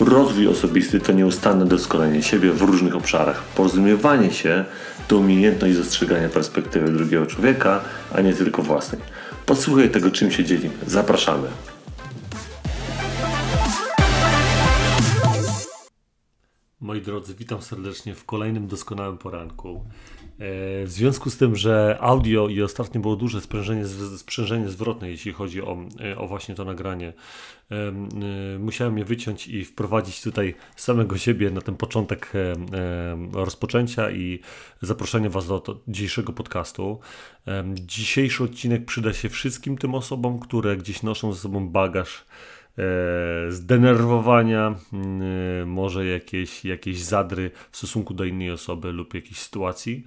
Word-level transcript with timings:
Rozwój 0.00 0.48
osobisty 0.48 1.00
to 1.00 1.12
nieustanne 1.12 1.66
doskonalenie 1.66 2.22
siebie 2.22 2.52
w 2.52 2.62
różnych 2.62 2.96
obszarach. 2.96 3.42
Porozumiewanie 3.42 4.32
się 4.32 4.64
to 5.08 5.16
umiejętność 5.16 5.76
dostrzegania 5.76 6.28
perspektywy 6.28 6.92
drugiego 6.92 7.26
człowieka, 7.26 7.80
a 8.14 8.20
nie 8.20 8.34
tylko 8.34 8.62
własnej. 8.62 9.00
Posłuchaj 9.46 9.90
tego, 9.90 10.10
czym 10.10 10.30
się 10.30 10.44
dzielimy. 10.44 10.74
Zapraszamy. 10.86 11.48
Moi 16.80 17.02
drodzy, 17.02 17.34
witam 17.34 17.62
serdecznie 17.62 18.14
w 18.14 18.24
kolejnym 18.24 18.66
doskonałym 18.66 19.18
poranku. 19.18 19.84
E, 20.40 20.86
w 20.86 20.90
związku 20.90 21.30
z 21.30 21.36
tym, 21.36 21.56
że 21.56 21.98
audio 22.00 22.48
i 22.48 22.62
ostatnio 22.62 23.00
było 23.00 23.16
duże 23.16 23.40
sprzężenie, 23.40 23.84
sprzężenie 24.16 24.68
zwrotne, 24.68 25.10
jeśli 25.10 25.32
chodzi 25.32 25.62
o, 25.62 25.76
e, 26.00 26.18
o 26.18 26.28
właśnie 26.28 26.54
to 26.54 26.64
nagranie, 26.64 27.12
e, 27.70 27.92
musiałem 28.58 28.98
je 28.98 29.04
wyciąć 29.04 29.48
i 29.48 29.64
wprowadzić 29.64 30.22
tutaj 30.22 30.54
samego 30.76 31.18
siebie 31.18 31.50
na 31.50 31.60
ten 31.60 31.76
początek 31.76 32.32
rozpoczęcia 33.32 34.10
i 34.10 34.40
zaproszenie 34.82 35.30
Was 35.30 35.46
do 35.46 35.80
dzisiejszego 35.88 36.32
podcastu. 36.32 37.00
Dzisiejszy 37.74 38.44
odcinek 38.44 38.84
przyda 38.84 39.12
się 39.12 39.28
wszystkim 39.28 39.78
tym 39.78 39.94
osobom, 39.94 40.38
które 40.38 40.76
gdzieś 40.76 41.02
noszą 41.02 41.32
ze 41.32 41.40
sobą 41.40 41.68
bagaż 41.68 42.24
zdenerwowania, 43.48 44.74
może 45.66 46.06
jakieś, 46.06 46.64
jakieś 46.64 46.98
zadry 46.98 47.50
w 47.70 47.76
stosunku 47.76 48.14
do 48.14 48.24
innej 48.24 48.50
osoby 48.50 48.92
lub 48.92 49.14
jakiejś 49.14 49.38
sytuacji. 49.38 50.04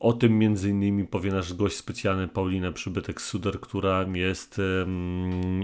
O 0.00 0.12
tym 0.12 0.38
między 0.38 0.70
innymi 0.70 1.04
powie 1.04 1.32
nasz 1.32 1.54
gość 1.54 1.76
specjalny 1.76 2.28
Paulina 2.28 2.72
Przybytek-Suder, 2.72 3.60
która 3.60 4.06
jest 4.14 4.60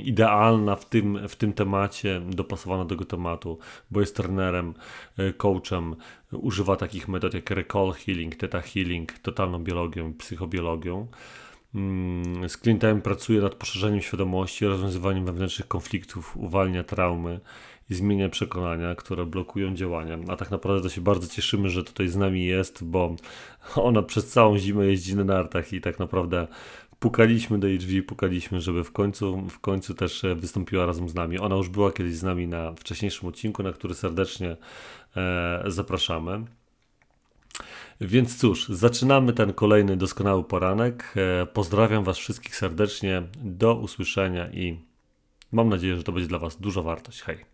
idealna 0.02 0.76
w 0.76 0.88
tym, 0.88 1.28
w 1.28 1.36
tym 1.36 1.52
temacie, 1.52 2.20
dopasowana 2.30 2.84
do 2.84 2.88
tego 2.88 3.04
tematu, 3.04 3.58
bo 3.90 4.00
jest 4.00 4.16
trenerem, 4.16 4.74
e, 5.16 5.32
coachem, 5.32 5.96
używa 6.32 6.76
takich 6.76 7.08
metod 7.08 7.34
jak 7.34 7.50
recall 7.50 7.92
healing, 7.92 8.36
theta 8.36 8.60
healing, 8.60 9.12
totalną 9.12 9.64
biologią, 9.64 10.14
psychobiologią. 10.14 11.06
Mm, 11.74 12.48
z 12.48 12.56
klientami 12.56 13.02
pracuje 13.02 13.40
nad 13.40 13.54
poszerzeniem 13.54 14.00
świadomości, 14.00 14.66
rozwiązywaniem 14.66 15.24
wewnętrznych 15.24 15.68
konfliktów, 15.68 16.36
uwalnia 16.36 16.84
traumy 16.84 17.40
i 17.90 17.94
zmienia 17.94 18.28
przekonania, 18.28 18.94
które 18.94 19.26
blokują 19.26 19.74
działania. 19.74 20.18
A 20.28 20.36
tak 20.36 20.50
naprawdę 20.50 20.82
to 20.82 20.88
się 20.88 21.00
bardzo 21.00 21.28
cieszymy, 21.28 21.70
że 21.70 21.84
tutaj 21.84 22.08
z 22.08 22.16
nami 22.16 22.44
jest, 22.44 22.84
bo 22.84 23.16
ona 23.76 24.02
przez 24.02 24.30
całą 24.30 24.58
zimę 24.58 24.86
jeździ 24.86 25.16
na 25.16 25.24
nartach 25.24 25.72
i 25.72 25.80
tak 25.80 25.98
naprawdę 25.98 26.46
pukaliśmy 26.98 27.58
do 27.58 27.66
jej 27.66 27.78
drzwi, 27.78 28.02
pukaliśmy, 28.02 28.60
żeby 28.60 28.84
w 28.84 28.92
końcu, 28.92 29.48
w 29.48 29.60
końcu 29.60 29.94
też 29.94 30.24
e, 30.24 30.34
wystąpiła 30.34 30.86
razem 30.86 31.08
z 31.08 31.14
nami. 31.14 31.38
Ona 31.38 31.56
już 31.56 31.68
była 31.68 31.92
kiedyś 31.92 32.14
z 32.14 32.22
nami 32.22 32.46
na 32.46 32.72
wcześniejszym 32.72 33.28
odcinku, 33.28 33.62
na 33.62 33.72
który 33.72 33.94
serdecznie 33.94 34.56
e, 35.16 35.62
zapraszamy. 35.66 36.44
Więc 38.00 38.38
cóż, 38.38 38.68
zaczynamy 38.68 39.32
ten 39.32 39.52
kolejny 39.52 39.96
doskonały 39.96 40.44
poranek. 40.44 41.14
E, 41.42 41.46
pozdrawiam 41.46 42.04
Was 42.04 42.18
wszystkich 42.18 42.56
serdecznie. 42.56 43.22
Do 43.36 43.74
usłyszenia 43.74 44.50
i 44.50 44.80
mam 45.52 45.68
nadzieję, 45.68 45.96
że 45.96 46.02
to 46.02 46.12
będzie 46.12 46.28
dla 46.28 46.38
Was 46.38 46.56
duża 46.56 46.82
wartość. 46.82 47.22
Hej. 47.22 47.52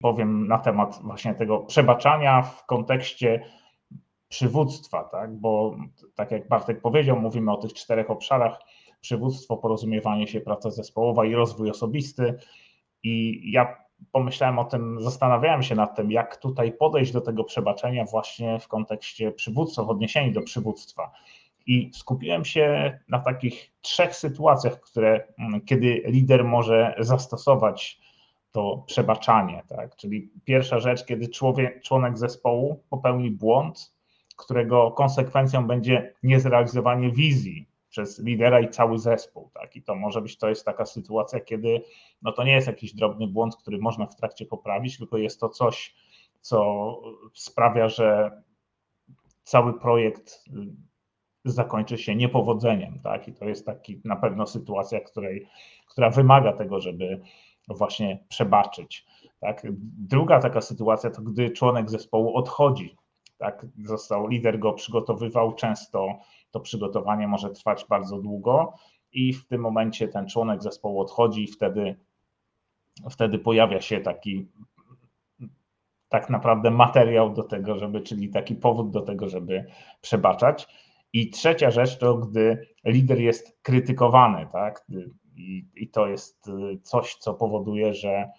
powiem 0.00 0.48
na 0.48 0.58
temat 0.58 1.00
właśnie 1.02 1.34
tego 1.34 1.58
przebaczania 1.58 2.42
w 2.42 2.66
kontekście 2.66 3.44
przywództwa, 4.28 5.04
tak? 5.04 5.34
bo 5.36 5.76
tak 6.14 6.30
jak 6.30 6.48
Bartek 6.48 6.80
powiedział, 6.80 7.20
mówimy 7.20 7.52
o 7.52 7.56
tych 7.56 7.72
czterech 7.72 8.10
obszarach: 8.10 8.58
przywództwo, 9.00 9.56
porozumiewanie 9.56 10.26
się, 10.26 10.40
praca 10.40 10.70
zespołowa 10.70 11.24
i 11.24 11.34
rozwój 11.34 11.70
osobisty. 11.70 12.34
I 13.02 13.42
ja 13.52 13.76
pomyślałem 14.12 14.58
o 14.58 14.64
tym, 14.64 15.02
zastanawiałem 15.02 15.62
się 15.62 15.74
nad 15.74 15.96
tym, 15.96 16.10
jak 16.10 16.36
tutaj 16.36 16.72
podejść 16.72 17.12
do 17.12 17.20
tego 17.20 17.44
przebaczenia 17.44 18.04
właśnie 18.04 18.58
w 18.58 18.68
kontekście 18.68 19.32
przywództwa, 19.32 19.84
w 19.84 19.90
odniesieniu 19.90 20.32
do 20.32 20.42
przywództwa. 20.42 21.12
I 21.66 21.90
skupiłem 21.94 22.44
się 22.44 22.98
na 23.08 23.18
takich 23.18 23.72
trzech 23.80 24.16
sytuacjach, 24.16 24.80
które, 24.80 25.26
kiedy 25.66 26.02
lider 26.06 26.44
może 26.44 26.94
zastosować 26.98 28.00
to 28.52 28.84
przebaczanie. 28.86 29.62
Tak? 29.68 29.96
Czyli 29.96 30.30
pierwsza 30.44 30.78
rzecz, 30.78 31.04
kiedy 31.04 31.28
człowiek, 31.28 31.82
członek 31.82 32.18
zespołu 32.18 32.82
popełni 32.90 33.30
błąd, 33.30 33.94
którego 34.36 34.90
konsekwencją 34.90 35.66
będzie 35.66 36.14
niezrealizowanie 36.22 37.10
wizji 37.10 37.69
przez 37.90 38.18
lidera 38.18 38.60
i 38.60 38.68
cały 38.68 38.98
zespół. 38.98 39.50
Tak? 39.54 39.76
I 39.76 39.82
to 39.82 39.94
może 39.94 40.22
być, 40.22 40.38
to 40.38 40.48
jest 40.48 40.64
taka 40.64 40.86
sytuacja, 40.86 41.40
kiedy 41.40 41.82
no 42.22 42.32
to 42.32 42.44
nie 42.44 42.52
jest 42.52 42.66
jakiś 42.66 42.94
drobny 42.94 43.26
błąd, 43.26 43.56
który 43.56 43.78
można 43.78 44.06
w 44.06 44.16
trakcie 44.16 44.46
poprawić, 44.46 44.98
tylko 44.98 45.18
jest 45.18 45.40
to 45.40 45.48
coś, 45.48 45.94
co 46.40 46.96
sprawia, 47.34 47.88
że 47.88 48.30
cały 49.44 49.80
projekt 49.80 50.44
zakończy 51.44 51.98
się 51.98 52.16
niepowodzeniem. 52.16 53.00
Tak? 53.02 53.28
I 53.28 53.32
to 53.32 53.44
jest 53.44 53.66
taki 53.66 54.00
na 54.04 54.16
pewno 54.16 54.46
sytuacja, 54.46 55.00
której, 55.00 55.46
która 55.86 56.10
wymaga 56.10 56.52
tego, 56.52 56.80
żeby 56.80 57.20
właśnie 57.68 58.24
przebaczyć. 58.28 59.06
Tak? 59.40 59.66
Druga 59.98 60.40
taka 60.40 60.60
sytuacja 60.60 61.10
to 61.10 61.22
gdy 61.22 61.50
członek 61.50 61.90
zespołu 61.90 62.36
odchodzi. 62.36 62.96
Tak? 63.38 63.66
Został 63.84 64.28
lider 64.28 64.58
go 64.58 64.72
przygotowywał, 64.72 65.54
często 65.54 66.18
to 66.50 66.60
przygotowanie 66.60 67.28
może 67.28 67.50
trwać 67.50 67.86
bardzo 67.88 68.18
długo 68.18 68.74
i 69.12 69.32
w 69.32 69.46
tym 69.46 69.60
momencie 69.60 70.08
ten 70.08 70.28
członek 70.28 70.62
zespołu 70.62 71.00
odchodzi 71.00 71.44
i 71.44 71.52
wtedy, 71.52 71.96
wtedy 73.10 73.38
pojawia 73.38 73.80
się 73.80 74.00
taki 74.00 74.48
tak 76.08 76.30
naprawdę 76.30 76.70
materiał 76.70 77.32
do 77.34 77.42
tego, 77.42 77.78
żeby, 77.78 78.00
czyli 78.00 78.28
taki 78.28 78.54
powód 78.54 78.90
do 78.90 79.00
tego, 79.00 79.28
żeby 79.28 79.64
przebaczać. 80.00 80.68
I 81.12 81.30
trzecia 81.30 81.70
rzecz 81.70 81.98
to, 81.98 82.14
gdy 82.14 82.66
lider 82.84 83.20
jest 83.20 83.58
krytykowany, 83.62 84.46
tak? 84.52 84.86
I, 85.36 85.66
I, 85.76 85.88
to 85.88 86.06
jest 86.06 86.48
y, 86.48 86.80
coś, 86.82 87.14
co 87.14 87.34
powoduje, 87.34 87.94
że 87.94 88.30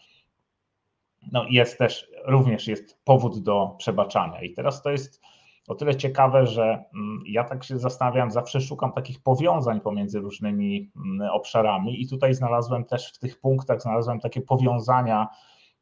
no 1.31 1.45
jest 1.49 1.77
też, 1.77 2.11
również 2.25 2.67
jest 2.67 3.03
powód 3.03 3.43
do 3.43 3.75
przebaczania. 3.77 4.41
I 4.41 4.53
teraz 4.53 4.81
to 4.81 4.91
jest 4.91 5.21
o 5.67 5.75
tyle 5.75 5.95
ciekawe, 5.95 6.47
że 6.47 6.83
mm, 6.93 7.23
ja 7.27 7.43
tak 7.43 7.63
się 7.63 7.79
zastanawiam, 7.79 8.31
zawsze 8.31 8.61
szukam 8.61 8.91
takich 8.91 9.23
powiązań 9.23 9.81
pomiędzy 9.81 10.19
różnymi 10.19 10.91
mm, 10.95 11.29
obszarami 11.31 12.01
i 12.01 12.07
tutaj 12.07 12.33
znalazłem 12.33 12.85
też 12.85 13.13
w 13.13 13.19
tych 13.19 13.39
punktach, 13.39 13.81
znalazłem 13.81 14.19
takie 14.19 14.41
powiązania 14.41 15.27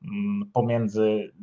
mm, 0.03 0.51
pomiędzy, 0.53 1.33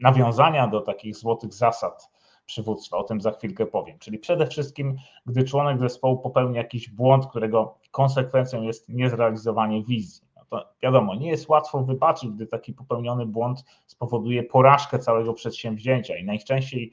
nawiązania 0.00 0.68
do 0.68 0.80
takich 0.80 1.16
złotych 1.16 1.54
zasad 1.54 2.10
przywództwa. 2.46 2.96
O 2.96 3.04
tym 3.04 3.20
za 3.20 3.30
chwilkę 3.32 3.66
powiem. 3.66 3.98
Czyli 3.98 4.18
przede 4.18 4.46
wszystkim, 4.46 4.96
gdy 5.26 5.44
członek 5.44 5.80
zespołu 5.80 6.18
popełni 6.18 6.56
jakiś 6.56 6.90
błąd, 6.90 7.26
którego 7.26 7.78
konsekwencją 7.90 8.62
jest 8.62 8.88
niezrealizowanie 8.88 9.84
wizji. 9.84 10.22
No 10.36 10.44
to 10.50 10.68
wiadomo, 10.82 11.14
nie 11.14 11.28
jest 11.28 11.48
łatwo 11.48 11.82
wybaczyć, 11.82 12.30
gdy 12.30 12.46
taki 12.46 12.72
popełniony 12.72 13.26
błąd 13.26 13.64
spowoduje 13.86 14.42
porażkę 14.42 14.98
całego 14.98 15.34
przedsięwzięcia 15.34 16.16
i 16.16 16.24
najczęściej 16.24 16.92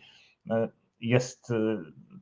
e, 0.49 0.69
jest 1.03 1.51
e, 1.51 1.55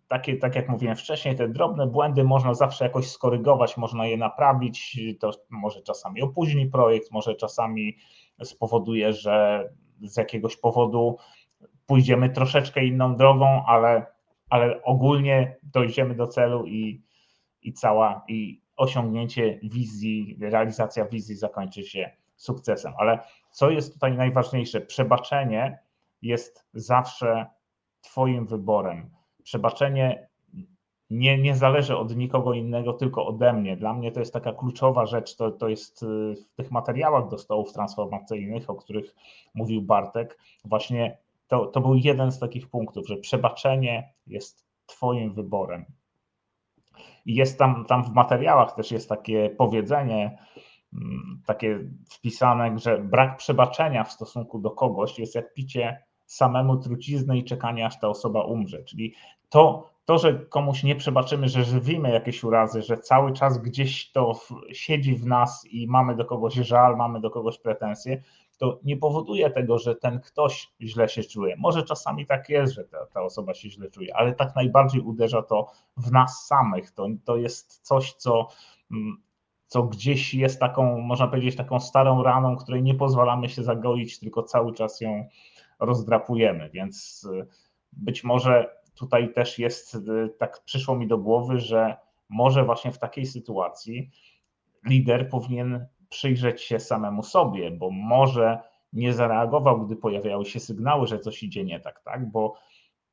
takie, 0.07 0.38
tak 0.38 0.56
jak 0.56 0.69
mówiłem 0.69 0.95
wcześniej, 0.95 1.36
te 1.36 1.50
drobne 1.50 1.88
błędy 1.88 2.24
można 2.24 2.54
zawsze 2.54 2.83
jakoś 2.86 3.10
skorygować, 3.10 3.78
można 3.78 4.07
je 4.07 4.18
naprawić. 4.18 5.00
To 5.19 5.31
może 5.50 5.81
czasami 5.81 6.22
opóźni 6.22 6.68
projekt, 6.68 7.12
może 7.12 7.36
czasami 7.36 7.98
spowoduje, 8.44 9.13
że 9.13 9.69
z 10.01 10.18
jakiegoś 10.18 10.57
powodu 10.57 11.18
pójdziemy 11.86 12.30
troszeczkę 12.30 12.86
inną 12.86 13.16
drogą, 13.16 13.63
ale, 13.68 14.06
ale 14.50 14.84
ogólnie 14.84 15.56
dojdziemy 15.63 16.16
do 16.16 16.27
celu 16.27 16.66
i, 16.66 17.01
i 17.62 17.74
cała 17.74 18.24
i 18.27 18.62
osiągnięcie 18.77 19.60
wizji, 19.63 20.38
realizacja 20.42 21.06
wizji 21.06 21.36
zakończy 21.36 21.84
się 21.84 22.12
sukcesem. 22.36 22.94
Ale 22.98 23.19
co 23.51 23.69
jest 23.69 23.94
tutaj 23.94 24.18
najważniejsze? 24.18 24.81
Przebaczenie 24.81 25.80
jest 26.22 26.68
zawsze 26.74 27.45
Twoim 28.01 28.45
wyborem. 28.45 29.09
przebaczenie 29.44 30.31
nie, 31.12 31.38
nie 31.38 31.56
zależy 31.56 31.98
od 31.98 32.15
nikogo 32.15 32.53
innego, 32.53 32.94
tylko 32.94 33.27
ode 33.27 33.53
mnie. 33.53 33.77
Dla 33.77 33.94
mnie 33.94 34.12
to 34.12 34.19
jest 34.19 34.33
taka 34.33 34.53
kluczowa 34.53 35.06
rzecz, 35.06 35.36
to, 35.36 35.51
to 35.51 35.69
jest 35.69 36.03
y, 36.03 36.36
w 36.36 36.56
tych 36.56 36.71
materiałach 36.71 37.30
do 37.30 37.38
stołów 37.38 37.74
transformacyjnych, 37.74 38.69
o 38.69 38.75
których 38.75 39.15
mówił 39.53 39.81
Bartek, 39.81 40.38
właśnie 40.65 41.18
to, 41.48 41.65
to 41.65 41.81
był 41.81 41.95
jeden 41.95 42.31
z 42.31 42.39
takich 42.39 42.69
punktów, 42.69 43.07
że 43.07 43.18
przebaczenie 43.18 44.13
jest 44.27 44.65
Twoim 44.86 45.33
wyborem. 45.33 45.86
I 47.25 47.36
jest 47.36 47.59
tam, 47.59 47.86
tam 47.86 48.03
w 48.03 48.13
materiałach 48.13 48.75
też 48.75 48.92
jest 48.92 49.09
takie 49.09 49.50
powiedzenie, 49.50 50.38
mm, 50.94 51.42
takie 51.45 51.80
wpisane, 52.09 52.80
że 52.80 52.98
brak 52.98 53.38
przebaczenia 53.38 54.03
w 54.03 54.12
stosunku 54.12 54.59
do 54.59 54.71
kogoś 54.71 55.19
jest 55.19 55.36
jak 55.36 55.53
picie 55.53 56.03
samemu 56.31 56.78
trucizny 56.78 57.38
i 57.38 57.44
czekanie, 57.44 57.86
aż 57.86 58.00
ta 58.00 58.07
osoba 58.07 58.44
umrze. 58.44 58.83
Czyli 58.83 59.13
to, 59.50 59.89
to, 60.06 60.18
że 60.18 60.33
komuś 60.33 60.83
nie 60.83 60.95
przebaczymy, 60.95 61.50
że 61.50 61.63
żywimy 61.63 62.12
jakieś 62.12 62.44
urazy, 62.44 62.81
że 62.81 62.98
cały 62.98 63.33
czas 63.33 63.57
gdzieś 63.57 64.12
to 64.12 64.39
siedzi 64.72 65.16
w 65.16 65.25
nas 65.25 65.66
i 65.72 65.88
mamy 65.88 66.16
do 66.16 66.25
kogoś 66.25 66.54
żal, 66.54 66.98
mamy 66.98 67.22
do 67.22 67.30
kogoś 67.30 67.60
pretensje, 67.60 68.24
to 68.57 68.80
nie 68.83 68.98
powoduje 68.98 69.50
tego, 69.50 69.80
że 69.80 69.95
ten 69.95 70.19
ktoś 70.19 70.72
źle 70.81 71.10
się 71.10 71.24
czuje. 71.24 71.56
Może 71.57 71.83
czasami 71.83 72.25
tak 72.25 72.50
jest, 72.50 72.74
że 72.74 72.84
ta, 72.84 73.06
ta 73.06 73.22
osoba 73.22 73.54
się 73.54 73.69
źle 73.69 73.89
czuje, 73.89 74.16
ale 74.16 74.34
tak 74.34 74.56
najbardziej 74.56 75.01
uderza 75.01 75.42
to 75.42 75.68
w 75.98 76.12
nas 76.12 76.45
samych. 76.48 76.92
To, 76.92 77.07
to 77.25 77.38
jest 77.38 77.80
coś, 77.81 78.13
co, 78.13 78.48
mm, 78.92 79.18
co 79.68 79.84
gdzieś 79.84 80.34
jest 80.34 80.60
taką, 80.60 80.98
można 80.98 81.27
powiedzieć, 81.27 81.56
taką 81.56 81.80
starą 81.80 82.24
raną, 82.24 82.57
której 82.57 82.84
nie 82.84 82.95
pozwalamy 82.95 83.50
się 83.50 83.63
zagoić, 83.63 84.19
tylko 84.19 84.44
cały 84.44 84.74
czas 84.74 85.01
ją 85.01 85.27
rozdrapujemy. 85.81 86.69
Więc 86.69 87.28
y, 87.33 87.48
być 87.94 88.24
może 88.24 88.75
tutaj 88.95 89.33
też 89.33 89.60
jest, 89.60 89.95
y, 89.95 90.00
tak 90.39 90.63
przyszło 90.66 90.95
mi 90.95 91.07
do 91.07 91.18
głowy, 91.18 91.60
że 91.60 91.98
może 92.30 92.63
właśnie 92.63 92.92
w 92.92 93.00
takiej 93.00 93.25
sytuacji 93.25 94.10
lider 94.86 95.30
powinien 95.30 95.86
przyjrzeć 96.10 96.62
się 96.62 96.80
samemu 96.80 97.24
sobie, 97.24 97.72
bo 97.72 97.92
może 97.92 98.60
nie 98.94 99.13
zareagował, 99.13 99.86
gdy 99.86 99.95
pojawiały 99.95 100.45
się 100.45 100.60
sygnały, 100.60 101.07
że 101.07 101.19
coś 101.19 101.44
idzie 101.44 101.63
nie 101.63 101.80
tak, 101.80 102.01
tak? 102.04 102.31
Bo 102.31 102.56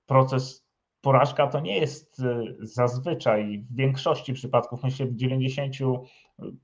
proces 0.06 0.68
porażka 1.00 1.46
to 1.46 1.60
nie 1.60 1.78
jest 1.78 2.20
y, 2.20 2.56
zazwyczaj 2.60 3.64
w 3.70 3.76
większości 3.76 4.32
przypadków, 4.32 4.82
myślę 4.82 5.06
w 5.06 5.14
90, 5.14 5.74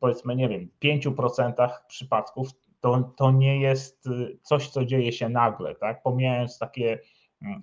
powiedzmy, 0.01 0.37
nie 0.37 0.49
wiem, 0.49 0.69
5% 0.85 1.69
przypadków 1.89 2.49
to, 2.85 3.13
to 3.17 3.31
nie 3.31 3.61
jest 3.61 4.09
coś, 4.43 4.69
co 4.69 4.85
dzieje 4.85 5.13
się 5.13 5.29
nagle, 5.29 5.75
tak? 5.75 6.03
Pomijając 6.03 6.59
takie 6.59 7.01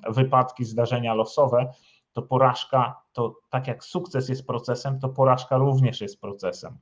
wypadki, 0.10 0.66
zdarzenia 0.66 1.14
losowe, 1.14 1.74
to 2.14 2.22
porażka, 2.22 3.02
to 3.14 3.36
tak 3.50 3.68
jak 3.68 3.84
sukces 3.84 4.30
jest 4.30 4.48
procesem, 4.48 5.00
to 5.00 5.10
porażka 5.10 5.58
również 5.58 6.02
jest 6.02 6.22
procesem. 6.22 6.78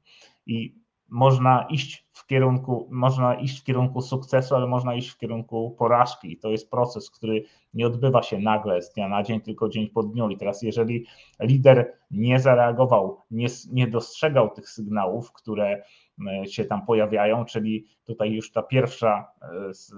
I 0.46 0.76
można 1.10 1.68
iść 1.70 2.08
w 2.14 2.26
kierunku, 2.26 2.88
można 2.92 3.36
iść 3.36 3.62
w 3.62 3.64
kierunku 3.64 4.02
sukcesu, 4.02 4.56
ale 4.56 4.68
można 4.68 4.96
iść 4.96 5.10
w 5.10 5.18
kierunku 5.18 5.76
porażki. 5.78 6.32
I 6.32 6.38
to 6.38 6.50
jest 6.50 6.72
proces, 6.72 7.12
który 7.12 7.44
nie 7.74 7.88
odbywa 7.88 8.24
się 8.24 8.40
nagle 8.40 8.82
z 8.82 8.94
dnia 8.94 9.08
na 9.08 9.24
dzień, 9.24 9.42
tylko 9.42 9.70
dzień 9.70 9.88
po 9.88 10.04
dniu. 10.04 10.30
I 10.30 10.38
teraz, 10.38 10.62
jeżeli 10.62 11.06
lider 11.40 11.94
nie 12.12 12.40
zareagował, 12.40 13.22
nie, 13.32 13.48
nie 13.72 13.88
dostrzegał 13.88 14.50
tych 14.50 14.70
sygnałów, 14.70 15.34
które 15.34 15.84
E, 16.28 16.48
się 16.48 16.66
tam 16.66 16.86
pojawiają, 16.86 17.46
czyli 17.46 17.86
tutaj 18.04 18.32
już 18.32 18.52
ta 18.52 18.64
pierwsza 18.64 19.32
e, 19.42 19.48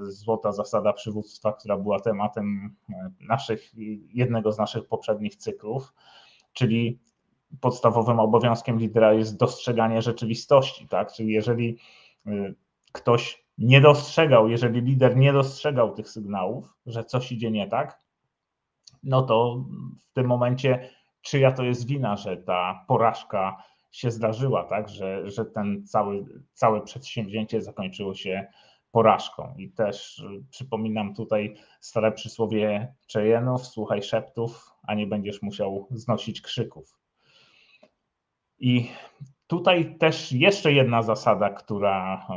złota 0.03 0.51
zasada 0.51 0.93
przywództwa, 0.93 1.53
która 1.53 1.77
była 1.77 1.99
tematem 1.99 2.75
e, 2.89 3.11
naszych, 3.19 3.71
jednego 4.13 4.51
z 4.51 4.57
naszych 4.57 4.87
poprzednich 4.87 5.35
cyklów, 5.35 5.93
czyli 6.53 6.99
podstawowym 7.61 8.19
obowiązkiem 8.19 8.79
lidera 8.79 9.13
jest 9.13 9.37
dostrzeganie 9.37 10.01
rzeczywistości, 10.01 10.87
tak? 10.87 11.13
Czyli 11.13 11.33
jeżeli 11.33 11.77
ktoś 12.91 13.45
nie 13.57 13.81
dostrzegał, 13.81 14.49
jeżeli 14.49 14.81
lider 14.81 15.17
nie 15.17 15.33
dostrzegał 15.33 15.93
tych 15.93 16.09
sygnałów, 16.09 16.73
że 16.85 17.03
coś 17.03 17.31
idzie 17.31 17.51
nie 17.51 17.67
tak, 17.67 18.01
no 19.03 19.21
to 19.21 19.63
w 20.09 20.13
tym 20.13 20.27
momencie 20.27 20.89
czyja 21.21 21.51
to 21.51 21.63
jest 21.63 21.87
wina, 21.87 22.15
że 22.17 22.37
ta 22.37 22.85
porażka 22.87 23.63
się 23.91 24.11
zdarzyła, 24.11 24.63
tak, 24.63 24.89
że, 24.89 25.29
że 25.29 25.45
ten 25.45 25.85
cały, 25.85 26.25
całe 26.53 26.81
przedsięwzięcie 26.81 27.61
zakończyło 27.61 28.15
się 28.15 28.47
porażką. 28.91 29.55
I 29.57 29.71
też 29.71 30.19
y, 30.19 30.43
przypominam 30.49 31.15
tutaj 31.15 31.55
stare 31.79 32.11
przysłowie 32.11 32.93
Cheyenne'ów, 33.13 33.57
słuchaj 33.57 34.03
szeptów, 34.03 34.71
a 34.83 34.93
nie 34.93 35.07
będziesz 35.07 35.41
musiał 35.41 35.87
znosić 35.91 36.41
krzyków. 36.41 37.00
I 38.61 38.91
tutaj 39.47 39.97
też 39.97 40.31
jeszcze 40.31 40.73
jedna 40.73 41.01
zasada, 41.01 41.49
która, 41.49 42.27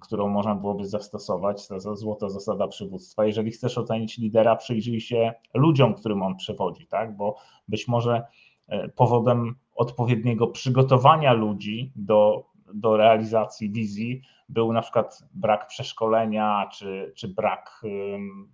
którą 0.00 0.28
można 0.28 0.54
byłoby 0.54 0.86
zastosować, 0.86 1.68
ta 1.68 1.78
złota 1.78 2.28
zasada 2.28 2.68
przywództwa. 2.68 3.26
Jeżeli 3.26 3.50
chcesz 3.50 3.78
ocenić 3.78 4.18
lidera, 4.18 4.56
przyjrzyj 4.56 5.00
się 5.00 5.34
ludziom, 5.54 5.94
którym 5.94 6.22
on 6.22 6.36
przewodzi, 6.36 6.86
tak? 6.86 7.16
bo 7.16 7.36
być 7.68 7.88
może 7.88 8.22
e, 8.68 8.88
powodem 8.88 9.54
odpowiedniego 9.74 10.46
przygotowania 10.46 11.32
ludzi 11.32 11.92
do, 11.96 12.44
do 12.74 12.96
realizacji 12.96 13.70
wizji 13.70 14.22
był 14.48 14.72
na 14.72 14.82
przykład 14.82 15.22
brak 15.34 15.66
przeszkolenia 15.66 16.68
czy, 16.72 17.12
czy 17.16 17.28
brak 17.28 17.82
um, 17.84 18.48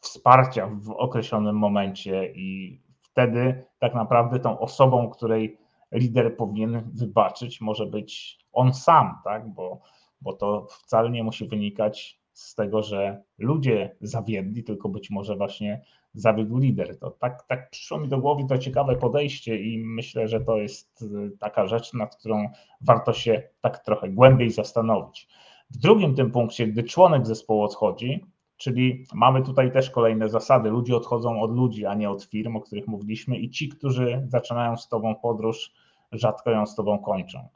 wsparcia 0.00 0.66
w 0.66 0.90
określonym 0.90 1.56
momencie 1.56 2.32
i 2.32 2.80
wtedy 3.00 3.64
tak 3.78 3.94
naprawdę 3.94 4.38
tą 4.38 4.58
osobą, 4.58 5.10
której 5.10 5.58
lider 5.92 6.36
powinien 6.36 6.90
wybaczyć, 6.94 7.60
może 7.60 7.86
być 7.86 8.38
on 8.52 8.74
sam, 8.74 9.14
tak? 9.24 9.48
bo, 9.48 9.80
bo 10.20 10.32
to 10.32 10.66
wcale 10.70 11.10
nie 11.10 11.24
musi 11.24 11.48
wynikać 11.48 12.20
z 12.32 12.54
tego, 12.54 12.82
że 12.82 13.22
ludzie 13.38 13.96
zawiedli, 14.00 14.64
tylko 14.64 14.88
być 14.88 15.10
może 15.10 15.36
właśnie 15.36 15.82
zawiódł 16.14 16.58
lider. 16.58 16.98
To 16.98 17.10
tak, 17.10 17.42
tak 17.42 17.70
przyszło 17.70 17.98
mi 17.98 18.08
do 18.08 18.18
głowy 18.18 18.44
to 18.48 18.58
ciekawe 18.58 18.96
podejście 18.96 19.58
i 19.58 19.84
myślę, 19.84 20.28
że 20.28 20.40
to 20.40 20.56
jest 20.56 21.02
y, 21.02 21.36
taka 21.38 21.66
rzecz, 21.66 21.94
nad 21.94 22.16
którą 22.16 22.48
warto 22.80 23.12
się 23.12 23.42
tak 23.60 23.78
trochę 23.84 24.08
głębiej 24.08 24.50
zastanowić. 24.50 25.28
W 25.70 25.78
drugim 25.78 26.14
tym 26.14 26.30
punkcie, 26.30 26.66
gdy 26.66 26.82
członek 26.82 27.26
zespołu 27.26 27.62
odchodzi, 27.62 28.24
czyli 28.58 29.04
mamy 29.14 29.42
tutaj 29.42 29.72
też 29.72 29.90
kolejne 29.90 30.28
zasady, 30.28 30.70
ludzie 30.70 30.96
odchodzą 30.96 31.40
od 31.40 31.56
ludzi, 31.56 31.86
a 31.86 31.94
nie 31.94 32.10
od 32.10 32.24
firm, 32.24 32.56
o 32.56 32.60
których 32.60 32.88
mówiliśmy 32.88 33.38
i 33.38 33.50
ci, 33.50 33.68
którzy 33.68 34.26
zaczynają 34.28 34.76
z 34.76 34.88
Tobą 34.88 35.14
podróż, 35.14 35.72
rzadko 36.12 36.50
ją 36.50 36.66
z 36.66 36.74
Tobą 36.74 36.98
kończą. 36.98 37.48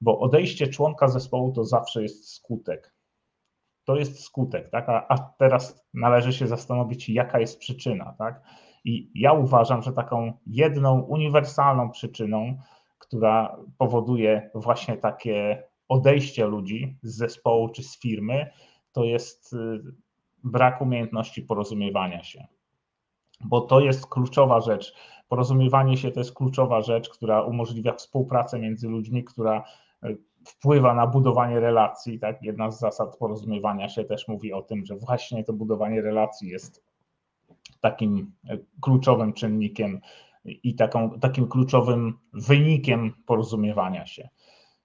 Bo 0.00 0.18
odejście 0.18 0.66
członka 0.66 1.08
zespołu 1.08 1.52
to 1.52 1.64
zawsze 1.64 2.02
jest 2.02 2.28
skutek 2.28 2.94
to 3.84 3.96
jest 3.96 4.24
skutek, 4.24 4.70
tak? 4.70 4.88
A, 4.88 5.08
a, 5.08 5.18
teraz 5.38 5.86
należy 5.94 6.32
się 6.32 6.46
zastanowić, 6.46 7.08
jaka 7.08 7.40
jest 7.40 7.58
przyczyna, 7.58 8.14
tak? 8.18 8.42
I 8.84 9.10
ja 9.14 9.32
uważam, 9.32 9.82
że 9.82 9.92
taką 9.92 10.32
jedną 10.46 11.00
uniwersalną 11.00 11.90
przyczyną, 11.90 12.58
która 12.98 13.56
powoduje 13.78 14.50
właśnie 14.54 14.96
takie 14.96 15.62
odejście 15.88 16.46
ludzi 16.46 16.98
z 17.02 17.16
zespołu 17.16 17.68
czy 17.68 17.82
z 17.82 18.00
firmy, 18.00 18.50
to 18.92 19.04
jest 19.04 19.52
y, 19.52 19.82
brak 20.44 20.80
umiejętności 20.80 21.42
porozumiewania 21.42 22.22
się. 22.22 22.46
Bo 23.40 23.60
to 23.60 23.80
jest 23.80 24.06
kluczowa 24.06 24.60
rzecz. 24.60 24.94
Porozumiewanie 25.28 25.96
się 25.96 26.10
to 26.10 26.20
jest 26.20 26.34
kluczowa 26.34 26.82
rzecz, 26.82 27.08
która 27.08 27.42
umożliwia 27.42 27.92
współpracę 27.92 28.58
między 28.58 28.88
ludźmi, 28.88 29.24
która 29.24 29.64
y, 30.04 30.18
wpływa 30.46 30.94
na 30.94 31.06
budowanie 31.06 31.60
relacji. 31.60 32.18
Tak? 32.18 32.42
Jedna 32.42 32.70
z 32.70 32.80
zasad 32.80 33.16
porozumiewania 33.16 33.88
się 33.88 34.04
też 34.04 34.28
mówi 34.28 34.52
o 34.52 34.62
tym, 34.62 34.86
że 34.86 34.96
właśnie 34.96 35.44
to 35.44 35.52
budowanie 35.52 36.02
relacji 36.02 36.48
jest 36.48 36.84
takim 37.80 38.32
e, 38.48 38.58
kluczowym 38.80 39.32
czynnikiem 39.32 40.00
i 40.44 40.74
taką, 40.74 41.20
takim 41.20 41.48
kluczowym 41.48 42.18
wynikiem 42.32 43.12
porozumiewania 43.26 44.06
się. 44.06 44.28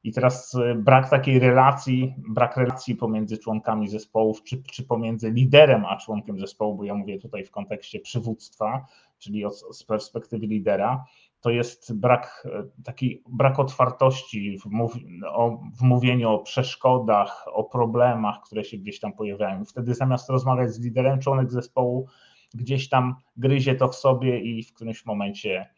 I 0.04 0.12
teraz 0.12 0.56
e, 0.56 0.76
brak 0.76 1.10
takiej 1.10 1.40
relacji, 1.40 2.16
brak 2.18 2.58
relacji 2.58 2.96
pomiędzy 2.96 3.38
członkami 3.38 3.88
zespołów, 3.88 4.44
czy, 4.44 4.64
czy 4.64 4.84
pomiędzy 4.84 5.32
liderem 5.32 5.86
a 5.86 5.98
członkiem 5.98 6.40
zespołu, 6.40 6.76
bo 6.76 6.84
ja 6.84 6.96
mówię 6.96 7.20
tutaj 7.20 7.46
w 7.46 7.52
kontekście 7.52 8.00
przywództwa, 8.00 8.86
czyli 9.20 9.46
od, 9.46 9.76
z 9.78 9.84
perspektywy 9.84 10.48
lidera, 10.48 11.06
to 11.42 11.50
jest 11.50 11.94
brak, 11.94 12.48
taki 12.84 13.24
brak 13.30 13.60
otwartości 13.60 14.58
w, 14.58 14.66
mów, 14.66 14.96
o, 15.28 15.60
w 15.80 15.82
mówieniu 15.82 16.30
o 16.30 16.40
przeszkodach, 16.40 17.46
o 17.54 17.64
problemach, 17.64 18.42
które 18.46 18.64
się 18.64 18.78
gdzieś 18.78 19.00
tam 19.00 19.14
pojawiają. 19.14 19.66
Wtedy 19.66 19.94
zamiast 19.94 20.30
rozmawiać 20.30 20.74
z 20.74 20.80
liderem, 20.80 21.20
członek 21.20 21.52
zespołu 21.52 22.08
gdzieś 22.54 22.90
tam 22.90 23.16
gryzie 23.38 23.76
to 23.76 23.88
w 23.88 23.96
sobie 23.96 24.40
i 24.40 24.64
w 24.64 24.74
którymś 24.74 25.06
momencie 25.06 25.70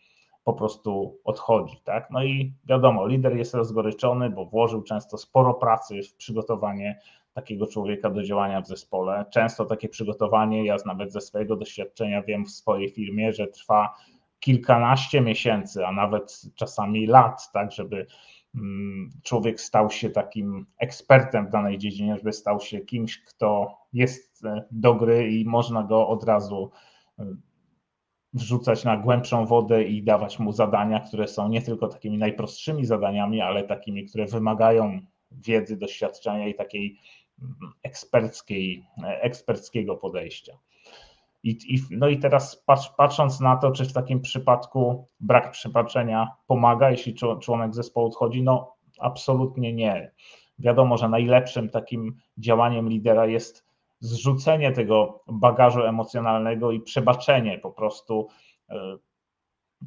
po 0.43 0.53
prostu 0.53 1.19
odchodzi. 1.23 1.81
Tak? 1.83 2.07
No 2.11 2.23
i 2.23 2.53
wiadomo, 2.65 3.07
lider 3.07 3.37
jest 3.37 3.53
rozgoryczony, 3.53 4.29
bo 4.29 4.45
włożył 4.45 4.81
często 4.81 5.17
sporo 5.17 5.53
pracy 5.53 6.03
w 6.03 6.15
przygotowanie 6.15 6.99
takiego 7.33 7.67
człowieka 7.67 8.09
do 8.09 8.23
działania 8.23 8.61
w 8.61 8.67
zespole. 8.67 9.25
Często 9.33 9.65
takie 9.65 9.89
przygotowanie, 9.89 10.65
ja 10.65 10.75
nawet 10.85 11.13
ze 11.13 11.21
swojego 11.21 11.55
doświadczenia 11.55 12.23
wiem 12.23 12.45
w 12.45 12.51
swojej 12.51 12.89
firmie, 12.89 13.33
że 13.33 13.47
trwa 13.47 13.95
kilkanaście 14.39 15.21
miesięcy, 15.21 15.87
a 15.87 15.91
nawet 15.91 16.41
czasami 16.55 17.07
lat, 17.07 17.51
tak, 17.51 17.71
żeby 17.71 18.05
mm, 18.55 19.09
człowiek 19.23 19.61
stał 19.61 19.89
się 19.89 20.09
takim 20.09 20.65
ekspertem 20.77 21.47
w 21.47 21.49
danej 21.49 21.77
dziedzinie, 21.77 22.17
żeby 22.17 22.33
stał 22.33 22.59
się 22.59 22.79
kimś, 22.79 23.23
kto 23.23 23.77
jest 23.93 24.45
e, 24.45 24.65
do 24.71 24.95
gry 24.95 25.31
i 25.31 25.45
można 25.45 25.83
go 25.83 26.07
od 26.07 26.23
razu 26.23 26.71
e, 27.19 27.25
wrzucać 28.33 28.83
na 28.83 28.97
głębszą 28.97 29.45
wodę 29.45 29.83
i 29.83 30.03
dawać 30.03 30.39
mu 30.39 30.51
zadania, 30.51 30.99
które 30.99 31.27
są 31.27 31.49
nie 31.49 31.61
tylko 31.61 31.87
takimi 31.87 32.17
najprostszymi 32.17 32.85
zadaniami, 32.85 33.41
ale 33.41 33.63
takimi, 33.63 34.05
które 34.05 34.25
wymagają 34.25 34.99
wiedzy, 35.31 35.77
doświadczenia 35.77 36.47
i 36.47 36.55
takiej 36.55 36.97
mm, 37.41 37.55
eksperckiej, 37.83 38.85
eksperckiego 39.03 39.97
podejścia. 39.97 40.53
I, 41.43 41.49
i, 41.49 41.81
no 41.91 42.07
i 42.07 42.19
teraz 42.19 42.63
patrz, 42.65 42.89
patrząc 42.97 43.39
na 43.39 43.57
to, 43.57 43.71
czy 43.71 43.85
w 43.85 43.93
takim 43.93 44.21
przypadku 44.21 45.07
brak 45.19 45.51
przypatrzenia 45.51 46.27
pomaga, 46.47 46.91
jeśli 46.91 47.15
członek 47.41 47.75
zespołu 47.75 48.07
odchodzi, 48.07 48.43
no 48.43 48.75
absolutnie 48.99 49.73
nie. 49.73 50.11
Wiadomo, 50.59 50.97
że 50.97 51.09
najlepszym 51.09 51.69
takim 51.69 52.15
działaniem 52.37 52.89
lidera 52.89 53.25
jest 53.25 53.70
zrzucenie 54.01 54.71
tego 54.71 55.23
bagażu 55.27 55.83
emocjonalnego 55.83 56.71
i 56.71 56.79
przebaczenie 56.81 57.59
po 57.59 57.71
prostu 57.71 58.27
e, 58.69 58.97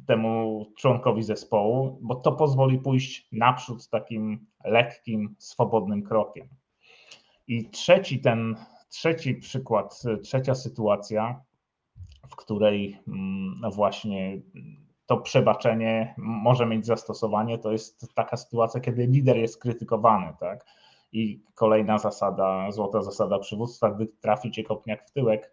temu 0.07 0.65
członkowi 0.77 1.23
zespołu, 1.23 1.99
bo 2.01 2.15
to 2.15 2.31
pozwoli 2.31 2.79
pójść 2.79 3.27
naprzód 3.31 3.89
takim 3.89 4.47
lekkim, 4.63 5.35
swobodnym 5.39 6.03
krokiem. 6.03 6.47
I 7.47 7.69
trzeci 7.69 8.19
ten, 8.19 8.55
trzeci 8.89 9.35
przykład, 9.35 10.01
trzecia 10.23 10.55
sytuacja, 10.55 11.41
w 12.29 12.35
której 12.35 12.99
mm, 13.07 13.71
właśnie 13.71 14.41
to 15.05 15.17
przebaczenie 15.17 16.15
może 16.17 16.65
mieć 16.65 16.85
zastosowanie, 16.85 17.57
to 17.57 17.71
jest 17.71 18.13
taka 18.15 18.37
sytuacja, 18.37 18.81
kiedy 18.81 19.07
lider 19.07 19.37
jest 19.37 19.61
krytykowany, 19.61 20.33
tak? 20.39 20.65
I 21.15 21.41
kolejna 21.53 21.97
zasada, 21.97 22.71
złota 22.71 23.01
zasada 23.01 23.39
przywództwa, 23.39 23.91
gdy 23.91 24.07
trafi 24.07 24.51
cię 24.51 24.63
kopniak 24.63 25.07
w 25.07 25.11
tyłek, 25.11 25.51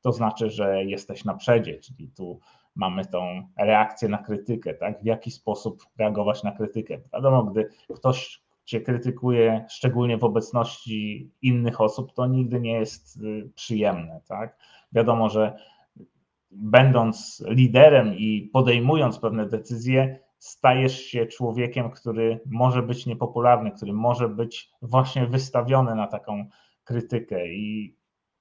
to 0.00 0.12
znaczy, 0.12 0.50
że 0.50 0.84
jesteś 0.84 1.24
na 1.24 1.34
przedzie, 1.34 1.78
czyli 1.78 2.08
tu 2.16 2.40
mamy 2.74 3.04
tą 3.04 3.48
reakcję 3.58 4.08
na 4.08 4.18
krytykę, 4.18 4.74
tak? 4.74 5.02
W 5.02 5.04
jaki 5.04 5.30
sposób 5.30 5.84
reagować 5.98 6.42
na 6.42 6.52
krytykę. 6.52 6.98
Wiadomo, 7.12 7.44
gdy 7.44 7.68
ktoś 7.94 8.42
cię 8.64 8.80
krytykuje, 8.80 9.64
szczególnie 9.70 10.18
w 10.18 10.24
obecności 10.24 11.30
innych 11.42 11.80
osób, 11.80 12.12
to 12.12 12.26
nigdy 12.26 12.60
nie 12.60 12.72
jest 12.72 13.16
y, 13.16 13.50
przyjemne, 13.54 14.20
tak? 14.28 14.58
Wiadomo, 14.92 15.28
że 15.28 15.56
będąc 16.50 17.44
liderem 17.48 18.14
i 18.14 18.50
podejmując 18.52 19.18
pewne 19.18 19.46
decyzje, 19.46 20.18
stajesz 20.38 21.00
się 21.02 21.26
człowiekiem, 21.26 21.90
który 21.90 22.40
może 22.46 22.82
być 22.82 23.06
niepopularny, 23.06 23.70
który 23.70 23.92
może 23.92 24.28
być 24.28 24.70
właśnie 24.82 25.26
wystawiony 25.26 25.94
na 25.94 26.06
taką 26.06 26.46
krytykę 26.84 27.48
i, 27.48 27.96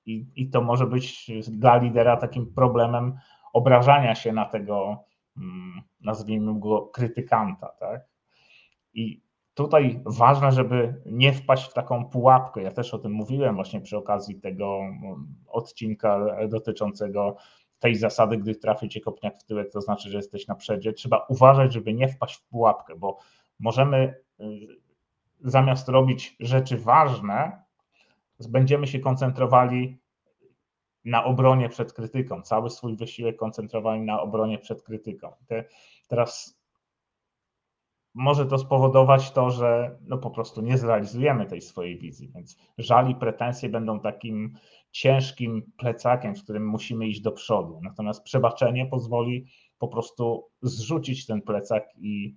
i, 0.05 0.25
i 0.35 0.49
to 0.49 0.61
może 0.61 0.87
być 0.87 1.31
dla 1.47 1.77
lidera 1.77 2.17
takim 2.17 2.53
problemem 2.53 3.17
obrażania 3.53 4.15
się 4.15 4.33
na 4.33 4.45
tego, 4.45 5.03
mm, 5.37 5.81
nazwijmy 6.01 6.59
go, 6.59 6.81
krytykanta. 6.81 7.67
Tak? 7.67 8.01
I 8.93 9.21
tutaj 9.53 10.01
ważne, 10.05 10.51
żeby 10.51 11.01
nie 11.05 11.33
wpaść 11.33 11.69
w 11.69 11.73
taką 11.73 12.05
pułapkę. 12.05 12.61
Ja 12.61 12.71
też 12.71 12.93
o 12.93 12.99
tym 12.99 13.11
mówiłem 13.11 13.55
właśnie 13.55 13.81
przy 13.81 13.97
okazji 13.97 14.35
tego 14.35 14.79
mm, 14.79 15.35
odcinka 15.47 16.25
dotyczącego 16.49 17.35
tej 17.79 17.95
zasady, 17.95 18.37
gdy 18.37 18.55
trafi 18.55 18.89
cię 18.89 19.01
kopniak 19.01 19.39
w 19.39 19.43
tyłek, 19.43 19.71
to 19.71 19.81
znaczy, 19.81 20.09
że 20.09 20.17
jesteś 20.17 20.47
na 20.47 20.55
przedzie. 20.55 20.93
Trzeba 20.93 21.25
uważać, 21.29 21.73
żeby 21.73 21.93
nie 21.93 22.07
wpaść 22.07 22.35
w 22.35 22.43
pułapkę, 22.43 22.95
bo 22.95 23.19
możemy 23.59 24.13
y, 24.39 24.43
zamiast 25.41 25.89
robić 25.89 26.35
rzeczy 26.39 26.77
ważne, 26.77 27.63
będziemy 28.49 28.87
się 28.87 28.99
koncentrowali 28.99 29.97
na 31.05 31.23
obronie 31.23 31.69
przed 31.69 31.93
krytyką. 31.93 32.41
Cały 32.41 32.69
swój 32.69 32.95
wysiłek 32.95 33.35
koncentrowali 33.35 34.01
na 34.01 34.21
obronie 34.21 34.59
przed 34.59 34.83
krytyką. 34.83 35.31
Te, 35.47 35.63
teraz 36.07 36.57
może 38.13 38.45
to 38.45 38.57
spowodować 38.57 39.31
to, 39.31 39.49
że 39.49 39.97
no 40.01 40.17
po 40.17 40.29
prostu 40.29 40.61
nie 40.61 40.77
zrealizujemy 40.77 41.45
tej 41.45 41.61
swojej 41.61 41.97
wizji, 41.97 42.31
więc 42.35 42.57
żal 42.77 43.09
i 43.09 43.15
pretensje 43.15 43.69
będą 43.69 43.99
takim 43.99 44.57
ciężkim 44.97 45.71
plecakiem, 45.77 46.35
z 46.35 46.43
którym 46.43 46.67
musimy 46.67 47.07
iść 47.07 47.21
do 47.21 47.31
przodu. 47.31 47.79
Natomiast 47.83 48.23
przebaczenie 48.23 48.85
pozwoli 48.85 49.45
po 49.79 49.87
prostu 49.87 50.47
zrzucić 50.61 51.25
ten 51.25 51.41
plecak 51.41 51.83
i 51.97 52.35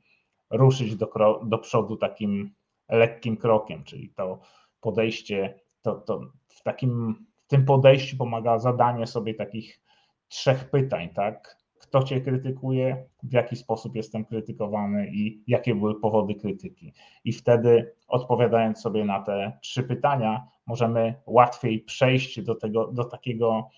ruszyć 0.51 0.97
do, 0.97 1.11
do 1.45 1.59
przodu 1.59 1.97
takim 1.97 2.55
lekkim 2.89 3.37
krokiem, 3.37 3.85
czyli 3.85 4.11
to 4.17 4.41
podejście, 4.81 5.61
to, 5.83 5.95
to 5.95 6.21
w 6.49 6.63
takim 6.63 7.15
w 7.45 7.47
tym 7.47 7.65
podejściu 7.65 8.17
pomaga 8.17 8.59
zadanie 8.59 9.07
sobie 9.07 9.35
takich 9.35 9.81
trzech 10.29 10.71
pytań, 10.71 11.09
tak? 11.09 11.60
Kto 11.81 12.03
cię 12.03 12.21
krytykuje, 12.21 13.05
w 13.23 13.33
jaki 13.33 13.57
sposób 13.57 13.97
jestem 13.97 14.25
krytykowany 14.25 15.11
i 15.13 15.43
jakie 15.47 15.75
były 15.75 16.01
powody 16.01 16.35
krytyki. 16.35 16.93
I 17.25 17.33
wtedy 17.33 17.95
odpowiadając 18.09 18.81
sobie 18.81 19.05
na 19.05 19.23
te 19.23 19.59
trzy 19.61 19.83
pytania, 19.83 20.47
możemy 20.67 21.15
łatwiej 21.27 21.81
przejść 21.81 22.43
do 22.43 22.55
tego, 22.55 22.93
do 22.93 23.05
takiego 23.05 23.69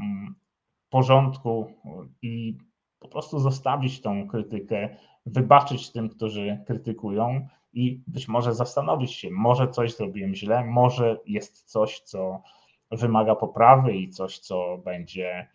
mm, 0.00 0.34
porządku 0.90 1.72
i 2.22 2.58
po 2.98 3.08
prostu 3.08 3.38
zostawić 3.38 4.00
tą 4.00 4.28
krytykę, 4.28 4.96
wybaczyć 5.26 5.92
tym, 5.92 6.08
którzy 6.08 6.64
krytykują 6.66 7.48
i 7.72 8.02
być 8.06 8.28
może 8.28 8.54
zastanowić 8.54 9.12
się, 9.12 9.30
może 9.30 9.68
coś 9.68 9.96
zrobiłem 9.96 10.34
źle, 10.34 10.64
może 10.64 11.20
jest 11.26 11.70
coś, 11.70 12.00
co 12.00 12.42
wymaga 12.90 13.34
poprawy 13.34 13.96
i 13.96 14.08
coś, 14.08 14.38
co 14.38 14.78
będzie 14.78 15.48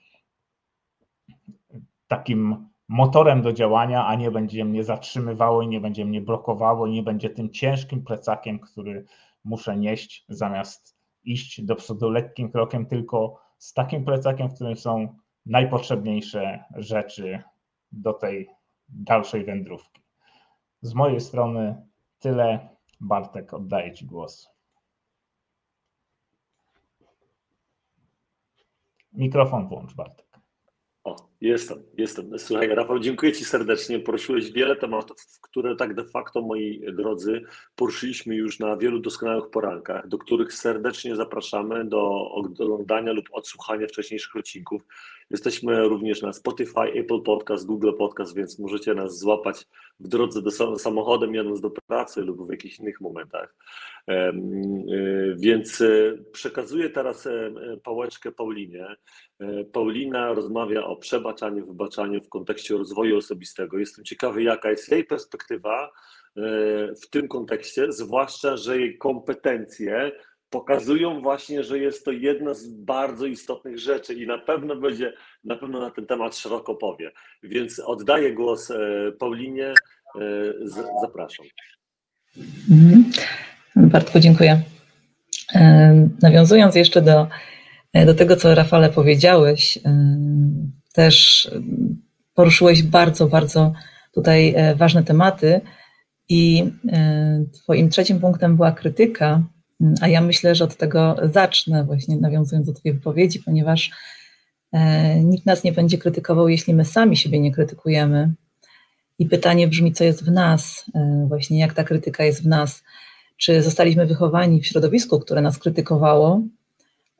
takim 2.12 2.70
motorem 2.88 3.42
do 3.42 3.54
działania, 3.54 4.06
a 4.06 4.16
nie 4.16 4.32
będzie 4.32 4.66
mnie 4.66 4.84
zatrzymywało 4.84 5.62
i 5.62 5.68
nie 5.68 5.82
będzie 5.82 6.06
mnie 6.06 6.22
blokowało 6.22 6.88
i 6.88 6.92
nie 6.92 7.04
będzie 7.04 7.30
tym 7.30 7.50
ciężkim 7.50 8.04
plecakiem, 8.04 8.60
który 8.60 9.06
muszę 9.44 9.78
nieść 9.78 10.26
zamiast 10.30 10.98
iść 11.24 11.62
do 11.62 11.76
przodu 11.76 12.10
lekkim 12.10 12.52
krokiem, 12.52 12.86
tylko 12.86 13.40
z 13.58 13.74
takim 13.74 14.06
plecakiem, 14.06 14.50
w 14.50 14.56
którym 14.56 14.76
są 14.76 15.16
najpotrzebniejsze 15.46 16.64
rzeczy 16.76 17.44
do 17.92 18.14
tej 18.14 18.50
dalszej 18.90 19.46
wędrówki. 19.46 20.02
Z 20.82 20.94
mojej 20.94 21.22
strony 21.22 21.86
tyle. 22.20 22.70
Bartek, 23.00 23.54
oddaję 23.54 23.94
Ci 23.94 24.06
głos. 24.06 24.50
Mikrofon 29.14 29.68
włącz, 29.68 29.96
Bartek. 29.96 30.31
Jestem, 31.42 31.84
jestem. 31.98 32.40
Słuchaj, 32.40 32.68
Rafał, 32.68 33.00
dziękuję 33.00 33.34
Ci 33.34 33.46
serdecznie. 33.46 34.00
Poruszyłeś 34.00 34.52
wiele 34.52 34.76
tematów, 34.76 35.18
które 35.42 35.76
tak 35.76 35.94
de 35.94 36.04
facto, 36.04 36.42
moi 36.42 36.82
drodzy, 36.94 37.42
poruszyliśmy 37.76 38.36
już 38.36 38.60
na 38.60 38.78
wielu 38.78 39.00
doskonałych 39.00 39.50
porankach, 39.50 40.08
do 40.08 40.18
których 40.18 40.54
serdecznie 40.54 41.16
zapraszamy 41.16 41.86
do 41.86 42.32
oglądania 42.32 43.12
lub 43.12 43.26
odsłuchania 43.32 43.88
wcześniejszych 43.88 44.36
odcinków. 44.36 44.82
Jesteśmy 45.32 45.84
również 45.84 46.22
na 46.22 46.34
Spotify, 46.34 46.82
Apple 46.96 47.22
Podcast, 47.22 47.66
Google 47.66 47.92
Podcast, 47.98 48.36
więc 48.36 48.60
możecie 48.60 48.94
nas 48.94 49.20
złapać 49.20 49.68
w 50.00 50.08
drodze 50.08 50.42
do 50.42 50.52
samochodem, 50.80 51.36
jadąc 51.36 51.62
do 51.62 51.72
pracy 51.88 52.22
lub 52.22 52.48
w 52.48 52.52
jakichś 52.52 52.80
innych 52.80 53.02
momentach. 53.02 53.56
E, 54.08 54.34
więc 55.36 55.82
e, 55.82 56.14
przekazuję 56.32 56.90
teraz 56.90 57.28
e, 57.28 57.52
pałeczkę 57.84 58.32
Paulinie. 58.32 58.88
Paulina 59.74 60.34
rozmawia 60.34 60.84
o 60.84 60.96
przebaczaniu, 60.96 61.66
wybaczaniu 61.66 62.22
w 62.22 62.30
kontekście 62.30 62.78
rozwoju 62.78 63.18
osobistego. 63.18 63.78
Jestem 63.78 64.06
ciekawy, 64.06 64.44
jaka 64.44 64.70
jest 64.70 64.92
jej 64.92 65.04
perspektywa 65.04 65.92
w 67.04 67.10
tym 67.10 67.28
kontekście, 67.28 67.92
zwłaszcza, 67.92 68.58
że 68.58 68.80
jej 68.80 68.98
kompetencje 68.98 70.12
pokazują 70.52 71.22
właśnie, 71.22 71.64
że 71.64 71.80
jest 71.80 72.06
to 72.06 72.12
jedna 72.12 72.54
z 72.54 72.68
bardzo 72.68 73.26
istotnych 73.26 73.80
rzeczy 73.80 74.14
i 74.14 74.28
na 74.28 74.38
pewno 74.38 74.76
będzie, 74.76 75.14
na 75.44 75.56
pewno 75.56 75.80
na 75.80 75.92
ten 75.92 76.06
temat 76.06 76.36
szeroko 76.36 76.76
powie. 76.76 77.12
Więc 77.44 77.80
oddaję 77.80 78.34
głos 78.34 78.72
Paulinie. 79.20 79.74
Zapraszam. 81.02 81.46
Mhm. 82.72 83.12
Bardzo 83.76 84.20
dziękuję. 84.20 84.62
E, 85.56 86.08
nawiązując 86.22 86.76
jeszcze 86.76 87.02
do, 87.02 87.28
e, 87.94 88.06
do 88.06 88.14
tego, 88.14 88.36
co 88.36 88.56
Rafale 88.56 88.90
powiedziałeś, 88.90 89.78
e, 89.78 89.82
też 90.94 91.48
poruszyłeś 92.34 92.84
bardzo, 92.84 93.28
bardzo 93.28 93.74
tutaj 94.14 94.56
ważne 94.76 95.04
tematy 95.04 95.62
i 96.30 96.72
Twoim 97.54 97.90
trzecim 97.90 98.20
punktem 98.20 98.56
była 98.56 98.72
krytyka 98.72 99.44
A 100.02 100.08
ja 100.08 100.22
myślę, 100.22 100.56
że 100.56 100.64
od 100.64 100.76
tego 100.76 101.16
zacznę, 101.34 101.84
właśnie 101.84 102.18
nawiązując 102.18 102.68
do 102.68 102.74
Twojej 102.74 102.98
wypowiedzi, 102.98 103.40
ponieważ 103.40 103.92
e, 104.72 105.24
nikt 105.24 105.46
nas 105.46 105.64
nie 105.64 105.72
będzie 105.72 105.98
krytykował, 105.98 106.50
jeśli 106.50 106.74
my 106.74 106.86
sami 106.86 107.18
siebie 107.18 107.40
nie 107.40 107.52
krytykujemy. 107.52 108.34
I 109.20 109.26
pytanie 109.26 109.68
brzmi, 109.68 109.94
co 109.94 110.04
jest 110.04 110.26
w 110.26 110.32
nas, 110.32 110.86
e, 110.96 111.26
właśnie 111.28 111.60
jak 111.60 111.74
ta 111.74 111.84
krytyka 111.84 112.24
jest 112.24 112.44
w 112.44 112.48
nas. 112.48 112.84
Czy 113.38 113.64
zostaliśmy 113.64 114.06
wychowani 114.06 114.62
w 114.62 114.66
środowisku, 114.66 115.20
które 115.20 115.42
nas 115.42 115.58
krytykowało, 115.58 116.42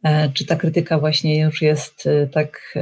e, 0.04 0.30
czy 0.30 0.46
ta 0.46 0.56
krytyka 0.56 1.00
właśnie 1.00 1.40
już 1.42 1.62
jest 1.62 2.10
tak 2.32 2.78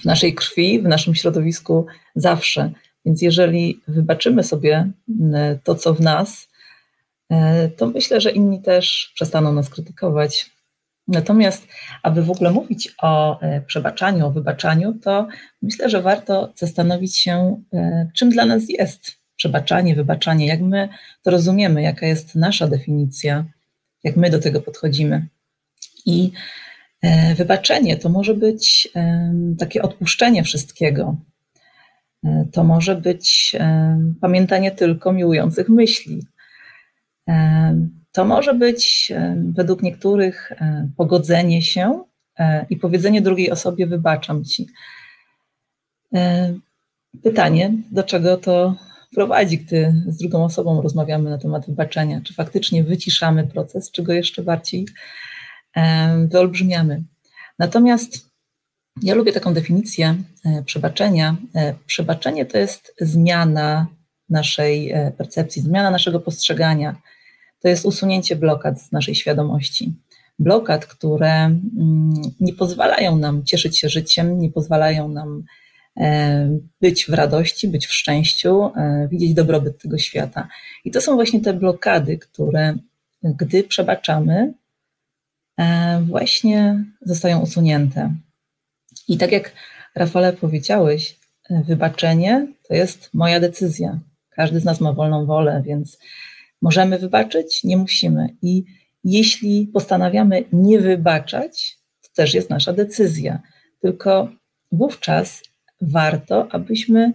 w 0.00 0.04
naszej 0.04 0.34
krwi, 0.34 0.80
w 0.80 0.84
naszym 0.84 1.14
środowisku 1.14 1.86
zawsze. 2.14 2.70
Więc 3.04 3.22
jeżeli 3.22 3.80
wybaczymy 3.88 4.44
sobie 4.44 4.90
to, 5.64 5.74
co 5.74 5.94
w 5.94 6.00
nas, 6.00 6.49
to 7.76 7.86
myślę, 7.86 8.20
że 8.20 8.30
inni 8.30 8.62
też 8.62 9.12
przestaną 9.14 9.52
nas 9.52 9.70
krytykować. 9.70 10.50
Natomiast, 11.08 11.66
aby 12.02 12.22
w 12.22 12.30
ogóle 12.30 12.50
mówić 12.50 12.94
o 13.02 13.40
e, 13.40 13.60
przebaczaniu, 13.60 14.26
o 14.26 14.30
wybaczaniu, 14.30 14.94
to 15.02 15.28
myślę, 15.62 15.90
że 15.90 16.02
warto 16.02 16.52
zastanowić 16.56 17.18
się, 17.18 17.62
e, 17.74 18.08
czym 18.14 18.30
dla 18.30 18.46
nas 18.46 18.62
jest 18.68 19.20
przebaczanie, 19.36 19.94
wybaczanie, 19.94 20.46
jak 20.46 20.60
my 20.60 20.88
to 21.22 21.30
rozumiemy, 21.30 21.82
jaka 21.82 22.06
jest 22.06 22.34
nasza 22.34 22.68
definicja, 22.68 23.44
jak 24.04 24.16
my 24.16 24.30
do 24.30 24.38
tego 24.38 24.60
podchodzimy. 24.60 25.26
I 26.06 26.32
wybaczenie 27.36 27.96
to 27.96 28.08
może 28.08 28.34
być 28.34 28.88
takie 29.58 29.82
odpuszczenie 29.82 30.44
wszystkiego. 30.44 31.16
To 32.52 32.64
może 32.64 32.96
być 32.96 33.56
pamiętanie 34.20 34.70
tylko 34.70 35.12
miłujących 35.12 35.68
myśli, 35.68 36.26
to 38.12 38.24
może 38.24 38.54
być 38.54 39.12
według 39.54 39.82
niektórych 39.82 40.52
pogodzenie 40.96 41.62
się 41.62 42.04
e, 42.38 42.66
i 42.70 42.76
powiedzenie 42.76 43.22
drugiej 43.22 43.50
osobie: 43.50 43.86
Wybaczam 43.86 44.44
ci. 44.44 44.66
Pytanie, 47.22 47.72
do 47.90 48.02
czego 48.02 48.36
to 48.36 48.76
prowadzi, 49.14 49.58
gdy 49.58 49.94
z 50.06 50.16
drugą 50.16 50.44
osobą 50.44 50.82
rozmawiamy 50.82 51.30
na 51.30 51.38
temat 51.38 51.66
wybaczenia? 51.66 52.20
Czy 52.24 52.34
faktycznie 52.34 52.84
wyciszamy 52.84 53.46
proces, 53.46 53.90
czy 53.90 54.02
go 54.02 54.12
jeszcze 54.12 54.42
bardziej 54.42 54.86
wyolbrzymiamy? 56.26 57.02
Natomiast 57.58 58.30
ja 59.02 59.14
lubię 59.14 59.32
taką 59.32 59.54
definicję 59.54 60.16
e, 60.44 60.62
przebaczenia. 60.62 61.36
E, 61.54 61.74
przebaczenie 61.86 62.46
to 62.46 62.58
jest 62.58 62.94
zmiana 63.00 63.86
naszej 64.28 64.94
percepcji, 65.18 65.62
zmiana 65.62 65.90
naszego 65.90 66.20
postrzegania 66.20 66.96
to 67.60 67.68
jest 67.68 67.84
usunięcie 67.84 68.36
blokad 68.36 68.82
z 68.82 68.92
naszej 68.92 69.14
świadomości. 69.14 69.94
Blokad, 70.38 70.86
które 70.86 71.32
mm, 71.34 72.12
nie 72.40 72.52
pozwalają 72.52 73.16
nam 73.16 73.44
cieszyć 73.44 73.78
się 73.78 73.88
życiem, 73.88 74.38
nie 74.38 74.50
pozwalają 74.50 75.08
nam 75.08 75.44
e, 75.96 76.58
być 76.80 77.06
w 77.06 77.14
radości, 77.14 77.68
być 77.68 77.86
w 77.86 77.92
szczęściu, 77.92 78.64
e, 78.64 79.08
widzieć 79.10 79.34
dobrobyt 79.34 79.82
tego 79.82 79.98
świata. 79.98 80.48
I 80.84 80.90
to 80.90 81.00
są 81.00 81.14
właśnie 81.14 81.40
te 81.40 81.54
blokady, 81.54 82.18
które, 82.18 82.74
gdy 83.22 83.64
przebaczamy, 83.64 84.54
e, 85.58 86.00
właśnie 86.06 86.84
zostają 87.02 87.40
usunięte. 87.40 88.14
I 89.08 89.18
tak 89.18 89.32
jak 89.32 89.52
Rafale 89.94 90.32
powiedziałeś, 90.32 91.18
wybaczenie 91.50 92.46
to 92.68 92.74
jest 92.74 93.10
moja 93.14 93.40
decyzja. 93.40 93.98
Każdy 94.30 94.60
z 94.60 94.64
nas 94.64 94.80
ma 94.80 94.92
wolną 94.92 95.26
wolę, 95.26 95.62
więc 95.66 95.98
Możemy 96.62 96.98
wybaczyć? 96.98 97.64
Nie 97.64 97.76
musimy. 97.76 98.36
I 98.42 98.64
jeśli 99.04 99.66
postanawiamy 99.66 100.44
nie 100.52 100.80
wybaczać, 100.80 101.78
to 102.02 102.08
też 102.14 102.34
jest 102.34 102.50
nasza 102.50 102.72
decyzja. 102.72 103.40
Tylko 103.80 104.28
wówczas 104.72 105.42
warto, 105.80 106.48
abyśmy 106.50 107.12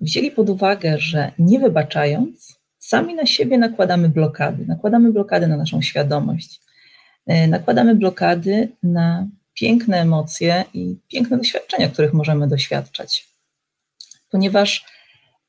wzięli 0.00 0.30
pod 0.30 0.50
uwagę, 0.50 0.98
że 0.98 1.32
nie 1.38 1.58
wybaczając, 1.58 2.60
sami 2.78 3.14
na 3.14 3.26
siebie 3.26 3.58
nakładamy 3.58 4.08
blokady. 4.08 4.66
Nakładamy 4.66 5.12
blokady 5.12 5.46
na 5.46 5.56
naszą 5.56 5.82
świadomość. 5.82 6.60
E, 7.26 7.48
nakładamy 7.48 7.94
blokady 7.94 8.68
na 8.82 9.26
piękne 9.54 10.00
emocje 10.00 10.64
i 10.74 10.96
piękne 11.08 11.36
doświadczenia, 11.36 11.88
których 11.88 12.12
możemy 12.12 12.48
doświadczać. 12.48 13.28
Ponieważ 14.30 14.84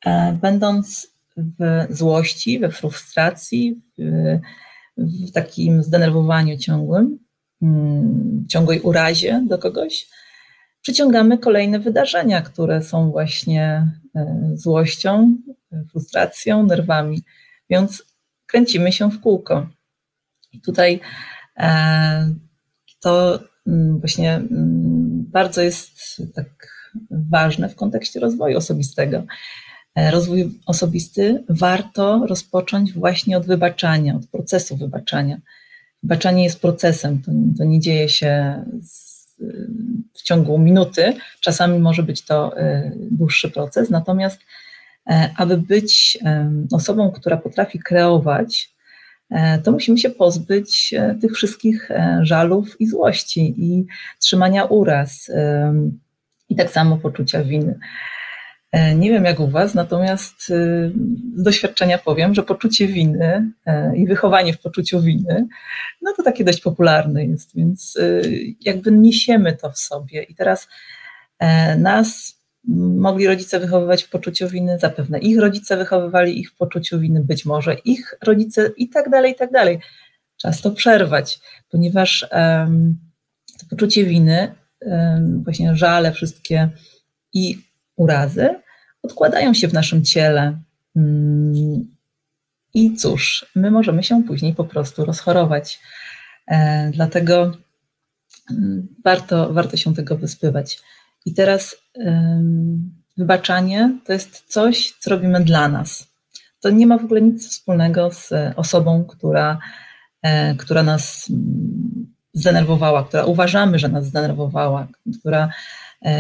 e, 0.06 0.38
będąc 0.42 1.15
w 1.38 1.88
złości, 1.90 2.60
we 2.60 2.72
frustracji, 2.72 3.82
w, 3.98 4.02
w 4.98 5.32
takim 5.32 5.84
zdenerwowaniu 5.84 6.58
ciągłym, 6.58 7.20
mm, 7.62 8.46
ciągłej 8.50 8.82
urazie 8.82 9.44
do 9.48 9.58
kogoś, 9.58 10.08
przyciągamy 10.82 11.38
kolejne 11.38 11.80
wydarzenia, 11.80 12.42
które 12.42 12.84
są 12.84 13.12
właśnie 13.12 13.92
e, 14.16 14.52
złością, 14.54 15.38
frustracją, 15.92 16.66
nerwami, 16.66 17.22
więc 17.70 18.04
kręcimy 18.46 18.92
się 18.92 19.12
w 19.12 19.22
kółko. 19.22 19.70
I 20.54 20.62
tutaj 20.62 21.00
e, 21.58 22.34
to 23.00 23.40
mm, 23.68 24.00
właśnie 24.00 24.36
mm, 24.36 25.26
bardzo 25.32 25.62
jest 25.62 26.22
tak 26.36 26.76
ważne 27.12 27.70
w 27.70 27.76
kontekście 27.76 28.20
rozwoju 28.20 28.58
osobistego. 28.58 29.24
E, 29.96 30.12
rozwój 30.12 30.60
osobisty 30.66 31.44
warto 31.50 32.26
rozpocząć 32.28 32.94
właśnie 32.94 33.38
od 33.38 33.46
wybaczania, 33.46 34.16
od 34.16 34.28
procesu 34.28 34.78
wybaczania. 34.78 35.38
Wybaczanie 36.04 36.44
jest 36.44 36.62
procesem, 36.62 37.22
to, 37.22 37.32
to 37.58 37.64
nie 37.64 37.80
dzieje 37.80 38.10
się 38.10 38.64
z, 38.82 39.26
w 40.14 40.22
ciągu 40.22 40.58
minuty, 40.58 41.14
czasami 41.40 41.80
może 41.80 42.04
być 42.04 42.26
to 42.26 42.58
e, 42.58 42.92
dłuższy 43.12 43.50
proces, 43.50 43.90
natomiast 43.90 44.40
e, 45.08 45.30
aby 45.38 45.58
być 45.58 46.18
osobą, 46.72 47.12
która 47.12 47.38
potrafi 47.38 47.80
kreować, 47.80 48.76
to 49.64 49.72
musimy 49.72 49.98
się 49.98 50.10
pozbyć 50.10 50.94
tych 51.22 51.34
wszystkich 51.34 51.90
żalów 52.22 52.82
i 52.82 52.88
złości 52.88 53.56
i 53.58 53.86
trzymania 54.20 54.66
uraz 54.66 55.32
i 56.50 56.56
tak 56.56 56.72
samo 56.72 56.98
poczucia 56.98 57.44
winy. 57.44 57.80
E, 58.76 58.96
nie 58.96 59.10
wiem 59.10 59.26
jak 59.26 59.40
u 59.40 59.48
Was, 59.48 59.74
natomiast 59.74 60.52
e, 60.52 60.92
z 61.36 61.44
doświadczenia 61.44 61.98
powiem, 61.98 62.36
że 62.36 62.44
poczucie 62.44 62.88
winy 62.88 63.52
e, 63.66 63.98
i 63.98 64.08
wychowanie 64.08 64.54
w 64.54 64.62
poczuciu 64.62 65.02
winy, 65.02 65.48
no 66.02 66.14
to 66.18 66.24
takie 66.24 66.44
dość 66.44 66.62
popularne 66.62 67.26
jest, 67.26 67.56
więc 67.56 67.98
jakby 68.62 68.92
niesiemy 68.92 69.54
to 69.54 69.72
w 69.72 69.80
sobie. 69.80 70.24
I 70.24 70.36
teraz 70.36 70.68
nas 71.78 72.40
mogli 72.98 73.28
rodzice 73.28 73.60
wychowywać 73.60 74.04
w 74.04 74.10
poczuciu 74.10 74.48
winy, 74.48 74.80
zapewne 74.80 75.20
ich 75.20 75.40
rodzice 75.40 75.78
wychowywali 75.78 76.40
ich 76.40 76.52
w 76.52 76.56
poczuciu 76.56 77.00
winy, 77.00 77.24
być 77.24 77.46
może 77.46 77.74
ich 77.74 78.18
rodzice 78.24 78.72
i 78.78 78.90
tak 78.90 79.10
dalej, 79.10 79.32
i 79.32 79.36
tak 79.36 79.52
dalej. 79.52 79.80
Czas 80.38 80.62
to 80.62 80.72
przerwać, 80.72 81.40
ponieważ 81.70 82.28
to 83.60 83.66
poczucie 83.70 84.04
winy, 84.04 84.56
właśnie 85.44 85.76
żale 85.76 86.12
wszystkie 86.12 86.70
i 87.34 87.58
urazy 87.96 88.65
odkładają 89.06 89.54
się 89.54 89.68
w 89.68 89.74
naszym 89.74 90.04
ciele. 90.04 90.60
Mm, 90.96 91.96
I 92.74 92.96
cóż, 92.96 93.46
my 93.56 93.72
możemy 93.72 94.04
się 94.04 94.24
później 94.24 94.56
po 94.56 94.66
prostu 94.66 95.06
rozchorować. 95.06 95.80
E, 96.48 96.92
dlatego 96.94 97.58
mm, 98.52 98.88
warto, 99.04 99.54
warto 99.54 99.78
się 99.78 99.94
tego 99.94 100.18
wyspywać. 100.18 100.80
I 101.26 101.34
teraz 101.34 101.76
wybaczanie 103.18 104.00
to 104.06 104.14
jest 104.14 104.44
coś, 104.48 104.94
co 105.00 105.10
robimy 105.10 105.44
dla 105.44 105.70
nas. 105.70 106.08
To 106.62 106.70
nie 106.70 106.88
ma 106.88 106.98
w 106.98 107.06
ogóle 107.06 107.22
nic 107.22 107.50
wspólnego 107.50 108.12
z 108.12 108.34
osobą, 108.56 109.06
która, 109.06 109.60
e, 110.22 110.56
która 110.56 110.84
nas 110.84 111.30
mm, 111.30 112.16
zdenerwowała, 112.34 113.04
która 113.04 113.26
uważamy, 113.26 113.80
że 113.80 113.90
nas 113.90 114.06
zdenerwowała, 114.06 114.88
która 115.20 115.50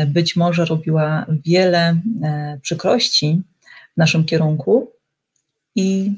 być 0.07 0.35
może 0.35 0.65
robiła 0.65 1.25
wiele 1.45 2.01
e, 2.23 2.59
przykrości 2.61 3.41
w 3.93 3.97
naszym 3.97 4.25
kierunku 4.25 4.91
i 5.75 6.11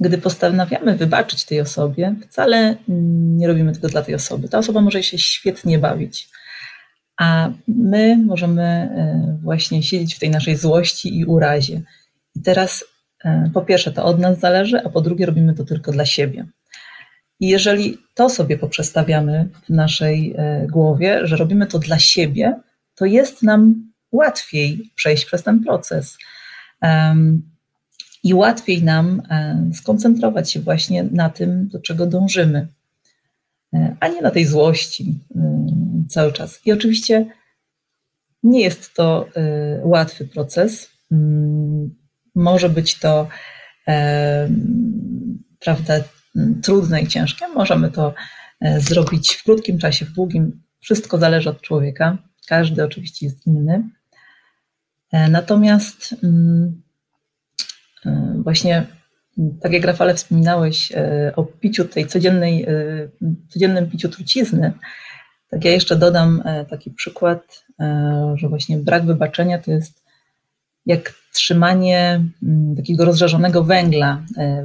gdy 0.00 0.18
postanawiamy 0.18 0.96
wybaczyć 0.96 1.44
tej 1.44 1.60
osobie, 1.60 2.14
wcale 2.22 2.76
nie 2.88 3.46
robimy 3.46 3.72
tego 3.72 3.88
dla 3.88 4.02
tej 4.02 4.14
osoby. 4.14 4.48
Ta 4.48 4.58
osoba 4.58 4.80
może 4.80 5.02
się 5.02 5.18
świetnie 5.18 5.78
bawić, 5.78 6.28
a 7.16 7.50
my 7.68 8.16
możemy 8.16 8.62
e, 8.62 9.38
właśnie 9.42 9.82
siedzieć 9.82 10.14
w 10.14 10.18
tej 10.18 10.30
naszej 10.30 10.56
złości 10.56 11.18
i 11.18 11.24
urazie. 11.24 11.82
I 12.36 12.42
teraz 12.42 12.84
po 13.54 13.62
pierwsze 13.62 13.92
to 13.92 14.04
od 14.04 14.18
nas 14.18 14.38
zależy, 14.38 14.80
a 14.84 14.88
po 14.88 15.00
drugie 15.00 15.26
robimy 15.26 15.54
to 15.54 15.64
tylko 15.64 15.92
dla 15.92 16.06
siebie. 16.06 16.46
I 17.40 17.48
jeżeli 17.48 17.98
to 18.14 18.30
sobie 18.30 18.58
poprzestawiamy 18.58 19.48
w 19.66 19.70
naszej 19.70 20.36
głowie, 20.72 21.26
że 21.26 21.36
robimy 21.36 21.66
to 21.66 21.78
dla 21.78 21.98
siebie, 21.98 22.60
to 22.94 23.04
jest 23.04 23.42
nam 23.42 23.92
łatwiej 24.14 24.90
przejść 24.94 25.24
przez 25.24 25.42
ten 25.42 25.64
proces. 25.64 26.18
i 28.22 28.34
łatwiej 28.34 28.82
nam 28.82 29.22
e, 29.30 29.70
skoncentrować 29.74 30.52
się 30.52 30.60
właśnie 30.60 31.02
na 31.02 31.30
tym, 31.30 31.68
do 31.68 31.80
czego 31.80 32.06
dążymy, 32.06 32.68
e, 33.74 33.96
a 34.00 34.08
nie 34.08 34.22
na 34.22 34.30
tej 34.30 34.46
złości 34.46 35.18
cały 36.08 36.32
czas. 36.32 36.60
I 36.66 36.72
oczywiście 36.72 37.26
nie 38.42 38.60
jest 38.60 38.94
to 38.94 39.28
łatwy 39.82 40.24
proces. 40.24 40.90
Mm, 41.12 41.94
może 42.34 42.68
być 42.68 42.98
to 42.98 43.28
prawda, 45.60 45.94
trudne 46.62 47.02
i 47.02 47.06
ciężkie. 47.06 47.48
Możemy 47.48 47.90
to 47.90 48.14
zrobić 48.78 49.34
w 49.34 49.44
krótkim 49.44 49.78
czasie, 49.78 50.04
w 50.04 50.12
długim. 50.12 50.62
Wszystko 50.80 51.18
zależy 51.18 51.50
od 51.50 51.60
człowieka. 51.60 52.18
Każdy 52.48 52.84
oczywiście 52.84 53.26
jest 53.26 53.46
inny. 53.46 53.88
Natomiast 55.12 56.14
mm, 56.22 56.82
E, 58.06 58.34
właśnie, 58.42 58.86
tak 59.60 59.72
jak 59.72 59.84
Rafale 59.84 60.14
wspominałeś 60.14 60.92
e, 60.92 61.32
o 61.36 61.44
piciu 61.44 61.84
tej 61.84 62.06
codziennej, 62.06 62.62
e, 62.62 62.68
codziennym 63.48 63.90
piciu 63.90 64.08
trucizny, 64.08 64.72
tak 65.50 65.64
ja 65.64 65.70
jeszcze 65.70 65.96
dodam 65.96 66.42
taki 66.70 66.90
przykład, 66.90 67.64
że 68.34 68.48
właśnie 68.48 68.78
brak 68.78 69.06
wybaczenia 69.06 69.58
to 69.58 69.70
jest 69.70 70.04
jak 70.86 71.14
trzymanie 71.34 72.24
mm, 72.42 72.76
takiego 72.76 73.04
rozżarzonego 73.04 73.64
węgla 73.64 74.22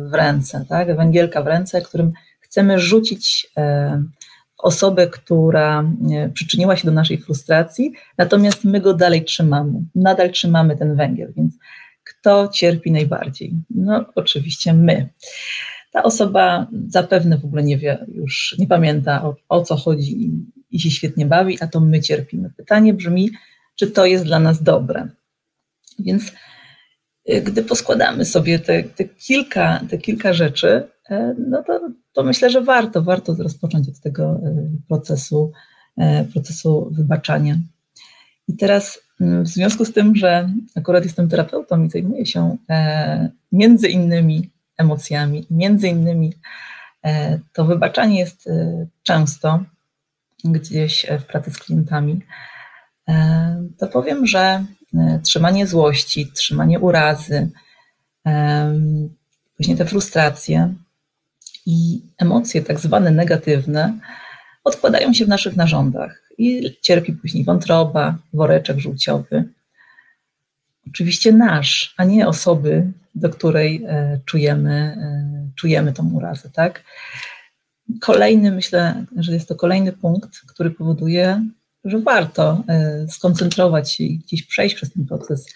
w 0.09 0.13
ręce, 0.13 0.65
tak? 0.69 0.97
węgielka 0.97 1.43
w 1.43 1.47
ręce, 1.47 1.81
którym 1.81 2.13
chcemy 2.39 2.79
rzucić 2.79 3.51
osobę, 4.57 5.07
która 5.07 5.83
przyczyniła 6.33 6.75
się 6.75 6.85
do 6.85 6.91
naszej 6.91 7.17
frustracji, 7.17 7.93
natomiast 8.17 8.63
my 8.63 8.81
go 8.81 8.93
dalej 8.93 9.23
trzymamy, 9.23 9.83
nadal 9.95 10.31
trzymamy 10.31 10.77
ten 10.77 10.95
węgiel, 10.95 11.33
więc 11.37 11.57
kto 12.03 12.47
cierpi 12.53 12.91
najbardziej? 12.91 13.53
No, 13.69 14.05
oczywiście 14.15 14.73
my. 14.73 15.09
Ta 15.91 16.03
osoba 16.03 16.67
zapewne 16.87 17.37
w 17.37 17.45
ogóle 17.45 17.63
nie 17.63 17.77
wie, 17.77 18.05
już 18.07 18.55
nie 18.59 18.67
pamięta 18.67 19.23
o, 19.23 19.35
o 19.49 19.61
co 19.61 19.75
chodzi 19.75 20.25
i, 20.25 20.31
i 20.71 20.79
się 20.79 20.91
świetnie 20.91 21.25
bawi, 21.25 21.57
a 21.61 21.67
to 21.67 21.79
my 21.79 22.01
cierpimy. 22.01 22.49
Pytanie 22.57 22.93
brzmi, 22.93 23.29
czy 23.75 23.87
to 23.87 24.05
jest 24.05 24.25
dla 24.25 24.39
nas 24.39 24.63
dobre? 24.63 25.09
Więc 25.99 26.31
gdy 27.29 27.63
poskładamy 27.63 28.25
sobie 28.25 28.59
te, 28.59 28.83
te, 28.83 29.05
kilka, 29.05 29.81
te 29.89 29.97
kilka 29.97 30.33
rzeczy, 30.33 30.87
e, 31.09 31.35
no 31.49 31.63
to, 31.63 31.89
to 32.13 32.23
myślę, 32.23 32.49
że 32.49 32.61
warto, 32.61 33.01
warto 33.01 33.35
rozpocząć 33.39 33.89
od 33.89 33.99
tego 33.99 34.23
e, 34.23 34.69
procesu, 34.87 35.51
e, 35.97 36.25
procesu 36.25 36.89
wybaczania. 36.91 37.55
I 38.47 38.57
teraz 38.57 38.99
w 39.19 39.47
związku 39.47 39.85
z 39.85 39.93
tym, 39.93 40.15
że 40.15 40.49
akurat 40.75 41.03
jestem 41.03 41.29
terapeutą 41.29 41.83
i 41.83 41.89
zajmuję 41.89 42.25
się 42.25 42.57
między 43.51 43.87
innymi 43.87 44.49
emocjami, 44.77 45.47
między 45.51 45.87
innymi 45.87 46.33
to 47.53 47.65
wybaczanie 47.65 48.19
jest 48.19 48.49
często 49.03 49.63
gdzieś 50.43 51.05
w 51.19 51.23
pracy 51.23 51.51
z 51.51 51.57
klientami, 51.57 52.21
to 53.77 53.87
powiem, 53.87 54.27
że 54.27 54.65
trzymanie 55.23 55.67
złości, 55.67 56.31
trzymanie 56.31 56.79
urazy, 56.79 57.49
właśnie 59.57 59.75
te 59.77 59.85
frustracje 59.85 60.73
i 61.65 62.01
emocje 62.17 62.61
tak 62.61 62.79
zwane 62.79 63.11
negatywne 63.11 63.99
odkładają 64.63 65.13
się 65.13 65.25
w 65.25 65.27
naszych 65.27 65.55
narządach 65.55 66.29
i 66.37 66.77
cierpi 66.81 67.13
później 67.13 67.43
wątroba, 67.43 68.17
woreczek 68.33 68.79
żółciowy. 68.79 69.43
Oczywiście 70.87 71.31
nasz, 71.31 71.93
a 71.97 72.03
nie 72.03 72.27
osoby, 72.27 72.91
do 73.15 73.29
której 73.29 73.83
e, 73.87 74.19
czujemy, 74.25 74.71
e, 74.71 75.49
czujemy 75.55 75.93
tą 75.93 76.13
urazę, 76.13 76.49
tak? 76.53 76.83
Kolejny, 78.01 78.51
myślę, 78.51 79.05
że 79.17 79.33
jest 79.33 79.47
to 79.47 79.55
kolejny 79.55 79.91
punkt, 79.91 80.39
który 80.47 80.71
powoduje, 80.71 81.45
że 81.83 81.99
warto 81.99 82.63
e, 82.67 83.05
skoncentrować 83.09 83.91
się 83.91 84.03
i 84.03 84.19
gdzieś 84.19 84.43
przejść 84.43 84.75
przez 84.75 84.93
ten 84.93 85.05
proces, 85.05 85.53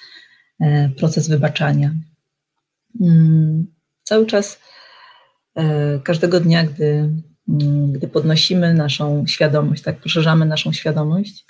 proces 0.98 1.30
wybaczania. 1.30 1.94
Mm, 3.02 3.68
cały 4.04 4.26
czas, 4.26 4.60
każdego 6.04 6.40
dnia, 6.40 6.64
gdy 6.64 7.10
Mm, 7.50 7.92
gdy 7.92 8.08
podnosimy 8.08 8.74
naszą 8.74 9.28
świadomość, 9.28 9.84
tak 9.84 9.98
poszerzamy 10.00 10.46
naszą 10.46 10.74
świadomość, 10.74 11.46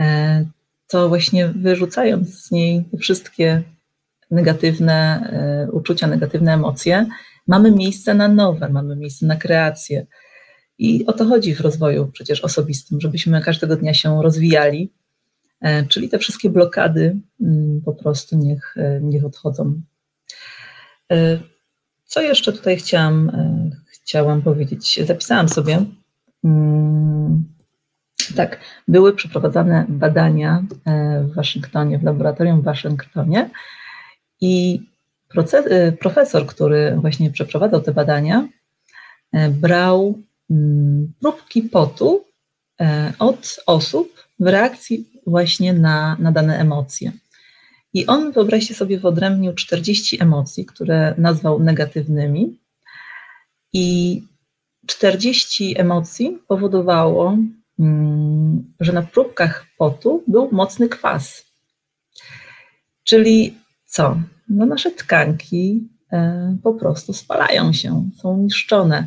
e, 0.00 0.44
to 0.88 1.08
właśnie 1.08 1.48
wyrzucając 1.48 2.44
z 2.44 2.50
niej 2.50 2.84
wszystkie 3.00 3.62
negatywne 4.30 5.20
e, 5.32 5.70
uczucia, 5.72 6.06
negatywne 6.06 6.54
emocje, 6.54 7.06
mamy 7.46 7.70
miejsce 7.70 8.14
na 8.14 8.28
nowe, 8.28 8.68
mamy 8.68 8.96
miejsce 8.96 9.26
na 9.26 9.36
kreację. 9.36 10.06
I 10.78 11.06
o 11.06 11.12
to 11.12 11.24
chodzi 11.24 11.54
w 11.54 11.60
rozwoju 11.60 12.10
przecież 12.12 12.40
osobistym, 12.40 13.00
żebyśmy 13.00 13.40
każdego 13.42 13.76
dnia 13.76 13.94
się 13.94 14.22
rozwijali, 14.22 14.92
e, 15.60 15.86
czyli 15.86 16.08
te 16.08 16.18
wszystkie 16.18 16.50
blokady 16.50 17.16
mm, 17.40 17.80
po 17.84 17.92
prostu 17.92 18.36
niech, 18.36 18.74
niech 19.00 19.24
odchodzą. 19.24 19.80
Co 22.04 22.20
jeszcze 22.20 22.52
tutaj 22.52 22.76
chciałam, 22.76 23.32
chciałam 23.90 24.42
powiedzieć. 24.42 25.00
Zapisałam 25.06 25.48
sobie. 25.48 25.84
Mm, 26.44 27.44
tak, 28.36 28.60
były 28.88 29.12
przeprowadzane 29.12 29.86
badania 29.88 30.64
e, 30.84 31.22
w 31.24 31.34
Waszyngtonie, 31.34 31.98
w 31.98 32.02
laboratorium 32.02 32.60
w 32.60 32.64
Waszyngtonie 32.64 33.50
i 34.40 34.82
proces, 35.28 35.66
e, 35.70 35.92
profesor, 35.92 36.46
który 36.46 36.96
właśnie 37.00 37.30
przeprowadzał 37.30 37.80
te 37.80 37.92
badania, 37.92 38.48
e, 39.32 39.50
brał 39.50 40.18
próbki 41.20 41.62
potu 41.62 42.24
od 43.18 43.60
osób 43.66 44.26
w 44.40 44.46
reakcji 44.46 45.08
właśnie 45.26 45.72
na, 45.72 46.16
na 46.20 46.32
dane 46.32 46.58
emocje. 46.58 47.12
I 47.94 48.06
on, 48.06 48.32
wyobraźcie 48.32 48.74
sobie, 48.74 48.98
wyodrębnił 48.98 49.54
40 49.54 50.22
emocji, 50.22 50.66
które 50.66 51.14
nazwał 51.18 51.60
negatywnymi, 51.60 52.58
i 53.72 54.22
40 54.86 55.74
emocji 55.78 56.38
powodowało, 56.48 57.38
mm, 57.78 58.74
że 58.80 58.92
na 58.92 59.02
próbkach 59.02 59.66
potu 59.78 60.24
był 60.26 60.48
mocny 60.52 60.88
kwas. 60.88 61.44
Czyli 63.04 63.54
co? 63.86 64.20
No 64.48 64.66
nasze 64.66 64.90
tkanki 64.90 65.88
e, 66.12 66.56
po 66.62 66.74
prostu 66.74 67.12
spalają 67.12 67.72
się, 67.72 68.10
są 68.16 68.36
niszczone. 68.36 69.06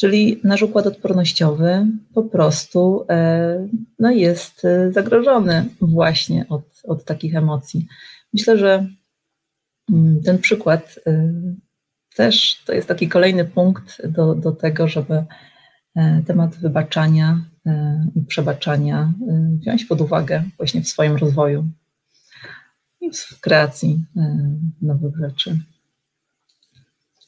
Czyli 0.00 0.40
nasz 0.44 0.62
układ 0.62 0.86
odpornościowy 0.86 1.86
po 2.14 2.22
prostu 2.22 3.04
e, 3.08 3.68
no 3.98 4.10
jest 4.10 4.64
e, 4.64 4.92
zagrożony 4.92 5.68
właśnie 5.80 6.46
od, 6.48 6.62
od 6.84 7.04
takich 7.04 7.36
emocji. 7.36 7.86
Myślę, 8.32 8.58
że 8.58 8.88
mm, 9.92 10.22
ten 10.22 10.38
przykład 10.38 11.00
też 12.18 12.62
to 12.66 12.72
jest 12.72 12.88
taki 12.88 13.08
kolejny 13.08 13.44
punkt 13.44 14.06
do, 14.06 14.34
do 14.34 14.52
tego, 14.52 14.88
żeby 14.88 15.24
e, 15.94 16.22
temat 16.26 16.56
wybaczania 16.56 17.44
e, 17.66 18.06
i 18.14 18.22
przebaczania 18.22 19.12
e, 19.28 19.56
wziąć 19.60 19.84
pod 19.84 20.00
uwagę 20.00 20.44
właśnie 20.56 20.82
w 20.82 20.88
swoim 20.88 21.16
rozwoju 21.16 21.68
i 23.00 23.10
w 23.10 23.40
kreacji 23.40 24.04
nowych 24.82 25.16
rzeczy. 25.16 25.58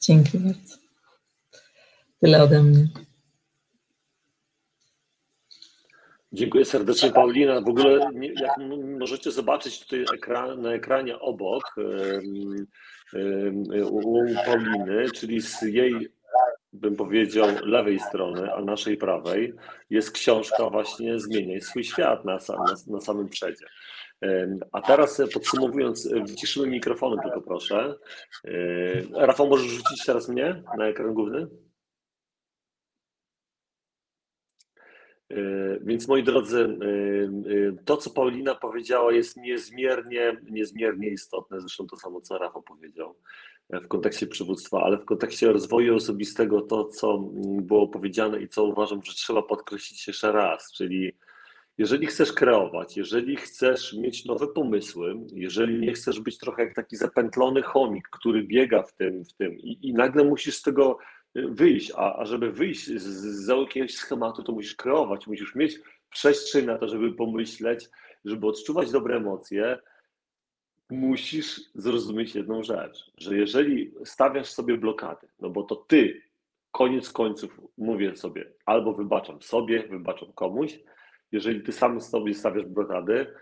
Dzięki 0.01 0.39
bardzo. 0.39 0.80
Tyle 2.21 2.43
ode 2.43 2.63
mnie. 2.63 2.87
Dziękuję 6.31 6.65
serdecznie, 6.65 7.11
Paulina. 7.11 7.61
W 7.61 7.69
ogóle, 7.69 8.11
jak 8.41 8.57
możecie 8.99 9.31
zobaczyć 9.31 9.79
tutaj 9.79 10.05
ekran, 10.15 10.61
na 10.61 10.73
ekranie 10.73 11.19
obok, 11.19 11.63
u 13.91 14.25
Pauliny, 14.45 15.11
czyli 15.15 15.41
z 15.41 15.61
jej, 15.61 16.07
bym 16.73 16.95
powiedział, 16.95 17.47
lewej 17.63 17.99
strony, 17.99 18.53
a 18.53 18.61
naszej 18.61 18.97
prawej, 18.97 19.53
jest 19.89 20.11
książka 20.11 20.69
właśnie 20.69 21.19
Zmieniaj 21.19 21.61
swój 21.61 21.83
świat 21.83 22.25
na, 22.25 22.33
na, 22.49 22.75
na 22.87 23.01
samym 23.01 23.29
przedzie. 23.29 23.65
A 24.71 24.81
teraz 24.81 25.21
podsumowując, 25.33 26.07
wyciszymy 26.07 26.67
mikrofony 26.67 27.21
tylko 27.23 27.41
proszę. 27.41 27.95
Rafał, 29.13 29.47
możesz 29.47 29.67
rzucić 29.67 30.05
teraz 30.05 30.29
mnie 30.29 30.63
na 30.77 30.87
ekran 30.87 31.13
główny? 31.13 31.47
Więc 35.81 36.07
moi 36.07 36.23
drodzy, 36.23 36.59
e, 36.59 36.67
e, 36.67 37.83
to 37.85 37.97
co 37.97 38.09
Paulina 38.09 38.55
powiedziała 38.55 39.13
jest 39.13 39.37
niezmiernie, 39.37 40.37
niezmiernie 40.49 41.09
istotne, 41.09 41.59
zresztą 41.61 41.87
to 41.87 41.97
samo 41.97 42.21
co 42.21 42.37
Rafał 42.37 42.61
powiedział 42.63 43.15
w 43.69 43.87
kontekście 43.87 44.27
przywództwa, 44.27 44.83
ale 44.83 44.97
w 44.97 45.05
kontekście 45.05 45.51
rozwoju 45.51 45.95
osobistego 45.95 46.61
to, 46.61 46.85
co 46.85 47.17
było 47.61 47.87
powiedziane 47.87 48.41
i 48.41 48.47
co 48.47 48.63
uważam, 48.63 49.03
że 49.03 49.13
trzeba 49.13 49.41
podkreślić 49.41 50.07
jeszcze 50.07 50.31
raz, 50.31 50.71
czyli 50.73 51.13
Jeżeli 51.77 52.07
chcesz 52.07 52.33
kreować, 52.33 52.97
jeżeli 52.97 53.35
chcesz 53.35 53.93
mieć 53.93 54.25
nowe 54.25 54.47
pomysły, 54.47 55.15
jeżeli 55.33 55.79
nie 55.79 55.93
chcesz 55.93 56.19
być 56.19 56.37
trochę 56.37 56.63
jak 56.63 56.75
taki 56.75 56.95
zapętlony 56.95 57.61
chomik, 57.61 58.09
który 58.11 58.43
biega 58.43 58.83
w 58.83 58.93
tym, 58.93 59.25
w 59.25 59.33
tym 59.33 59.59
i, 59.59 59.89
i 59.89 59.93
nagle 59.93 60.23
musisz 60.23 60.55
z 60.55 60.61
tego 60.61 60.97
wyjść, 61.35 61.91
a, 61.95 62.15
a 62.15 62.25
żeby 62.25 62.51
wyjść 62.51 62.85
z, 62.85 63.03
z 63.45 63.47
jakiegoś 63.47 63.93
schematu, 63.93 64.43
to 64.43 64.51
musisz 64.51 64.75
kreować, 64.75 65.27
musisz 65.27 65.55
mieć 65.55 65.79
przestrzeń 66.09 66.65
na 66.65 66.77
to, 66.77 66.87
żeby 66.87 67.13
pomyśleć, 67.13 67.89
żeby 68.25 68.47
odczuwać 68.47 68.91
dobre 68.91 69.17
emocje, 69.17 69.79
musisz 70.89 71.61
zrozumieć 71.75 72.35
jedną 72.35 72.63
rzecz, 72.63 73.11
że 73.17 73.37
jeżeli 73.37 73.93
stawiasz 74.05 74.47
sobie 74.47 74.77
blokady, 74.77 75.27
no 75.39 75.49
bo 75.49 75.63
to 75.63 75.75
ty, 75.75 76.21
koniec 76.71 77.09
końców, 77.09 77.61
mówię 77.77 78.15
sobie, 78.15 78.51
albo 78.65 78.93
wybaczam 78.93 79.41
sobie, 79.41 79.87
wybaczam 79.87 80.33
komuś, 80.33 80.79
jeżeli 81.31 81.61
ty 81.61 81.71
sam 81.71 82.01
sobie 82.01 82.33
stawiasz 82.33 82.65
blokady, 82.65 83.33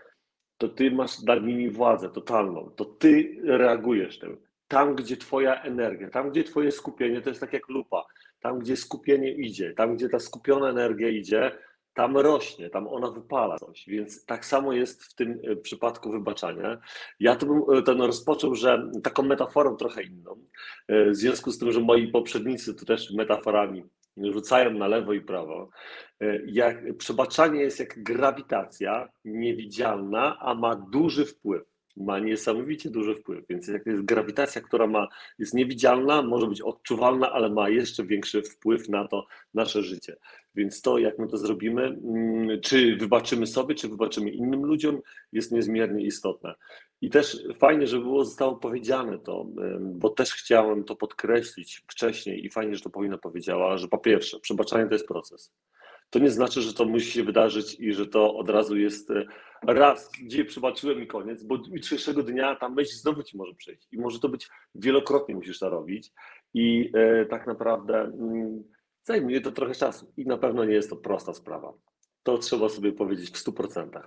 to 0.58 0.68
ty 0.68 0.90
masz 0.90 1.22
nad 1.22 1.42
nimi 1.42 1.70
władzę 1.70 2.10
totalną, 2.10 2.70
to 2.76 2.84
ty 2.84 3.40
reagujesz 3.44 4.18
tym. 4.18 4.49
Tam, 4.70 4.94
gdzie 4.94 5.16
twoja 5.16 5.62
energia, 5.62 6.10
tam, 6.10 6.30
gdzie 6.30 6.44
twoje 6.44 6.72
skupienie, 6.72 7.20
to 7.20 7.28
jest 7.28 7.40
tak 7.40 7.52
jak 7.52 7.68
lupa, 7.68 8.06
tam, 8.40 8.58
gdzie 8.58 8.76
skupienie 8.76 9.32
idzie, 9.32 9.74
tam, 9.74 9.96
gdzie 9.96 10.08
ta 10.08 10.18
skupiona 10.18 10.68
energia 10.68 11.08
idzie, 11.08 11.52
tam 11.94 12.16
rośnie, 12.16 12.70
tam 12.70 12.88
ona 12.88 13.10
wypala 13.10 13.58
coś, 13.58 13.84
więc 13.86 14.24
tak 14.24 14.46
samo 14.46 14.72
jest 14.72 15.04
w 15.04 15.14
tym 15.14 15.40
e, 15.44 15.56
przypadku 15.56 16.10
wybaczania. 16.10 16.78
Ja 17.20 17.36
to 17.36 17.46
bym 17.46 17.78
e, 17.78 17.82
ten 17.82 18.00
rozpoczął, 18.00 18.54
że 18.54 18.90
taką 19.02 19.22
metaforą 19.22 19.76
trochę 19.76 20.02
inną, 20.02 20.36
e, 20.88 21.10
w 21.10 21.16
związku 21.16 21.50
z 21.50 21.58
tym, 21.58 21.72
że 21.72 21.80
moi 21.80 22.08
poprzednicy 22.08 22.74
tu 22.74 22.84
też 22.84 23.10
metaforami 23.10 23.84
rzucają 24.16 24.70
na 24.70 24.88
lewo 24.88 25.12
i 25.12 25.20
prawo. 25.20 25.70
Jak, 26.46 26.96
przebaczanie 26.96 27.60
jest 27.60 27.80
jak 27.80 28.02
grawitacja 28.02 29.08
niewidzialna, 29.24 30.38
a 30.40 30.54
ma 30.54 30.76
duży 30.76 31.26
wpływ 31.26 31.69
ma 32.00 32.18
niesamowicie 32.18 32.90
duży 32.90 33.14
wpływ. 33.14 33.44
Więc 33.48 33.68
jak 33.68 33.86
jest 33.86 34.02
grawitacja, 34.02 34.60
która 34.60 34.86
ma, 34.86 35.08
jest 35.38 35.54
niewidzialna, 35.54 36.22
może 36.22 36.46
być 36.46 36.60
odczuwalna, 36.60 37.32
ale 37.32 37.50
ma 37.50 37.68
jeszcze 37.68 38.04
większy 38.04 38.42
wpływ 38.42 38.88
na 38.88 39.08
to 39.08 39.26
nasze 39.54 39.82
życie. 39.82 40.16
Więc 40.54 40.82
to, 40.82 40.98
jak 40.98 41.18
my 41.18 41.28
to 41.28 41.38
zrobimy, 41.38 41.82
mm, 41.82 42.60
czy 42.60 42.96
wybaczymy 42.96 43.46
sobie, 43.46 43.74
czy 43.74 43.88
wybaczymy 43.88 44.30
innym 44.30 44.64
ludziom, 44.64 45.00
jest 45.32 45.52
niezmiernie 45.52 46.04
istotne. 46.04 46.54
I 47.00 47.10
też 47.10 47.44
fajnie, 47.58 47.86
że 47.86 47.98
było 47.98 48.24
zostało 48.24 48.56
powiedziane 48.56 49.18
to, 49.18 49.46
bo 49.80 50.10
też 50.10 50.34
chciałem 50.34 50.84
to 50.84 50.96
podkreślić 50.96 51.84
wcześniej 51.88 52.44
i 52.44 52.50
fajnie, 52.50 52.74
że 52.74 52.82
to 52.82 52.90
powinna 52.90 53.18
powiedziała, 53.18 53.78
że 53.78 53.88
po 53.88 53.98
pierwsze, 53.98 54.40
przebaczanie 54.40 54.86
to 54.86 54.94
jest 54.94 55.06
proces 55.06 55.52
to 56.10 56.18
nie 56.18 56.30
znaczy, 56.30 56.62
że 56.62 56.74
to 56.74 56.84
musi 56.84 57.10
się 57.10 57.24
wydarzyć 57.24 57.80
i 57.80 57.92
że 57.92 58.06
to 58.06 58.36
od 58.36 58.50
razu 58.50 58.76
jest 58.76 59.10
e, 59.10 59.24
raz, 59.66 60.10
gdzie 60.22 60.44
przebaczyłem 60.44 61.02
i 61.02 61.06
koniec, 61.06 61.42
bo 61.42 61.58
jutrzejszego 61.72 62.22
dnia 62.22 62.56
ta 62.56 62.68
myśl 62.68 62.92
znowu 62.92 63.22
ci 63.22 63.36
może 63.36 63.54
przyjść 63.54 63.88
i 63.92 63.98
może 63.98 64.18
to 64.18 64.28
być 64.28 64.48
wielokrotnie 64.74 65.34
musisz 65.34 65.58
to 65.58 65.70
robić 65.70 66.12
i 66.54 66.92
e, 66.94 67.26
tak 67.26 67.46
naprawdę 67.46 68.00
mm, 68.00 68.64
zajmuje 69.02 69.40
to 69.40 69.52
trochę 69.52 69.74
czasu 69.74 70.12
i 70.16 70.26
na 70.26 70.38
pewno 70.38 70.64
nie 70.64 70.74
jest 70.74 70.90
to 70.90 70.96
prosta 70.96 71.34
sprawa. 71.34 71.72
To 72.22 72.38
trzeba 72.38 72.68
sobie 72.68 72.92
powiedzieć 72.92 73.30
w 73.30 73.44
100%. 73.44 74.00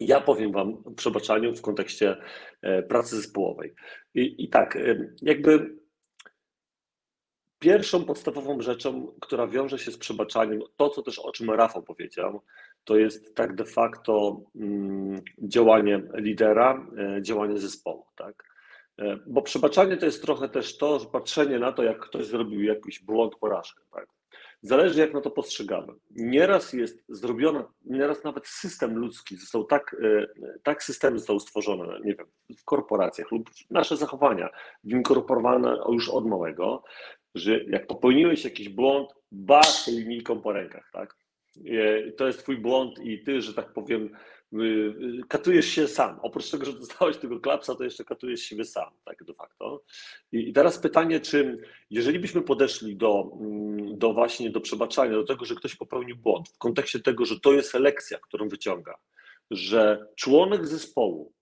Ja 0.00 0.20
powiem 0.20 0.52
Wam 0.52 0.82
o 0.84 0.90
przebaczaniu 0.90 1.56
w 1.56 1.62
kontekście 1.62 2.16
e, 2.62 2.82
pracy 2.82 3.16
zespołowej. 3.16 3.74
I, 4.14 4.44
i 4.44 4.48
tak, 4.48 4.78
jakby 5.22 5.81
Pierwszą 7.62 8.04
podstawową 8.04 8.60
rzeczą, 8.60 9.14
która 9.20 9.46
wiąże 9.46 9.78
się 9.78 9.90
z 9.90 9.98
przebaczaniem, 9.98 10.60
to 10.76 10.90
co 10.90 11.02
też 11.02 11.18
o 11.18 11.32
czym 11.32 11.50
Rafał 11.50 11.82
powiedział, 11.82 12.42
to 12.84 12.96
jest 12.96 13.34
tak 13.34 13.54
de 13.54 13.64
facto 13.64 14.40
mm, 14.56 15.20
działanie 15.38 16.02
lidera, 16.14 16.86
e, 16.98 17.22
działanie 17.22 17.58
zespołu, 17.58 18.06
tak? 18.16 18.44
E, 18.98 19.18
bo 19.26 19.42
przebaczanie 19.42 19.96
to 19.96 20.06
jest 20.06 20.22
trochę 20.22 20.48
też 20.48 20.78
to, 20.78 20.98
że 20.98 21.06
patrzenie 21.06 21.58
na 21.58 21.72
to, 21.72 21.82
jak 21.82 22.00
ktoś 22.00 22.26
zrobił 22.26 22.62
jakiś 22.62 23.02
błąd, 23.02 23.36
porażkę, 23.36 23.82
tak? 23.92 24.06
Zależy, 24.62 25.00
jak 25.00 25.14
na 25.14 25.20
to 25.20 25.30
postrzegamy. 25.30 25.92
Nieraz 26.10 26.72
jest 26.72 27.04
zrobiona, 27.08 27.72
nieraz 27.84 28.24
nawet 28.24 28.46
system 28.46 28.98
ludzki 28.98 29.36
został 29.36 29.64
tak, 29.64 29.96
e, 30.02 30.26
tak 30.62 30.82
systemy 30.82 31.18
zostały 31.18 31.40
stworzone, 31.40 32.00
nie 32.04 32.14
wiem, 32.14 32.26
w 32.58 32.64
korporacjach 32.64 33.30
lub 33.30 33.50
nasze 33.70 33.96
zachowania 33.96 34.48
winkorporowane 34.84 35.78
już 35.92 36.08
od 36.08 36.26
małego, 36.26 36.82
że 37.34 37.64
jak 37.64 37.86
popełniłeś 37.86 38.44
jakiś 38.44 38.68
błąd, 38.68 39.10
bach 39.32 39.86
linijką 39.86 40.40
po 40.40 40.52
rękach, 40.52 40.90
tak? 40.92 41.16
To 42.16 42.26
jest 42.26 42.38
twój 42.38 42.58
błąd 42.58 42.98
i 42.98 43.22
ty, 43.22 43.42
że 43.42 43.54
tak 43.54 43.72
powiem, 43.72 44.10
y, 44.52 44.56
y, 44.58 45.20
katujesz 45.28 45.66
się 45.66 45.88
sam. 45.88 46.18
Oprócz 46.22 46.50
tego, 46.50 46.64
że 46.64 46.72
dostałeś 46.72 47.16
tego 47.16 47.40
klapsa, 47.40 47.74
to 47.74 47.84
jeszcze 47.84 48.04
katujesz 48.04 48.40
siebie 48.40 48.64
sam, 48.64 48.90
tak 49.04 49.24
de 49.24 49.34
facto. 49.34 49.84
I 50.32 50.52
teraz 50.52 50.78
pytanie, 50.78 51.20
czy 51.20 51.56
jeżeli 51.90 52.18
byśmy 52.18 52.42
podeszli 52.42 52.96
do, 52.96 53.38
mm, 53.40 53.98
do 53.98 54.12
właśnie 54.12 54.50
do 54.50 54.60
przebaczania, 54.60 55.12
do 55.12 55.24
tego, 55.24 55.44
że 55.44 55.54
ktoś 55.54 55.76
popełnił 55.76 56.16
błąd, 56.16 56.48
w 56.48 56.58
kontekście 56.58 57.00
tego, 57.00 57.24
że 57.24 57.40
to 57.40 57.52
jest 57.52 57.74
lekcja, 57.74 58.18
którą 58.18 58.48
wyciąga, 58.48 58.94
że 59.50 60.06
członek 60.16 60.66
zespołu, 60.66 61.32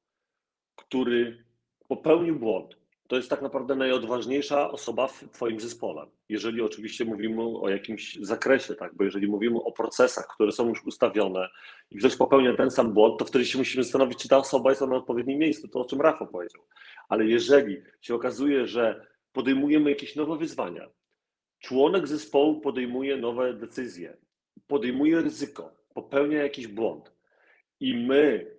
który 0.77 1.45
popełnił 1.89 2.39
błąd, 2.39 2.80
to 3.11 3.17
jest 3.17 3.31
tak 3.31 3.43
naprawdę 3.43 3.77
najodważniejsza 3.77 4.71
osoba 4.71 5.07
w 5.07 5.25
Twoim 5.33 5.61
zespole. 5.61 6.07
Jeżeli 6.29 6.63
oczywiście 6.63 7.05
mówimy 7.05 7.43
o 7.43 7.69
jakimś 7.69 8.19
zakresie, 8.21 8.75
tak? 8.75 8.95
bo 8.95 9.05
jeżeli 9.05 9.27
mówimy 9.27 9.59
o 9.59 9.73
procesach, 9.73 10.27
które 10.35 10.53
są 10.53 10.69
już 10.69 10.85
ustawione 10.87 11.49
i 11.91 11.99
ktoś 11.99 12.17
popełnia 12.17 12.57
ten 12.57 12.71
sam 12.71 12.93
błąd, 12.93 13.19
to 13.19 13.25
wtedy 13.25 13.45
się 13.45 13.59
musimy 13.59 13.85
zastanowić, 13.85 14.19
czy 14.19 14.29
ta 14.29 14.37
osoba 14.39 14.71
jest 14.71 14.83
na 14.83 14.97
odpowiednim 14.97 15.39
miejscu, 15.39 15.69
to 15.69 15.81
o 15.81 15.85
czym 15.85 16.01
Rafał 16.01 16.29
powiedział. 16.29 16.63
Ale 17.09 17.25
jeżeli 17.25 17.83
się 18.01 18.15
okazuje, 18.15 18.67
że 18.67 19.07
podejmujemy 19.33 19.91
jakieś 19.91 20.17
nowe 20.17 20.37
wyzwania, 20.37 20.89
członek 21.59 22.09
zespołu 22.09 22.61
podejmuje 22.61 23.17
nowe 23.17 23.55
decyzje, 23.55 24.17
podejmuje 24.67 25.21
ryzyko, 25.21 25.73
popełnia 25.95 26.43
jakiś 26.43 26.67
błąd 26.67 27.13
i 27.81 27.95
my 27.95 28.51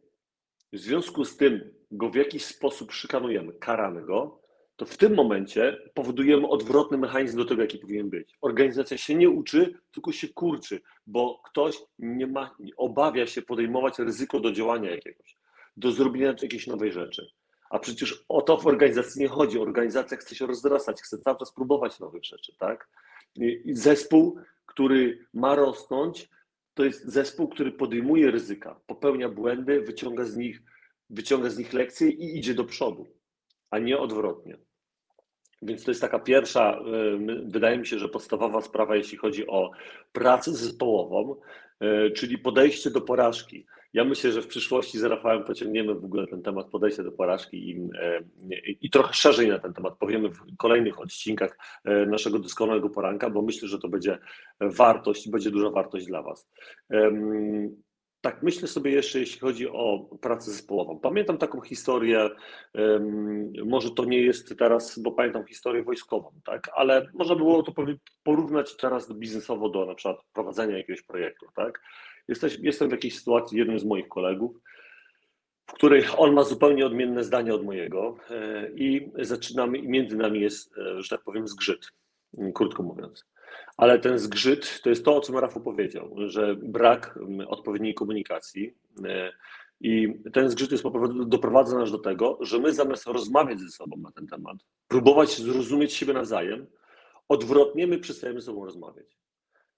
w 0.73 0.77
związku 0.77 1.25
z 1.25 1.37
tym 1.37 1.73
go 1.91 2.09
w 2.09 2.15
jakiś 2.15 2.45
sposób 2.45 2.91
szykanujemy, 2.91 3.53
karamy 3.53 4.01
go, 4.01 4.40
to 4.81 4.85
w 4.85 4.97
tym 4.97 5.15
momencie 5.15 5.77
powodujemy 5.93 6.47
odwrotny 6.47 6.97
mechanizm 6.97 7.37
do 7.37 7.45
tego, 7.45 7.61
jaki 7.61 7.77
powinien 7.77 8.09
być. 8.09 8.37
Organizacja 8.41 8.97
się 8.97 9.15
nie 9.15 9.29
uczy, 9.29 9.73
tylko 9.91 10.11
się 10.11 10.27
kurczy, 10.29 10.81
bo 11.07 11.41
ktoś 11.45 11.77
nie 11.99 12.27
ma, 12.27 12.55
obawia 12.77 13.27
się 13.27 13.41
podejmować 13.41 13.99
ryzyko 13.99 14.39
do 14.39 14.51
działania 14.51 14.91
jakiegoś, 14.91 15.37
do 15.77 15.91
zrobienia 15.91 16.35
jakiejś 16.41 16.67
nowej 16.67 16.91
rzeczy. 16.91 17.27
A 17.69 17.79
przecież 17.79 18.25
o 18.29 18.41
to 18.41 18.57
w 18.57 18.67
organizacji 18.67 19.21
nie 19.21 19.27
chodzi. 19.27 19.59
Organizacja 19.59 20.17
chce 20.17 20.35
się 20.35 20.47
rozrastać, 20.47 21.01
chce 21.01 21.17
cały 21.17 21.37
czas 21.37 21.53
próbować 21.53 21.99
nowych 21.99 22.23
rzeczy, 22.23 22.55
tak? 22.59 22.89
I 23.35 23.73
zespół, 23.73 24.37
który 24.65 25.27
ma 25.33 25.55
rosnąć, 25.55 26.29
to 26.73 26.83
jest 26.85 27.05
zespół, 27.05 27.47
który 27.47 27.71
podejmuje 27.71 28.31
ryzyka, 28.31 28.79
popełnia 28.87 29.29
błędy, 29.29 29.81
wyciąga 29.81 30.25
z 30.25 30.37
nich, 30.37 30.61
wyciąga 31.09 31.49
z 31.49 31.57
nich 31.57 31.73
lekcje 31.73 32.09
i 32.09 32.37
idzie 32.37 32.53
do 32.53 32.63
przodu, 32.63 33.07
a 33.69 33.79
nie 33.79 33.99
odwrotnie. 33.99 34.57
Więc 35.61 35.83
to 35.83 35.91
jest 35.91 36.01
taka 36.01 36.19
pierwsza, 36.19 36.79
y, 36.79 37.41
wydaje 37.45 37.77
mi 37.77 37.87
się, 37.87 37.99
że 37.99 38.09
podstawowa 38.09 38.61
sprawa, 38.61 38.95
jeśli 38.95 39.17
chodzi 39.17 39.47
o 39.47 39.71
pracę 40.11 40.51
zespołową, 40.51 41.35
y, 41.83 42.11
czyli 42.11 42.37
podejście 42.37 42.91
do 42.91 43.01
porażki. 43.01 43.65
Ja 43.93 44.03
myślę, 44.03 44.31
że 44.31 44.41
w 44.41 44.47
przyszłości 44.47 44.99
z 44.99 45.03
Rafałem 45.03 45.43
pociągniemy 45.43 45.95
w 45.95 46.05
ogóle 46.05 46.27
ten 46.27 46.41
temat 46.41 46.67
podejścia 46.67 47.03
do 47.03 47.11
porażki 47.11 47.69
i, 47.69 47.81
y, 48.51 48.77
i 48.81 48.89
trochę 48.89 49.13
szerzej 49.13 49.47
na 49.47 49.59
ten 49.59 49.73
temat 49.73 49.97
powiemy 49.97 50.29
w 50.29 50.57
kolejnych 50.57 50.99
odcinkach 50.99 51.57
naszego 52.07 52.39
doskonałego 52.39 52.89
poranka, 52.89 53.29
bo 53.29 53.41
myślę, 53.41 53.67
że 53.67 53.79
to 53.79 53.87
będzie 53.87 54.17
wartość, 54.59 55.29
będzie 55.29 55.51
duża 55.51 55.69
wartość 55.69 56.05
dla 56.05 56.21
Was. 56.21 56.49
Tak, 58.21 58.43
myślę 58.43 58.67
sobie 58.67 58.91
jeszcze, 58.91 59.19
jeśli 59.19 59.39
chodzi 59.39 59.67
o 59.67 60.09
pracę 60.21 60.51
zespołową. 60.51 60.99
Pamiętam 60.99 61.37
taką 61.37 61.61
historię, 61.61 62.29
może 63.65 63.91
to 63.91 64.05
nie 64.05 64.21
jest 64.21 64.57
teraz, 64.57 64.99
bo 64.99 65.11
pamiętam 65.11 65.47
historię 65.47 65.83
wojskową, 65.83 66.31
tak, 66.45 66.69
ale 66.75 67.07
można 67.13 67.35
było 67.35 67.63
to 67.63 67.73
porównać 68.23 68.77
teraz 68.77 69.13
biznesowo 69.13 69.69
do 69.69 69.85
na 69.85 69.95
przykład 69.95 70.17
prowadzenia 70.33 70.77
jakiegoś 70.77 71.01
projektu, 71.01 71.45
tak. 71.55 71.81
Jesteś, 72.27 72.57
jestem 72.61 72.89
w 72.89 72.91
jakiejś 72.91 73.19
sytuacji, 73.19 73.57
jednym 73.57 73.79
z 73.79 73.85
moich 73.85 74.07
kolegów, 74.07 74.57
w 75.67 75.73
której 75.73 76.03
on 76.17 76.33
ma 76.33 76.43
zupełnie 76.43 76.85
odmienne 76.85 77.23
zdanie 77.23 77.53
od 77.53 77.65
mojego 77.65 78.17
e, 78.29 78.69
i 78.75 79.11
zaczynamy, 79.19 79.77
i 79.77 79.87
między 79.87 80.17
nami 80.17 80.41
jest, 80.41 80.77
e, 80.77 81.01
że 81.01 81.09
tak 81.09 81.23
powiem, 81.23 81.47
zgrzyt, 81.47 81.91
krótko 82.53 82.83
mówiąc. 82.83 83.25
Ale 83.81 83.99
ten 83.99 84.19
zgrzyt 84.19 84.81
to 84.83 84.89
jest 84.89 85.05
to, 85.05 85.15
o 85.15 85.21
czym 85.21 85.37
Rafał 85.37 85.63
powiedział, 85.63 86.15
że 86.27 86.55
brak 86.55 87.17
mm, 87.17 87.47
odpowiedniej 87.47 87.93
komunikacji. 87.93 88.73
E, 89.05 89.31
I 89.81 90.13
ten 90.33 90.49
zgrzyt 90.49 90.71
jest 90.71 90.83
doprowadza 91.25 91.77
nas 91.77 91.91
do 91.91 91.99
tego, 91.99 92.37
że 92.41 92.59
my 92.59 92.73
zamiast 92.73 93.07
rozmawiać 93.07 93.59
ze 93.59 93.69
sobą 93.69 93.97
na 93.97 94.11
ten 94.11 94.27
temat, 94.27 94.57
próbować 94.87 95.37
zrozumieć 95.37 95.93
siebie 95.93 96.13
nawzajem, 96.13 96.67
odwrotnie 97.27 97.87
my 97.87 97.99
przestajemy 97.99 98.41
ze 98.41 98.45
sobą 98.45 98.65
rozmawiać. 98.65 99.17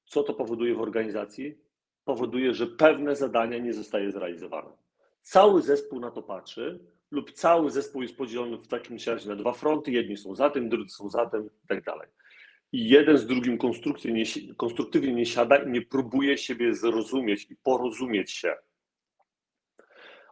Co 0.05 0.23
to 0.23 0.33
powoduje 0.33 0.75
w 0.75 0.81
organizacji? 0.81 1.57
powoduje, 2.05 2.53
że 2.53 2.67
pewne 2.67 3.15
zadania 3.15 3.57
nie 3.57 3.73
zostaje 3.73 4.11
zrealizowane. 4.11 4.69
Cały 5.21 5.61
zespół 5.61 5.99
na 5.99 6.11
to 6.11 6.23
patrzy, 6.23 6.79
lub 7.11 7.31
cały 7.31 7.71
zespół 7.71 8.01
jest 8.01 8.17
podzielony 8.17 8.57
w 8.57 8.67
takim 8.67 8.97
razie 9.07 9.29
na 9.29 9.35
dwa 9.35 9.53
fronty, 9.53 9.91
jedni 9.91 10.17
są 10.17 10.35
za 10.35 10.49
tym, 10.49 10.69
drudzy 10.69 10.95
są 10.95 11.09
za 11.09 11.25
tym 11.25 11.49
i 11.63 11.67
tak 11.67 11.83
dalej. 11.83 12.07
I 12.73 12.89
jeden 12.89 13.17
z 13.17 13.25
drugim 13.25 13.57
konstruktywnie 13.57 14.23
nie, 14.23 14.53
konstruktywnie 14.55 15.13
nie 15.13 15.25
siada 15.25 15.55
i 15.55 15.71
nie 15.71 15.81
próbuje 15.81 16.37
siebie 16.37 16.73
zrozumieć 16.73 17.51
i 17.51 17.55
porozumieć 17.55 18.31
się. 18.31 18.55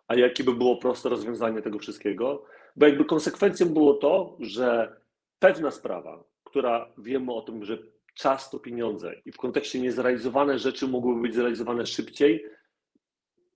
A 0.08 0.16
jakie 0.16 0.44
by 0.44 0.54
było 0.54 0.78
proste 0.78 1.10
rozwiązanie 1.10 1.62
tego 1.62 1.80
wszystkiego? 1.80 2.46
Bo 2.76 2.86
jakby 2.86 3.06
konsekwencją 3.06 3.70
było 3.70 3.94
to, 3.94 4.38
że 4.40 4.96
pewna 5.40 5.72
sprawa, 5.72 6.24
która 6.44 6.94
wiemy 6.98 7.34
o 7.34 7.42
tym, 7.42 7.66
że 7.66 7.78
czas 8.14 8.50
to 8.50 8.60
pieniądze 8.60 9.14
i 9.26 9.32
w 9.32 9.38
kontekście 9.38 9.80
niezrealizowane 9.80 10.60
rzeczy 10.60 10.88
mogłyby 10.88 11.22
być 11.22 11.36
zrealizowane 11.36 11.86
szybciej, 11.86 12.46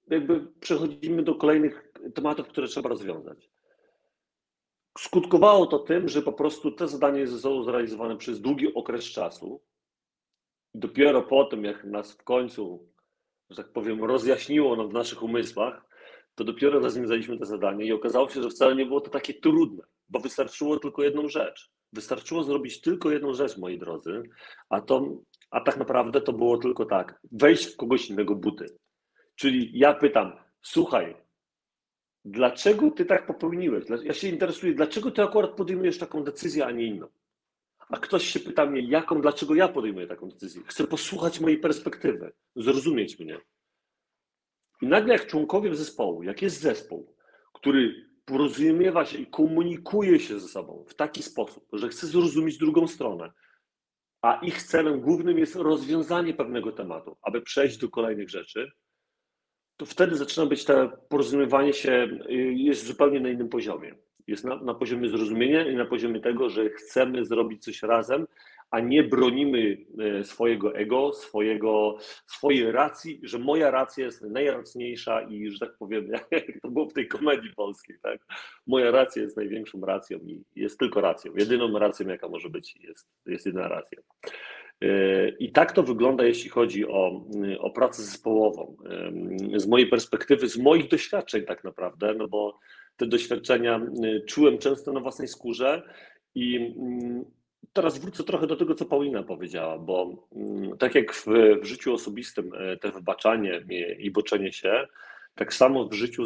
jakby 0.07 0.47
przechodzimy 0.59 1.23
do 1.23 1.35
kolejnych 1.35 1.91
tematów, 2.13 2.47
które 2.47 2.67
trzeba 2.67 2.89
rozwiązać. 2.89 3.49
Skutkowało 4.97 5.65
to 5.65 5.79
tym, 5.79 6.09
że 6.09 6.21
po 6.21 6.33
prostu 6.33 6.71
te 6.71 6.87
zadanie 6.87 7.27
zostało 7.27 7.63
zrealizowane 7.63 8.17
przez 8.17 8.41
długi 8.41 8.73
okres 8.73 9.03
czasu. 9.03 9.61
Dopiero 10.73 11.21
po 11.21 11.43
tym, 11.45 11.63
jak 11.63 11.83
nas 11.83 12.11
w 12.11 12.23
końcu, 12.23 12.89
że 13.49 13.63
tak 13.63 13.73
powiem, 13.73 14.03
rozjaśniło 14.03 14.75
nam 14.75 14.89
w 14.89 14.93
naszych 14.93 15.23
umysłach, 15.23 15.85
to 16.35 16.43
dopiero 16.43 16.79
rozwiązaliśmy 16.79 17.37
to 17.37 17.45
zadanie 17.45 17.85
i 17.85 17.93
okazało 17.93 18.29
się, 18.29 18.43
że 18.43 18.49
wcale 18.49 18.75
nie 18.75 18.85
było 18.85 19.01
to 19.01 19.09
takie 19.09 19.33
trudne, 19.33 19.83
bo 20.09 20.19
wystarczyło 20.19 20.79
tylko 20.79 21.03
jedną 21.03 21.27
rzecz. 21.27 21.71
Wystarczyło 21.93 22.43
zrobić 22.43 22.81
tylko 22.81 23.11
jedną 23.11 23.33
rzecz, 23.33 23.57
moi 23.57 23.79
drodzy, 23.79 24.23
a, 24.69 24.81
to, 24.81 25.17
a 25.51 25.61
tak 25.61 25.77
naprawdę 25.77 26.21
to 26.21 26.33
było 26.33 26.57
tylko 26.57 26.85
tak, 26.85 27.19
wejść 27.31 27.65
w 27.65 27.77
kogoś 27.77 28.09
innego 28.09 28.35
buty. 28.35 28.65
Czyli 29.35 29.79
ja 29.79 29.93
pytam, 29.93 30.31
słuchaj, 30.61 31.24
dlaczego 32.25 32.91
ty 32.91 33.05
tak 33.05 33.25
popełniłeś? 33.25 33.85
Ja 34.03 34.13
się 34.13 34.27
interesuję, 34.27 34.73
dlaczego 34.73 35.11
ty 35.11 35.21
akurat 35.21 35.51
podejmujesz 35.51 35.97
taką 35.97 36.23
decyzję, 36.23 36.65
a 36.65 36.71
nie 36.71 36.85
inną? 36.85 37.07
A 37.89 37.97
ktoś 37.97 38.25
się 38.25 38.39
pyta 38.39 38.65
mnie, 38.65 38.81
jaką, 38.81 39.21
dlaczego 39.21 39.55
ja 39.55 39.67
podejmuję 39.67 40.07
taką 40.07 40.29
decyzję? 40.29 40.61
Chcę 40.65 40.87
posłuchać 40.87 41.39
mojej 41.39 41.57
perspektywy, 41.57 42.31
zrozumieć 42.55 43.19
mnie. 43.19 43.37
I 44.81 44.87
nagle 44.87 45.13
jak 45.13 45.27
członkowie 45.27 45.75
zespołu, 45.75 46.23
jak 46.23 46.41
jest 46.41 46.61
zespół, 46.61 47.15
który 47.53 48.09
porozumiewa 48.25 49.05
się 49.05 49.17
i 49.17 49.27
komunikuje 49.27 50.19
się 50.19 50.39
ze 50.39 50.47
sobą 50.47 50.85
w 50.87 50.95
taki 50.95 51.23
sposób, 51.23 51.67
że 51.73 51.89
chce 51.89 52.07
zrozumieć 52.07 52.57
drugą 52.57 52.87
stronę, 52.87 53.31
a 54.21 54.35
ich 54.35 54.63
celem 54.63 55.01
głównym 55.01 55.39
jest 55.39 55.55
rozwiązanie 55.55 56.33
pewnego 56.33 56.71
tematu, 56.71 57.17
aby 57.21 57.41
przejść 57.41 57.77
do 57.77 57.89
kolejnych 57.89 58.29
rzeczy, 58.29 58.71
to 59.77 59.85
wtedy 59.85 60.15
zaczyna 60.15 60.45
być 60.45 60.65
to 60.65 60.91
porozumiewanie 61.09 61.73
się, 61.73 62.07
y, 62.29 62.33
jest 62.53 62.85
zupełnie 62.85 63.19
na 63.19 63.29
innym 63.29 63.49
poziomie. 63.49 63.95
Jest 64.27 64.43
na, 64.45 64.55
na 64.55 64.73
poziomie 64.73 65.09
zrozumienia 65.09 65.67
i 65.67 65.75
na 65.75 65.85
poziomie 65.85 66.19
tego, 66.19 66.49
że 66.49 66.69
chcemy 66.69 67.25
zrobić 67.25 67.63
coś 67.63 67.83
razem, 67.83 68.27
a 68.71 68.79
nie 68.79 69.03
bronimy 69.03 69.77
e, 69.99 70.23
swojego 70.23 70.75
ego, 70.75 71.13
swojego, 71.13 71.97
swojej 72.25 72.71
racji, 72.71 73.19
że 73.23 73.39
moja 73.39 73.71
racja 73.71 74.05
jest 74.05 74.21
najracniejsza 74.21 75.21
i, 75.21 75.49
że 75.49 75.59
tak 75.59 75.77
powiem, 75.77 76.07
jak 76.31 76.61
to 76.61 76.71
było 76.71 76.89
w 76.89 76.93
tej 76.93 77.07
komedii 77.07 77.53
polskiej, 77.55 77.97
tak? 78.01 78.21
Moja 78.67 78.91
racja 78.91 79.21
jest 79.21 79.37
największą 79.37 79.81
racją 79.81 80.17
i 80.17 80.43
jest 80.55 80.79
tylko 80.79 81.01
racją. 81.01 81.33
Jedyną 81.35 81.79
racją, 81.79 82.07
jaka 82.07 82.27
może 82.27 82.49
być, 82.49 82.75
jest, 82.75 83.07
jest 83.25 83.45
jedna 83.45 83.67
racja. 83.67 83.97
E, 84.81 85.29
I 85.29 85.51
tak 85.51 85.71
to 85.71 85.83
wygląda, 85.83 86.23
jeśli 86.23 86.49
chodzi 86.49 86.87
o, 86.87 87.25
o 87.59 87.69
pracę 87.69 88.03
zespołową. 88.03 88.77
E, 89.55 89.59
z 89.59 89.67
mojej 89.67 89.87
perspektywy, 89.87 90.49
z 90.49 90.57
moich 90.57 90.87
doświadczeń 90.87 91.45
tak 91.45 91.63
naprawdę, 91.63 92.13
no 92.13 92.27
bo 92.27 92.59
te 92.97 93.05
doświadczenia 93.05 93.81
czułem 94.27 94.57
często 94.57 94.93
na 94.93 94.99
własnej 94.99 95.27
skórze 95.27 95.83
i 96.35 96.55
mm, 96.77 97.25
Teraz 97.73 97.97
wrócę 97.97 98.23
trochę 98.23 98.47
do 98.47 98.55
tego, 98.55 98.75
co 98.75 98.85
Paulina 98.85 99.23
powiedziała, 99.23 99.77
bo 99.77 100.27
mm, 100.35 100.77
tak 100.77 100.95
jak 100.95 101.13
w, 101.13 101.25
w 101.61 101.65
życiu 101.65 101.93
osobistym 101.93 102.51
e, 102.53 102.77
te 102.77 102.91
wybaczanie 102.91 103.65
i 103.99 104.11
boczenie 104.11 104.51
się, 104.51 104.87
tak 105.35 105.53
samo 105.53 105.87
w 105.87 105.93
życiu 105.93 106.23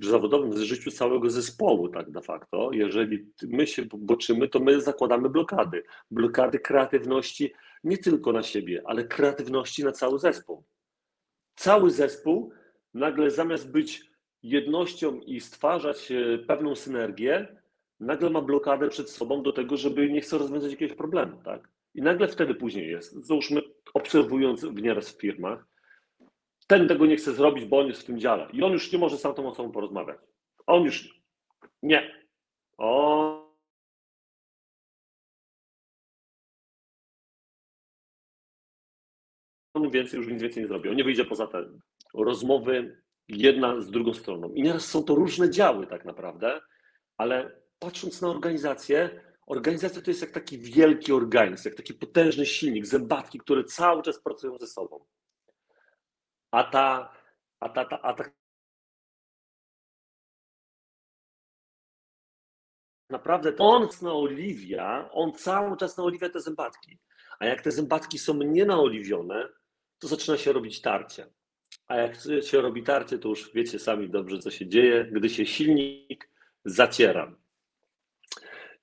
zawodowym, 0.00 0.50
w 0.50 0.58
życiu 0.58 0.90
całego 0.90 1.30
zespołu, 1.30 1.88
tak 1.88 2.10
de 2.10 2.20
facto, 2.20 2.70
jeżeli 2.72 3.26
my 3.42 3.66
się 3.66 3.82
boczymy, 3.98 4.48
to 4.48 4.60
my 4.60 4.80
zakładamy 4.80 5.28
blokady. 5.28 5.82
Blokady 6.10 6.58
kreatywności 6.58 7.52
nie 7.84 7.98
tylko 7.98 8.32
na 8.32 8.42
siebie, 8.42 8.82
ale 8.84 9.04
kreatywności 9.04 9.84
na 9.84 9.92
cały 9.92 10.18
zespół. 10.18 10.64
Cały 11.56 11.90
zespół 11.90 12.52
nagle 12.94 13.30
zamiast 13.30 13.70
być 13.70 14.10
jednością 14.42 15.20
i 15.20 15.40
stwarzać 15.40 16.12
e, 16.12 16.38
pewną 16.38 16.76
synergię, 16.76 17.56
nagle 18.00 18.30
ma 18.30 18.40
blokadę 18.40 18.88
przed 18.88 19.10
sobą 19.10 19.42
do 19.42 19.52
tego, 19.52 19.76
żeby 19.76 20.10
nie 20.10 20.20
chce 20.20 20.38
rozwiązać 20.38 20.70
jakiegoś 20.70 20.96
problemu, 20.96 21.42
tak? 21.44 21.68
I 21.94 22.02
nagle 22.02 22.28
wtedy 22.28 22.54
później 22.54 22.90
jest, 22.90 23.12
załóżmy, 23.12 23.62
obserwując 23.94 24.64
w 24.64 24.82
nieraz 24.82 25.10
w 25.10 25.20
firmach, 25.20 25.66
ten 26.66 26.88
tego 26.88 27.06
nie 27.06 27.16
chce 27.16 27.32
zrobić, 27.32 27.64
bo 27.64 27.78
on 27.78 27.86
jest 27.86 28.02
w 28.02 28.04
tym 28.04 28.20
dziale 28.20 28.48
i 28.52 28.62
on 28.62 28.72
już 28.72 28.92
nie 28.92 28.98
może 28.98 29.18
z 29.18 29.22
tamtą 29.22 29.48
osobą 29.48 29.72
porozmawiać. 29.72 30.18
On 30.66 30.82
już 30.82 31.20
nie. 31.82 32.26
On 32.78 33.39
on 39.74 39.90
więcej, 39.90 40.18
już 40.18 40.28
nic 40.28 40.42
więcej 40.42 40.62
nie 40.62 40.68
zrobi. 40.68 40.88
On 40.88 40.96
nie 40.96 41.04
wyjdzie 41.04 41.24
poza 41.24 41.46
te 41.46 41.64
rozmowy 42.14 43.02
jedna 43.28 43.80
z 43.80 43.90
drugą 43.90 44.14
stroną. 44.14 44.48
I 44.48 44.62
nieraz 44.62 44.84
są 44.84 45.04
to 45.04 45.14
różne 45.14 45.50
działy 45.50 45.86
tak 45.86 46.04
naprawdę, 46.04 46.60
ale 47.16 47.60
patrząc 47.78 48.22
na 48.22 48.28
organizację, 48.28 49.24
organizacja 49.46 50.02
to 50.02 50.10
jest 50.10 50.20
jak 50.20 50.30
taki 50.30 50.58
wielki 50.58 51.12
organizm, 51.12 51.68
jak 51.68 51.76
taki 51.76 51.94
potężny 51.94 52.46
silnik, 52.46 52.86
zębatki, 52.86 53.38
które 53.38 53.64
cały 53.64 54.02
czas 54.02 54.20
pracują 54.20 54.58
ze 54.58 54.66
sobą. 54.66 55.04
A 56.50 56.64
ta, 56.64 57.14
a 57.60 57.68
ta, 57.68 57.84
ta, 57.84 58.02
a 58.02 58.14
ta 58.14 58.24
naprawdę 63.10 63.56
on 63.58 63.88
naoliwia, 64.02 65.10
on 65.12 65.32
cały 65.32 65.76
czas 65.76 65.96
naoliwia 65.96 66.28
te 66.28 66.40
zębatki. 66.40 66.98
A 67.38 67.46
jak 67.46 67.62
te 67.62 67.70
zębatki 67.70 68.18
są 68.18 68.34
nienaoliwione, 68.34 69.48
to 70.00 70.08
zaczyna 70.08 70.36
się 70.36 70.52
robić 70.52 70.80
tarcie. 70.80 71.26
A 71.88 71.96
jak 71.96 72.16
się 72.42 72.60
robi 72.60 72.82
tarcie, 72.82 73.18
to 73.18 73.28
już 73.28 73.52
wiecie 73.54 73.78
sami 73.78 74.10
dobrze, 74.10 74.38
co 74.38 74.50
się 74.50 74.66
dzieje, 74.66 75.08
gdy 75.12 75.28
się 75.28 75.46
silnik 75.46 76.30
zaciera. 76.64 77.36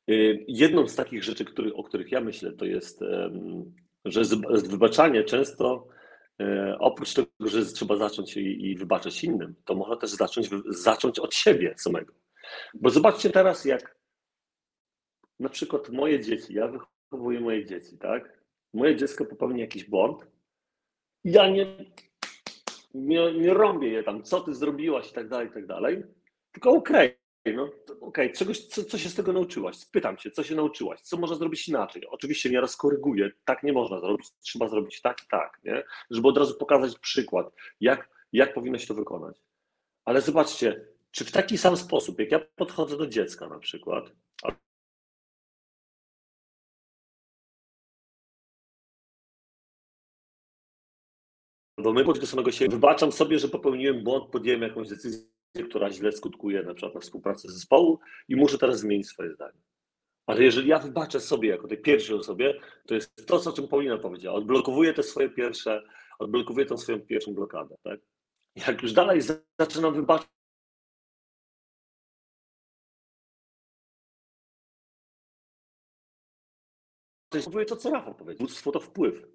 Y, 0.10 0.45
jedną 0.47 0.88
z 0.88 0.95
takich 0.95 1.23
rzeczy, 1.23 1.45
który, 1.45 1.73
o 1.73 1.84
których 1.84 2.12
ja 2.12 2.21
myślę, 2.21 2.51
to 2.51 2.65
jest, 2.65 3.03
że 4.06 4.21
wybaczanie 4.69 5.23
często 5.23 5.88
e, 6.41 6.77
oprócz 6.80 7.13
tego, 7.13 7.30
że 7.39 7.65
trzeba 7.65 7.97
zacząć 7.97 8.38
i, 8.38 8.75
wybaczać 8.75 9.23
innym, 9.23 9.56
to 9.65 9.75
można 9.75 9.95
też 9.95 10.10
zacząć, 10.10 10.49
zacząć 10.69 11.19
od 11.19 11.36
siebie 11.36 11.73
samego. 11.77 12.13
Bo 12.73 12.89
zobaczcie 12.89 13.30
teraz, 13.30 13.65
jak 13.65 13.97
na 15.39 15.49
przykład 15.49 15.89
moje 15.89 16.19
dzieci, 16.19 16.53
ja 16.53 16.67
wychowuję 16.67 17.39
moje 17.39 17.65
dzieci, 17.65 17.97
tak? 17.97 18.38
Moje 18.73 18.95
dziecko 18.95 19.25
popełni 19.25 19.62
jakiś 19.62 19.86
błąd, 19.86 20.27
ja 21.28 21.50
nie, 21.50 21.66
nie, 22.94 23.34
nie 23.34 23.54
rąbię 23.54 23.90
je 23.90 24.04
tam, 24.04 24.24
co 24.24 24.42
ty 24.42 24.54
zrobiłaś 24.54 25.10
i 25.10 25.13
tak 25.13 25.30
dalej, 25.30 25.48
i 25.48 25.52
tak 25.52 25.68
dalej, 25.68 26.04
tylko 26.52 26.72
okej, 26.72 27.18
okay, 27.46 27.54
no 27.54 27.63
okej, 27.63 27.98
okay. 28.02 28.30
czegoś, 28.30 28.66
co, 28.66 28.84
co 28.84 28.98
się 28.98 29.10
z 29.10 29.16
tego 29.16 29.34
nauczyłaś? 29.34 29.76
Spytam 29.76 30.18
cię, 30.18 30.32
co 30.32 30.44
się 30.44 30.56
nauczyłaś? 30.56 31.02
Co 31.02 31.18
można 31.18 31.36
zrobić 31.36 31.68
inaczej? 31.68 32.08
Oczywiście 32.08 32.50
nieraz 32.50 32.76
koryguję, 32.76 33.32
tak 33.46 33.63
nie 33.63 33.74
można 33.74 34.00
zrobić, 34.00 34.28
trzeba 34.40 34.68
zrobić 34.68 35.02
tak 35.02 35.24
i 35.24 35.28
tak, 35.28 35.60
nie? 35.63 35.84
Żeby 36.10 36.28
od 36.28 36.38
razu 36.38 36.58
pokazać 36.58 37.00
przykład, 37.00 37.54
jak, 37.82 38.10
jak 38.34 38.54
powinno 38.54 38.78
się 38.78 38.88
to 38.88 38.94
wykonać. 38.94 39.42
Ale 40.06 40.22
zobaczcie, 40.22 40.88
czy 41.12 41.26
w 41.26 41.32
taki 41.32 41.58
sam 41.58 41.78
sposób, 41.78 42.20
jak 42.20 42.32
ja 42.32 42.40
podchodzę 42.40 42.98
do 42.98 43.08
dziecka 43.08 43.48
na 43.48 43.60
przykład, 43.60 44.12
my 51.94 52.04
do 52.04 52.27
samego 52.27 52.52
siebie 52.52 52.71
wybaczam 52.71 53.12
sobie, 53.12 53.40
że 53.40 53.48
popełniłem 53.48 54.04
błąd, 54.04 54.31
podjąłem 54.31 54.62
jakąś 54.62 54.90
decyzję 54.90 55.38
która 55.63 55.92
źle 55.92 56.12
skutkuje 56.12 56.63
na 56.63 56.73
przykład 56.73 56.96
na 56.96 57.02
współpracę 57.02 57.52
zespołu 57.52 58.00
i 58.27 58.35
muszę 58.35 58.58
teraz 58.58 58.79
zmienić 58.79 59.08
swoje 59.08 59.33
zdanie. 59.33 59.60
Ale 60.25 60.44
jeżeli 60.44 60.69
ja 60.69 60.79
wybaczę 60.79 61.19
sobie 61.19 61.50
jako 61.50 61.67
tej 61.67 61.77
pierwszej 61.77 62.15
osobie, 62.15 62.60
to 62.88 62.96
jest 62.96 63.27
to, 63.27 63.35
o 63.35 63.54
czym 63.54 63.67
Paulina 63.67 63.98
powiedziała. 63.98 64.38
Odblokowuję 64.38 64.94
te 64.94 65.04
swoje 65.04 65.29
pierwsze, 65.29 65.83
odblokowuję 66.19 66.65
tą 66.65 66.77
swoją 66.77 67.00
pierwszą 67.02 67.33
blokadę. 67.33 67.75
Tak? 67.83 68.00
Jak 68.67 68.81
już 68.81 68.94
dalej 68.94 69.21
zaczynam 69.60 69.94
wybaczać, 69.94 70.27
jest 77.33 77.50
to, 77.67 77.75
co 77.75 77.90
Rafał 77.90 78.15
powiedział. 78.15 78.48
Bóstwo 78.48 78.71
to 78.71 78.79
wpływ. 78.79 79.27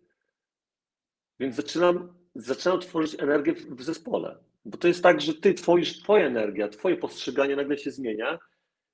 Więc 1.40 1.56
zaczynam 1.56 2.21
zaczynają 2.34 2.80
tworzyć 2.80 3.22
energię 3.22 3.54
w 3.54 3.82
zespole. 3.82 4.38
Bo 4.64 4.78
to 4.78 4.88
jest 4.88 5.02
tak, 5.02 5.20
że 5.20 5.34
ty 5.34 5.54
tworzysz, 5.54 6.02
twoja 6.02 6.26
energia, 6.26 6.68
twoje 6.68 6.96
postrzeganie 6.96 7.56
nagle 7.56 7.78
się 7.78 7.90
zmienia 7.90 8.38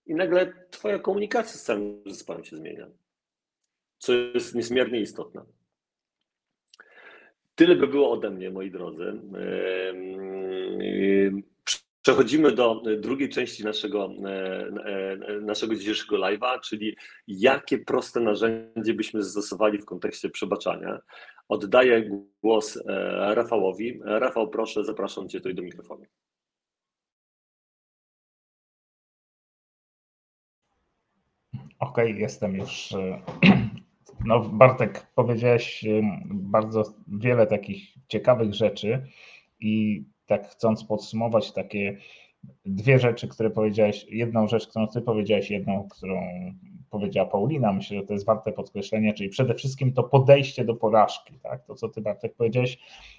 i 0.06 0.14
nagle 0.14 0.52
twoja 0.70 0.98
komunikacja 0.98 1.60
z 1.60 1.62
całym 1.62 2.02
zespołem 2.06 2.44
się 2.44 2.56
zmienia. 2.56 2.86
Co 3.98 4.12
jest 4.12 4.54
niezmiernie 4.54 5.00
istotne. 5.00 5.42
Tyle 7.54 7.76
by 7.76 7.86
było 7.86 8.12
ode 8.12 8.30
mnie, 8.30 8.50
moi 8.50 8.70
drodzy. 8.70 9.20
Przechodzimy 12.08 12.52
do 12.52 12.82
drugiej 13.00 13.28
części 13.28 13.64
naszego, 13.64 14.10
naszego 15.40 15.74
dzisiejszego 15.74 16.16
live'a, 16.16 16.60
czyli 16.60 16.96
jakie 17.26 17.78
proste 17.78 18.20
narzędzie 18.20 18.94
byśmy 18.94 19.22
zastosowali 19.22 19.78
w 19.78 19.84
kontekście 19.84 20.30
przebaczania. 20.30 20.98
Oddaję 21.48 22.10
głos 22.42 22.76
e, 22.76 23.34
Rafałowi. 23.34 24.00
Rafał, 24.04 24.50
proszę, 24.50 24.84
zapraszam 24.84 25.28
Cię 25.28 25.38
tutaj 25.38 25.54
do 25.54 25.62
mikrofonu. 25.62 26.06
Okej, 31.78 32.10
okay, 32.10 32.10
jestem 32.12 32.56
już. 32.56 32.92
E, 32.92 33.22
no, 34.26 34.40
Bartek, 34.40 35.06
powiedziałeś 35.14 35.84
e, 35.84 35.88
bardzo 36.30 36.82
wiele 37.08 37.46
takich 37.46 37.82
ciekawych 38.08 38.54
rzeczy 38.54 39.06
i 39.60 40.04
tak 40.28 40.48
chcąc 40.48 40.84
podsumować 40.84 41.52
takie 41.52 41.96
dwie 42.66 42.98
rzeczy, 42.98 43.28
które 43.28 43.50
powiedziałeś, 43.50 44.06
jedną 44.10 44.48
rzecz, 44.48 44.68
którą 44.68 44.86
ty 44.86 45.00
powiedziałeś, 45.00 45.50
jedną, 45.50 45.88
którą 45.88 46.20
powiedziała 46.90 47.28
Paulina, 47.28 47.72
myślę, 47.72 47.96
że 47.96 48.06
to 48.06 48.12
jest 48.12 48.26
warte 48.26 48.52
podkreślenia, 48.52 49.12
czyli 49.12 49.28
przede 49.28 49.54
wszystkim 49.54 49.92
to 49.92 50.02
podejście 50.02 50.64
do 50.64 50.74
porażki, 50.74 51.38
tak? 51.42 51.64
To, 51.64 51.74
co 51.74 51.88
ty 51.88 52.00
Bartek 52.00 52.34
powiedziałeś, 52.34 52.78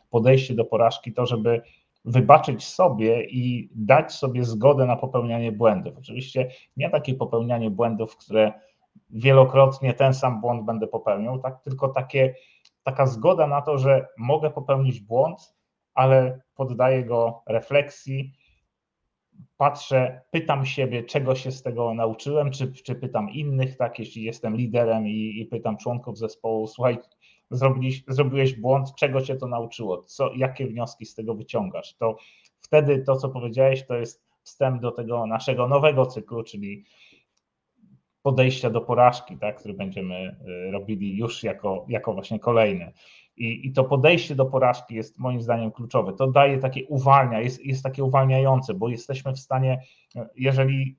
podejście 0.10 0.53
do 0.53 0.66
porażki, 0.66 1.14
to, 1.14 1.26
żeby 1.26 1.62
wybaczyć 2.05 2.64
sobie 2.64 3.24
i 3.24 3.70
dać 3.76 4.14
sobie 4.14 4.43
zgodę 4.43 4.86
na 4.86 4.95
popełnianie 4.95 5.51
błędów. 5.51 5.97
Oczywiście 5.97 6.49
nie 6.78 6.89
takie 6.89 7.14
popełnianie 7.14 7.70
błędów, 7.72 8.18
które 8.18 8.53
wielokrotnie 9.10 9.93
ten 9.93 10.14
sam 10.14 10.41
błąd 10.41 10.66
będę 10.66 10.88
popełniał, 10.88 11.39
tak? 11.39 11.62
tylko 11.64 11.88
takie, 11.88 12.36
taka 12.84 13.05
zgoda 13.05 13.47
na 13.47 13.62
to, 13.62 13.78
że 13.78 14.07
mogę 14.18 14.49
popełnić 14.49 14.99
błąd, 14.99 15.59
ale 16.00 16.41
poddaję 16.56 17.04
go 17.06 17.43
refleksji, 17.47 18.34
patrzę, 19.58 20.22
pytam 20.32 20.66
siebie, 20.66 21.04
czego 21.04 21.36
się 21.36 21.52
z 21.52 21.64
tego 21.64 21.93
nauczyłem, 21.93 22.52
czy, 22.52 22.74
czy 22.74 22.95
pytam 22.95 23.30
innych, 23.30 23.78
tak, 23.78 24.00
jeśli 24.00 24.24
jestem 24.24 24.56
liderem 24.56 25.08
i, 25.08 25.41
i 25.41 25.45
pytam 25.45 25.78
członków 25.78 26.18
zespołu, 26.18 26.68
słuchaj, 26.68 26.97
zrobiłeś, 27.52 28.04
zrobiłeś 28.08 28.56
błąd, 28.56 28.95
czego 28.95 29.22
cię 29.22 29.36
to 29.36 29.47
nauczyło, 29.47 29.97
co, 29.97 30.34
jakie 30.36 30.68
wnioski 30.68 31.06
z 31.06 31.16
tego 31.16 31.36
wyciągasz, 31.36 31.95
to 31.95 32.16
wtedy 32.62 33.04
to, 33.04 33.16
co 33.16 33.30
powiedziałeś, 33.30 33.86
to 33.86 33.95
jest 33.95 34.24
wstęp 34.43 34.82
do 34.82 34.91
tego 34.91 35.26
naszego 35.26 35.68
nowego 35.68 36.06
cyklu, 36.06 36.43
czyli 36.43 36.84
podejścia 38.22 38.70
do 38.70 38.82
porażki, 38.82 39.38
tak, 39.38 39.60
który 39.60 39.74
będziemy 39.74 40.36
y, 40.68 40.72
robili 40.72 41.18
już 41.18 41.43
jako, 41.43 41.86
jako 41.89 42.14
właśnie 42.14 42.39
kolejny. 42.39 42.91
I, 43.40 43.68
I, 43.68 43.74
to 43.74 43.84
podejście 43.84 44.36
do 44.36 44.46
porażki 44.46 44.96
jest 44.96 45.20
moim 45.20 45.42
zdaniem 45.42 45.72
kluczowe. 45.72 46.14
To 46.14 46.28
daje 46.28 46.58
takie 46.58 46.86
uwalnia, 46.88 47.42
jest, 47.42 47.66
jest 47.66 47.84
takie 47.84 48.04
uwalniające, 48.04 48.74
bo 48.74 48.90
jesteśmy 48.90 49.34
w 49.34 49.40
stanie, 49.40 49.82
jeżeli 50.36 50.98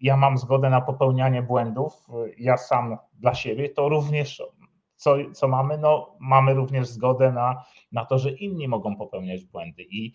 ja 0.00 0.16
mam 0.16 0.38
zgodę 0.38 0.70
na 0.70 0.80
popełnianie 0.80 1.42
błędów, 1.42 1.92
ja 2.38 2.56
sam 2.56 2.96
dla 3.14 3.34
siebie, 3.34 3.68
to 3.68 3.88
również 3.88 4.42
co, 5.00 5.16
co 5.32 5.48
mamy? 5.48 5.78
No, 5.78 6.16
mamy 6.20 6.54
również 6.54 6.88
zgodę 6.88 7.32
na, 7.32 7.64
na 7.92 8.04
to, 8.04 8.18
że 8.18 8.30
inni 8.30 8.68
mogą 8.68 8.96
popełniać 8.96 9.44
błędy 9.44 9.82
i 9.82 10.12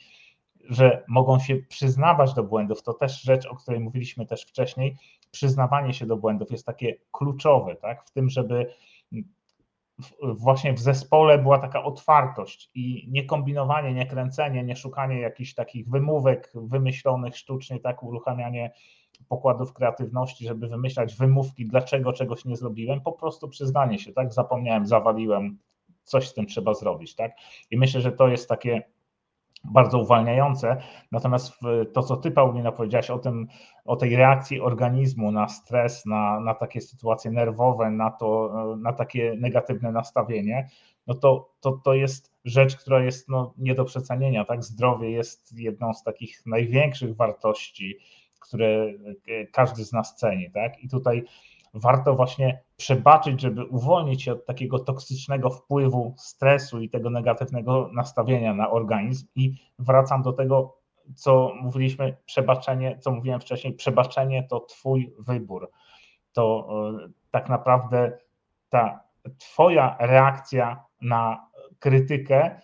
że 0.69 1.03
mogą 1.07 1.39
się 1.39 1.55
przyznawać 1.55 2.33
do 2.33 2.43
błędów. 2.43 2.83
To 2.83 2.93
też 2.93 3.21
rzecz, 3.21 3.45
o 3.45 3.55
której 3.55 3.79
mówiliśmy 3.79 4.25
też 4.25 4.41
wcześniej. 4.41 4.97
Przyznawanie 5.31 5.93
się 5.93 6.05
do 6.05 6.17
błędów 6.17 6.51
jest 6.51 6.65
takie 6.65 6.95
kluczowe, 7.11 7.75
tak? 7.75 8.05
W 8.05 8.11
tym, 8.11 8.29
żeby 8.29 8.73
właśnie 10.21 10.73
w 10.73 10.79
zespole 10.79 11.37
była 11.37 11.57
taka 11.57 11.83
otwartość 11.83 12.71
i 12.75 13.07
nie 13.11 13.25
kombinowanie, 13.25 13.93
nie 13.93 14.05
kręcenie, 14.05 14.63
nie 14.63 14.75
szukanie 14.75 15.19
jakichś 15.19 15.53
takich 15.53 15.89
wymówek 15.89 16.51
wymyślonych 16.55 17.37
sztucznie, 17.37 17.79
tak 17.79 18.03
uruchamianie 18.03 18.71
pokładów 19.29 19.73
kreatywności, 19.73 20.47
żeby 20.47 20.67
wymyślać 20.67 21.15
wymówki, 21.15 21.65
dlaczego 21.65 22.13
czegoś 22.13 22.45
nie 22.45 22.55
zrobiłem, 22.55 23.01
po 23.01 23.11
prostu 23.11 23.49
przyznanie 23.49 23.99
się, 23.99 24.13
tak, 24.13 24.33
zapomniałem, 24.33 24.87
zawaliłem, 24.87 25.59
coś 26.03 26.29
z 26.29 26.33
tym 26.33 26.45
trzeba 26.45 26.73
zrobić, 26.73 27.15
tak. 27.15 27.31
I 27.71 27.77
myślę, 27.77 28.01
że 28.01 28.11
to 28.11 28.27
jest 28.27 28.49
takie 28.49 28.83
bardzo 29.63 29.99
uwalniające. 29.99 30.77
Natomiast 31.11 31.53
to, 31.93 32.03
co 32.03 32.17
ty, 32.17 32.31
Paulina, 32.31 32.71
powiedziałaś 32.71 33.09
o 33.09 33.19
tym, 33.19 33.47
o 33.85 33.95
tej 33.95 34.15
reakcji 34.15 34.61
organizmu 34.61 35.31
na 35.31 35.47
stres, 35.47 36.05
na, 36.05 36.39
na 36.39 36.53
takie 36.53 36.81
sytuacje 36.81 37.31
nerwowe, 37.31 37.91
na, 37.91 38.11
to, 38.11 38.53
na 38.77 38.93
takie 38.93 39.35
negatywne 39.39 39.91
nastawienie, 39.91 40.69
no 41.07 41.13
to, 41.13 41.49
to, 41.59 41.71
to 41.83 41.93
jest 41.93 42.35
rzecz, 42.45 42.75
która 42.75 43.03
jest 43.03 43.29
no, 43.29 43.53
nie 43.57 43.75
do 43.75 43.85
przecenienia. 43.85 44.45
Tak? 44.45 44.63
Zdrowie 44.63 45.11
jest 45.11 45.57
jedną 45.57 45.93
z 45.93 46.03
takich 46.03 46.45
największych 46.45 47.15
wartości, 47.15 47.97
które 48.39 48.93
każdy 49.51 49.85
z 49.85 49.93
nas 49.93 50.15
ceni. 50.15 50.51
Tak? 50.51 50.83
I 50.83 50.89
tutaj 50.89 51.25
warto 51.75 52.15
właśnie 52.15 52.63
przebaczyć, 52.77 53.41
żeby 53.41 53.65
uwolnić 53.65 54.23
się 54.23 54.31
od 54.31 54.45
takiego 54.45 54.79
toksycznego 54.79 55.49
wpływu 55.49 56.15
stresu 56.17 56.81
i 56.81 56.89
tego 56.89 57.09
negatywnego 57.09 57.89
nastawienia 57.93 58.53
na 58.53 58.71
organizm. 58.71 59.27
I 59.35 59.53
wracam 59.79 60.21
do 60.21 60.33
tego, 60.33 60.77
co 61.15 61.51
mówiliśmy, 61.61 62.17
przebaczenie, 62.25 62.97
co 62.99 63.11
mówiłem 63.11 63.39
wcześniej, 63.39 63.73
przebaczenie 63.73 64.47
to 64.49 64.59
Twój 64.59 65.13
wybór. 65.19 65.71
To 66.33 66.67
e, 67.05 67.09
tak 67.31 67.49
naprawdę 67.49 68.17
ta 68.69 69.05
Twoja 69.37 69.97
reakcja 69.99 70.83
na 71.01 71.49
krytykę 71.79 72.61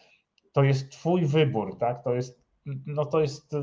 to 0.52 0.64
jest 0.64 0.92
Twój 0.92 1.26
wybór, 1.26 1.78
tak? 1.78 2.04
To 2.04 2.14
jest, 2.14 2.42
no 2.86 3.06
to 3.06 3.22
jest 3.22 3.56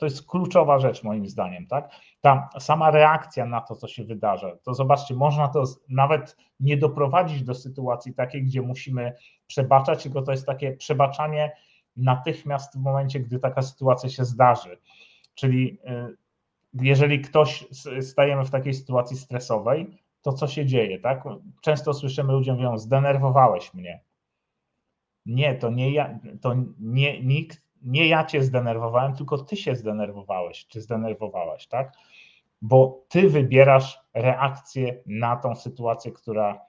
to 0.00 0.06
jest 0.06 0.26
kluczowa 0.26 0.78
rzecz 0.78 1.02
moim 1.02 1.28
zdaniem, 1.28 1.66
tak? 1.66 1.90
Ta 2.20 2.48
sama 2.58 2.90
reakcja 2.90 3.46
na 3.46 3.60
to, 3.60 3.76
co 3.76 3.88
się 3.88 4.04
wydarza, 4.04 4.56
to 4.62 4.74
zobaczcie, 4.74 5.14
można 5.14 5.48
to 5.48 5.64
nawet 5.88 6.36
nie 6.60 6.76
doprowadzić 6.76 7.42
do 7.42 7.54
sytuacji 7.54 8.14
takiej, 8.14 8.44
gdzie 8.44 8.62
musimy 8.62 9.12
przebaczać, 9.46 10.02
tylko 10.02 10.22
to 10.22 10.32
jest 10.32 10.46
takie 10.46 10.72
przebaczanie 10.72 11.52
natychmiast 11.96 12.78
w 12.78 12.82
momencie, 12.82 13.20
gdy 13.20 13.38
taka 13.38 13.62
sytuacja 13.62 14.08
się 14.08 14.24
zdarzy. 14.24 14.78
Czyli 15.34 15.78
y, 15.88 16.16
jeżeli 16.74 17.20
ktoś 17.20 17.66
stajemy 18.00 18.44
w 18.44 18.50
takiej 18.50 18.74
sytuacji 18.74 19.16
stresowej, 19.16 19.98
to 20.22 20.32
co 20.32 20.48
się 20.48 20.66
dzieje, 20.66 20.98
tak? 20.98 21.24
Często 21.62 21.94
słyszymy 21.94 22.32
ludziom 22.32 22.56
mówią, 22.56 22.78
zdenerwowałeś 22.78 23.74
mnie. 23.74 24.00
Nie, 25.26 25.54
to 25.54 25.70
nie 25.70 25.90
ja, 25.90 26.18
to 26.40 26.54
nie, 26.78 27.22
nikt 27.22 27.69
nie 27.82 28.08
ja 28.08 28.24
cię 28.24 28.42
zdenerwowałem, 28.42 29.14
tylko 29.14 29.38
ty 29.38 29.56
się 29.56 29.76
zdenerwowałeś, 29.76 30.66
czy 30.66 30.80
zdenerwowałaś, 30.80 31.66
tak? 31.66 31.92
Bo 32.62 33.04
ty 33.08 33.28
wybierasz 33.28 34.00
reakcję 34.14 35.02
na 35.06 35.36
tą 35.36 35.56
sytuację, 35.56 36.12
która 36.12 36.60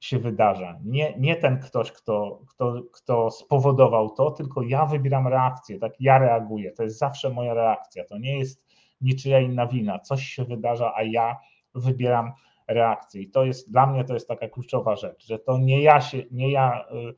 się 0.00 0.18
wydarza. 0.18 0.78
Nie, 0.84 1.14
nie 1.18 1.36
ten 1.36 1.60
ktoś, 1.60 1.92
kto, 1.92 2.40
kto, 2.48 2.82
kto 2.92 3.30
spowodował 3.30 4.10
to, 4.10 4.30
tylko 4.30 4.62
ja 4.62 4.86
wybieram 4.86 5.28
reakcję, 5.28 5.78
tak? 5.78 5.92
Ja 6.00 6.18
reaguję. 6.18 6.72
To 6.72 6.82
jest 6.82 6.98
zawsze 6.98 7.30
moja 7.30 7.54
reakcja. 7.54 8.04
To 8.04 8.18
nie 8.18 8.38
jest 8.38 8.66
niczyja 9.00 9.40
inna 9.40 9.66
wina. 9.66 9.98
Coś 9.98 10.22
się 10.22 10.44
wydarza, 10.44 10.92
a 10.96 11.02
ja 11.02 11.36
wybieram 11.74 12.32
reakcję. 12.68 13.22
I 13.22 13.30
to 13.30 13.44
jest 13.44 13.70
dla 13.70 13.86
mnie 13.86 14.04
to 14.04 14.14
jest 14.14 14.28
taka 14.28 14.48
kluczowa 14.48 14.96
rzecz, 14.96 15.26
że 15.26 15.38
to 15.38 15.58
nie 15.58 15.82
ja 15.82 16.00
się, 16.00 16.22
nie 16.30 16.50
ja, 16.50 16.84
y, 16.92 17.14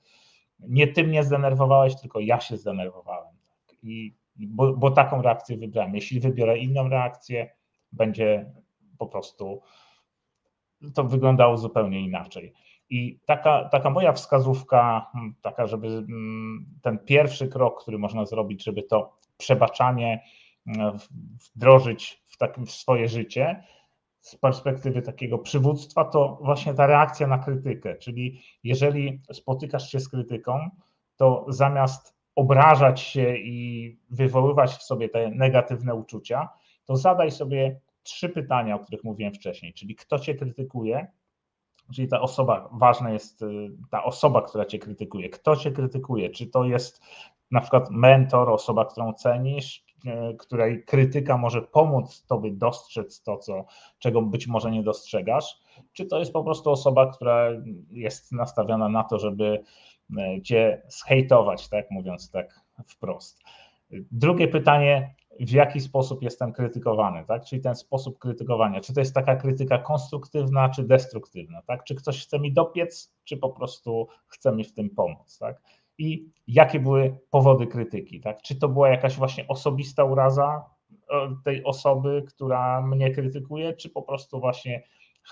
nie 0.61 0.87
ty 0.87 1.05
mnie 1.05 1.25
zdenerwowałeś, 1.25 2.01
tylko 2.01 2.21
ja 2.21 2.41
się 2.41 2.57
zdenerwowałem 2.57 3.30
i 3.83 4.15
bo, 4.37 4.73
bo 4.73 4.91
taką 4.91 5.23
reakcję 5.23 5.57
wybrałem. 5.57 5.95
Jeśli 5.95 6.21
wybiorę 6.21 6.59
inną 6.59 6.89
reakcję, 6.89 7.51
będzie 7.93 8.53
po 8.99 9.07
prostu 9.07 9.63
to 10.95 11.05
wyglądało 11.05 11.57
zupełnie 11.57 12.01
inaczej. 12.01 12.53
I 12.91 13.19
taka, 13.27 13.69
taka 13.69 13.91
moja 13.91 14.13
wskazówka, 14.13 15.11
hmm, 15.13 15.35
taka, 15.43 15.67
żeby 15.67 15.89
hmm, 15.89 16.67
ten 16.83 16.99
pierwszy 16.99 17.49
krok, 17.49 17.83
który 17.83 17.99
można 17.99 18.27
zrobić, 18.27 18.65
żeby 18.65 18.83
to 18.83 19.17
przebaczanie 19.37 20.25
hmm, 20.65 20.99
wdrożyć 21.57 22.23
w, 22.27 22.67
w 22.67 22.71
swoje 22.71 23.09
życie, 23.09 23.65
z 24.21 24.37
perspektywy 24.37 25.03
takiego 25.03 25.39
przywództwa, 25.39 26.05
to 26.05 26.39
właśnie 26.43 26.75
ta 26.75 26.87
reakcja 26.87 27.27
na 27.27 27.39
krytykę. 27.39 27.97
Czyli 27.97 28.43
jeżeli 28.65 29.23
spotykasz 29.33 29.91
się 29.91 30.01
z 30.01 30.09
krytyką, 30.09 30.71
to 31.17 31.47
zamiast 31.49 32.20
obrażać 32.41 33.01
się 33.01 33.37
i 33.37 33.99
wywoływać 34.11 34.71
w 34.71 34.83
sobie 34.83 35.09
te 35.09 35.31
negatywne 35.31 35.95
uczucia, 35.95 36.49
to 36.85 36.97
zadaj 36.97 37.31
sobie 37.31 37.81
trzy 38.03 38.29
pytania, 38.29 38.75
o 38.75 38.79
których 38.79 39.05
mówiłem 39.05 39.35
wcześniej, 39.35 39.75
czyli 39.75 39.95
kto 39.95 40.19
cię 40.19 40.35
krytykuje, 40.35 41.07
czyli 41.95 42.09
ta 42.09 42.21
osoba, 42.21 42.69
ważna 42.73 43.11
jest 43.11 43.45
ta 43.91 44.05
osoba, 44.05 44.43
która 44.43 44.65
cię 44.65 44.79
krytykuje. 44.79 45.29
Kto 45.29 45.57
cię 45.57 45.73
krytykuje? 45.73 46.31
Czy 46.31 46.47
to 46.47 46.65
jest 46.65 47.01
na 47.51 47.61
przykład 47.61 47.91
mentor, 47.91 48.51
osoba, 48.51 48.85
którą 48.85 49.13
cenisz, 49.13 49.85
której 50.39 50.85
krytyka 50.85 51.37
może 51.37 51.63
pomóc 51.63 52.27
tobie 52.27 52.53
dostrzec 52.53 53.23
to, 53.23 53.39
co, 53.39 53.65
czego 53.99 54.23
być 54.23 54.47
może 54.47 54.71
nie 54.71 54.83
dostrzegasz, 54.83 55.59
czy 55.93 56.07
to 56.07 56.19
jest 56.19 56.33
po 56.33 56.45
prostu 56.45 56.71
osoba, 56.71 57.13
która 57.13 57.49
jest 57.91 58.33
nastawiona 58.33 58.89
na 58.89 59.05
to, 59.05 59.19
żeby 59.19 59.65
cię 60.45 60.83
zhejtować, 60.89 61.69
tak 61.69 61.91
mówiąc 61.91 62.31
tak 62.31 62.61
wprost. 62.87 63.43
Drugie 64.11 64.49
pytanie, 64.49 65.15
w 65.41 65.51
jaki 65.51 65.81
sposób 65.81 66.23
jestem 66.23 66.53
krytykowany, 66.53 67.25
tak? 67.25 67.45
Czyli 67.45 67.63
ten 67.63 67.75
sposób 67.75 68.19
krytykowania, 68.19 68.81
czy 68.81 68.95
to 68.95 69.01
jest 69.01 69.15
taka 69.15 69.37
krytyka 69.37 69.79
konstruktywna, 69.79 70.69
czy 70.69 70.85
destruktywna, 70.85 71.63
tak? 71.63 71.85
Czy 71.85 71.95
ktoś 71.95 72.23
chce 72.23 72.41
mi 72.41 72.53
dopiec, 72.53 73.15
czy 73.25 73.37
po 73.37 73.51
prostu 73.51 74.09
chce 74.27 74.53
mi 74.53 74.65
w 74.65 74.73
tym 74.73 74.91
pomóc, 74.91 75.39
tak? 75.39 75.63
I 75.99 76.29
jakie 76.47 76.81
były 76.81 77.17
powody 77.31 77.67
krytyki, 77.67 78.21
tak? 78.21 78.43
Czy 78.43 78.57
to 78.57 78.69
była 78.69 78.89
jakaś 78.89 79.17
właśnie 79.17 79.49
osobista 79.49 80.05
uraza 80.05 80.65
e, 81.11 81.37
tej 81.45 81.65
osoby, 81.65 82.25
która 82.29 82.83
mnie 82.83 83.11
krytykuje, 83.11 83.73
czy 83.73 83.91
po 83.91 84.03
prostu 84.03 84.41
właśnie 84.41 84.83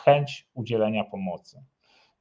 chęć 0.05 0.49
udzielenia 0.55 1.05
pomocy, 1.05 1.65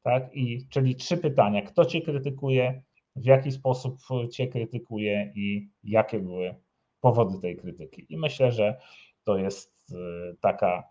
tak? 0.08 0.36
I 0.36 0.68
czyli 0.70 0.95
trzy 0.95 1.18
pytania: 1.18 1.62
kto 1.62 1.86
cię 1.86 2.01
krytykuje, 2.01 2.82
w 3.16 3.26
jaki 3.26 3.51
sposób 3.51 3.97
cię 4.32 4.47
krytykuje 4.47 5.32
i 5.36 5.70
jakie 5.84 6.20
były 6.20 6.55
powody 7.01 7.39
tej 7.39 7.58
krytyki. 7.58 8.05
I 8.10 8.18
myślę, 8.18 8.51
że 8.51 8.80
to 9.24 9.38
jest 9.38 9.91
y, 9.91 9.95
taka, 10.41 10.84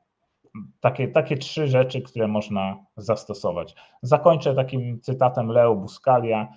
takie, 0.80 1.08
takie 1.08 1.36
trzy 1.36 1.68
rzeczy, 1.68 2.02
które 2.02 2.28
można 2.28 2.86
zastosować. 2.96 3.74
Zakończę 4.02 4.54
takim 4.54 5.00
cytatem 5.00 5.48
Leo 5.48 5.74
Buscalia. 5.74 6.48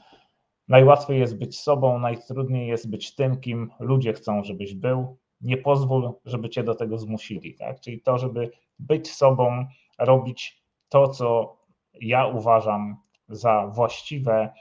Najłatwiej 0.68 1.20
jest 1.20 1.38
być 1.38 1.60
sobą, 1.60 2.00
najtrudniej 2.00 2.68
jest 2.68 2.90
być 2.90 3.16
tym, 3.16 3.38
kim 3.38 3.72
ludzie 3.80 4.14
chcą, 4.14 4.44
żebyś 4.44 4.74
był. 4.74 5.18
Nie 5.42 5.58
pozwól, 5.58 6.14
żeby 6.26 6.50
cię 6.50 6.64
do 6.64 6.76
tego 6.76 6.98
zmusili. 6.98 7.56
Tak? 7.56 7.80
Czyli 7.80 8.02
to, 8.02 8.18
żeby 8.18 8.52
być 8.80 9.12
sobą, 9.12 9.66
robić 10.00 10.64
to, 10.90 11.08
co 11.08 11.59
ja 12.02 12.28
uważam 12.28 12.98
za 13.30 13.68
właściwe, 13.68 14.54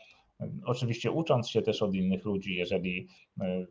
oczywiście 0.64 1.10
ucząc 1.10 1.48
się 1.48 1.62
też 1.62 1.82
od 1.82 1.94
innych 1.94 2.24
ludzi, 2.24 2.56
jeżeli 2.56 3.08
y, 3.42 3.66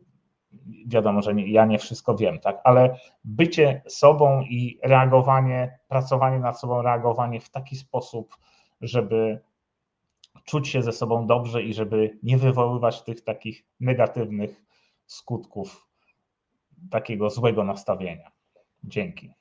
wiadomo, 0.86 1.22
że 1.22 1.34
nie, 1.34 1.52
ja 1.52 1.66
nie 1.66 1.78
wszystko 1.78 2.14
wiem, 2.14 2.38
tak, 2.38 2.60
ale 2.64 2.98
bycie 3.24 3.82
sobą 3.86 4.42
i 4.42 4.78
reagowanie, 4.82 5.78
pracowanie 5.88 6.38
nad 6.38 6.60
sobą, 6.60 6.82
reagowanie 6.82 7.40
w 7.40 7.50
taki 7.50 7.76
sposób, 7.76 8.36
żeby 8.80 9.40
czuć 10.44 10.68
się 10.68 10.82
ze 10.82 10.92
sobą 10.92 11.26
dobrze 11.26 11.62
i 11.62 11.74
żeby 11.74 12.18
nie 12.22 12.38
wywoływać 12.38 13.02
tych 13.02 13.24
takich 13.24 13.64
negatywnych 13.80 14.64
skutków 15.06 15.86
takiego 16.90 17.30
złego 17.30 17.64
nastawienia. 17.64 18.30
Dzięki. 18.84 19.32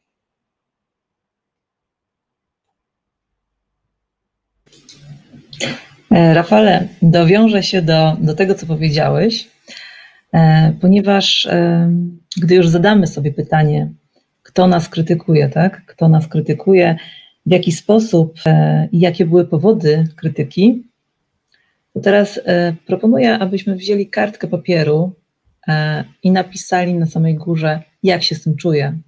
Rafale, 6.11 6.87
dowiążę 7.01 7.63
się 7.63 7.81
do, 7.81 8.17
do 8.21 8.33
tego, 8.33 8.55
co 8.55 8.65
powiedziałeś 8.65 9.47
E, 10.33 10.73
ponieważ 10.81 11.45
e, 11.45 11.91
gdy 12.37 12.55
już 12.55 12.67
zadamy 12.67 13.07
sobie 13.07 13.33
pytanie, 13.33 13.93
kto 14.43 14.67
nas 14.67 14.89
krytykuje, 14.89 15.49
tak? 15.49 15.85
Kto 15.85 16.09
nas 16.09 16.27
krytykuje, 16.27 16.97
w 17.45 17.51
jaki 17.51 17.71
sposób 17.71 18.39
e, 18.45 18.87
i 18.91 18.99
jakie 18.99 19.25
były 19.25 19.45
powody 19.45 20.07
krytyki, 20.15 20.83
to 21.93 21.99
teraz 21.99 22.39
proponuję, 22.87 23.39
abyśmy 23.39 23.75
wzięli 23.75 24.09
kartkę 24.09 24.47
papieru 24.47 25.15
i 26.23 26.31
napisali 26.31 26.93
na 26.93 27.05
samej 27.05 27.35
górze, 27.35 27.81
jak 28.03 28.23
się 28.23 28.35
z 28.35 28.43
tym 28.43 28.55
czuję. 28.55 28.99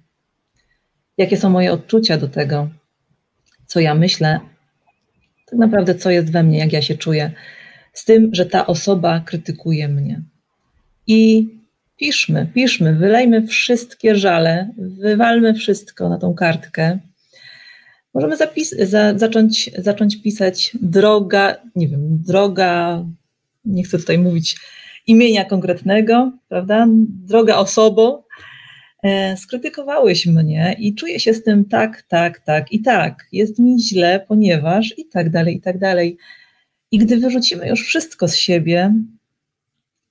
Jakie 1.18 1.36
są 1.36 1.50
moje 1.50 1.72
odczucia 1.72 2.16
do 2.16 2.28
tego, 2.28 2.68
co 3.66 3.80
ja 3.80 3.94
myślę, 3.94 4.40
tak 5.50 5.58
naprawdę 5.58 5.94
co 5.94 6.10
jest 6.10 6.32
we 6.32 6.42
mnie, 6.42 6.58
jak 6.58 6.72
ja 6.72 6.82
się 6.82 6.94
czuję, 6.94 7.30
z 7.92 8.04
tym, 8.04 8.30
że 8.32 8.46
ta 8.46 8.66
osoba 8.66 9.20
krytykuje 9.20 9.88
mnie 9.88 10.22
i 11.06 11.48
piszmy, 11.96 12.46
piszmy, 12.54 12.94
wylejmy 12.94 13.46
wszystkie 13.46 14.16
żale, 14.16 14.70
wywalmy 14.78 15.54
wszystko 15.54 16.08
na 16.08 16.18
tą 16.18 16.34
kartkę. 16.34 16.98
Możemy 18.14 18.36
zapis- 18.36 18.84
za, 18.84 19.18
zacząć, 19.18 19.70
zacząć 19.78 20.22
pisać 20.22 20.76
droga, 20.82 21.56
nie 21.76 21.88
wiem, 21.88 22.22
droga, 22.26 23.04
nie 23.64 23.84
chcę 23.84 23.98
tutaj 23.98 24.18
mówić 24.18 24.56
imienia 25.06 25.44
konkretnego, 25.44 26.32
prawda? 26.48 26.86
Droga 27.26 27.56
osobo, 27.56 28.26
skrytykowałeś 29.36 30.26
mnie 30.26 30.76
i 30.78 30.94
czuję 30.94 31.20
się 31.20 31.34
z 31.34 31.42
tym 31.42 31.64
tak, 31.64 32.02
tak, 32.02 32.40
tak 32.40 32.72
i 32.72 32.82
tak. 32.82 33.26
Jest 33.32 33.58
mi 33.58 33.82
źle, 33.82 34.24
ponieważ 34.28 34.98
i 34.98 35.04
tak 35.04 35.30
dalej, 35.30 35.56
i 35.56 35.60
tak 35.60 35.78
dalej. 35.78 36.16
I 36.90 36.98
gdy 36.98 37.16
wyrzucimy 37.16 37.68
już 37.68 37.86
wszystko 37.86 38.28
z 38.28 38.36
siebie, 38.36 38.94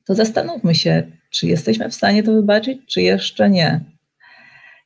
to 0.05 0.15
zastanówmy 0.15 0.75
się, 0.75 1.11
czy 1.29 1.47
jesteśmy 1.47 1.89
w 1.89 1.95
stanie 1.95 2.23
to 2.23 2.33
wybaczyć, 2.33 2.79
czy 2.87 3.01
jeszcze 3.01 3.49
nie. 3.49 3.79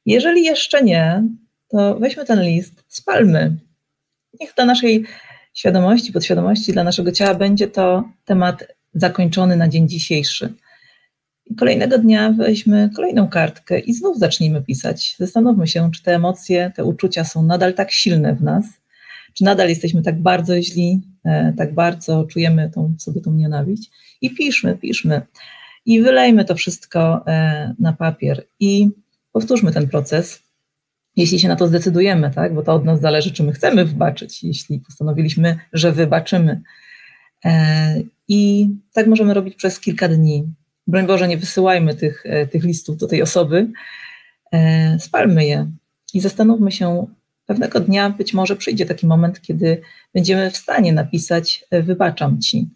Jeżeli 0.05 0.43
jeszcze 0.43 0.83
nie, 0.83 1.23
to 1.69 1.95
weźmy 1.99 2.25
ten 2.25 2.41
list, 2.41 2.83
spalmy. 2.87 3.57
Niech 4.39 4.53
dla 4.55 4.65
naszej 4.65 5.05
świadomości, 5.53 6.13
podświadomości, 6.13 6.73
dla 6.73 6.83
naszego 6.83 7.11
ciała 7.11 7.35
będzie 7.35 7.67
to 7.67 8.09
temat 8.25 8.63
zakończony 8.93 9.55
na 9.55 9.67
dzień 9.67 9.89
dzisiejszy. 9.89 10.53
I 11.45 11.55
kolejnego 11.55 11.97
dnia 11.97 12.31
weźmy 12.31 12.89
kolejną 12.95 13.27
kartkę 13.27 13.79
i 13.79 13.93
znów 13.93 14.19
zacznijmy 14.19 14.61
pisać. 14.63 15.15
Zastanówmy 15.19 15.67
się, 15.67 15.91
czy 15.91 16.03
te 16.03 16.15
emocje, 16.15 16.71
te 16.75 16.85
uczucia 16.85 17.23
są 17.23 17.43
nadal 17.43 17.73
tak 17.73 17.91
silne 17.91 18.35
w 18.35 18.43
nas, 18.43 18.65
czy 19.33 19.43
nadal 19.43 19.69
jesteśmy 19.69 20.01
tak 20.01 20.21
bardzo 20.21 20.61
źli, 20.61 21.01
e, 21.25 21.53
tak 21.57 21.73
bardzo 21.73 22.23
czujemy 22.23 22.71
tą, 22.73 22.95
sobie 22.99 23.21
tą 23.21 23.33
nienawiść 23.33 23.91
i 24.21 24.35
piszmy, 24.35 24.77
piszmy 24.77 25.21
i 25.85 26.01
wylejmy 26.01 26.45
to 26.45 26.55
wszystko 26.55 27.27
e, 27.27 27.75
na 27.79 27.93
papier 27.93 28.45
i 28.59 28.89
powtórzmy 29.31 29.71
ten 29.71 29.89
proces, 29.89 30.43
jeśli 31.15 31.39
się 31.39 31.47
na 31.47 31.55
to 31.55 31.67
zdecydujemy, 31.67 32.31
tak? 32.31 32.55
bo 32.55 32.63
to 32.63 32.73
od 32.73 32.85
nas 32.85 33.01
zależy, 33.01 33.31
czy 33.31 33.43
my 33.43 33.51
chcemy 33.51 33.85
wybaczyć, 33.85 34.43
jeśli 34.43 34.79
postanowiliśmy, 34.79 35.57
że 35.73 35.91
wybaczymy. 35.91 36.61
E, 37.45 38.01
I 38.27 38.69
tak 38.93 39.07
możemy 39.07 39.33
robić 39.33 39.55
przez 39.55 39.79
kilka 39.79 40.07
dni. 40.07 40.43
Broń 40.87 41.07
Boże, 41.07 41.27
nie 41.27 41.37
wysyłajmy 41.37 41.95
tych, 41.95 42.23
tych 42.51 42.63
listów 42.63 42.97
do 42.97 43.07
tej 43.07 43.21
osoby, 43.21 43.71
spalmy 44.99 45.45
je 45.45 45.71
i 46.13 46.19
zastanówmy 46.19 46.71
się, 46.71 47.07
pewnego 47.45 47.79
dnia 47.79 48.09
być 48.09 48.33
może 48.33 48.55
przyjdzie 48.55 48.85
taki 48.85 49.07
moment, 49.07 49.41
kiedy 49.41 49.81
będziemy 50.13 50.51
w 50.51 50.57
stanie 50.57 50.93
napisać: 50.93 51.65
e, 51.71 51.81
Wybaczam 51.83 52.41
ci, 52.41 52.69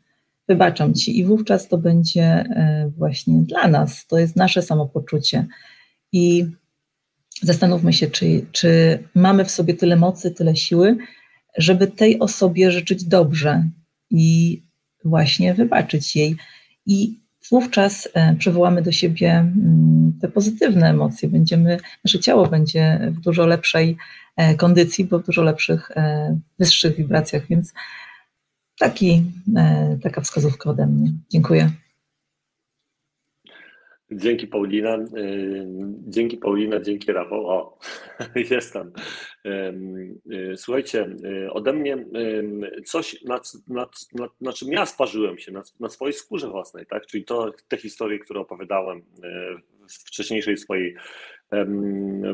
wybaczam 0.48 0.94
ci, 0.94 1.20
i 1.20 1.26
wówczas 1.26 1.68
to 1.68 1.78
będzie 1.78 2.24
e, 2.24 2.92
właśnie 2.98 3.42
dla 3.42 3.68
nas, 3.68 4.08
to 4.08 4.18
jest 4.18 4.36
nasze 4.36 4.62
samopoczucie. 4.62 5.46
I 6.12 6.46
zastanówmy 7.42 7.94
się, 7.94 8.08
czy, 8.08 8.46
czy 8.52 9.00
mamy 9.16 9.46
w 9.46 9.52
sobie 9.52 9.74
tyle 9.74 9.96
mocy, 9.96 10.32
tyle 10.32 10.56
siły, 10.56 10.98
żeby 11.58 11.88
tej 11.88 12.20
osobie 12.20 12.72
życzyć 12.72 13.04
dobrze 13.04 13.70
i 14.10 14.64
właśnie 15.06 15.54
wybaczyć 15.54 16.16
jej. 16.16 16.36
I 16.86 17.20
wówczas 17.52 18.10
e, 18.14 18.36
przywołamy 18.36 18.82
do 18.82 18.92
siebie 18.92 19.32
mm, 19.32 20.14
te 20.22 20.28
pozytywne 20.28 20.90
emocje. 20.90 21.30
Będziemy, 21.30 21.78
nasze 22.06 22.20
ciało 22.20 22.48
będzie 22.48 23.00
w 23.12 23.20
dużo 23.20 23.48
lepszej 23.48 23.98
E, 24.38 24.56
kondycji, 24.56 25.06
bo 25.06 25.20
w 25.20 25.26
dużo 25.26 25.44
lepszych, 25.44 25.92
e, 25.92 26.40
wyższych 26.60 26.96
wibracjach, 26.96 27.48
więc 27.48 27.74
taki, 28.80 29.24
taka 30.04 30.22
wskazówka 30.22 30.70
ode 30.70 30.88
mnie. 30.88 31.14
Dziękuję. 31.30 31.70
Dzięki 34.12 34.48
Paulina, 34.48 34.98
dzięki 36.08 36.38
Paulina, 36.38 36.80
dzięki 36.80 37.12
Rafał. 37.12 37.48
O, 37.48 37.80
jestem. 38.52 38.92
Słuchajcie, 40.56 41.16
ode 41.50 41.74
mnie 41.74 42.06
coś, 42.86 43.24
nad, 43.24 43.52
nad, 43.68 43.90
nad, 44.14 44.32
na 44.42 44.54
czym 44.54 44.72
ja 44.72 44.86
sparzyłem 44.86 45.38
się, 45.38 45.52
na, 45.52 45.62
na 45.80 45.90
swojej 45.90 46.14
skórze 46.14 46.50
własnej, 46.50 46.86
tak? 46.86 47.06
Czyli 47.06 47.26
to, 47.26 47.52
te 47.68 47.78
historie, 47.78 48.20
które 48.20 48.40
opowiadałem 48.40 49.02
w 49.90 50.08
wcześniejszej 50.08 50.58
swojej 50.58 50.96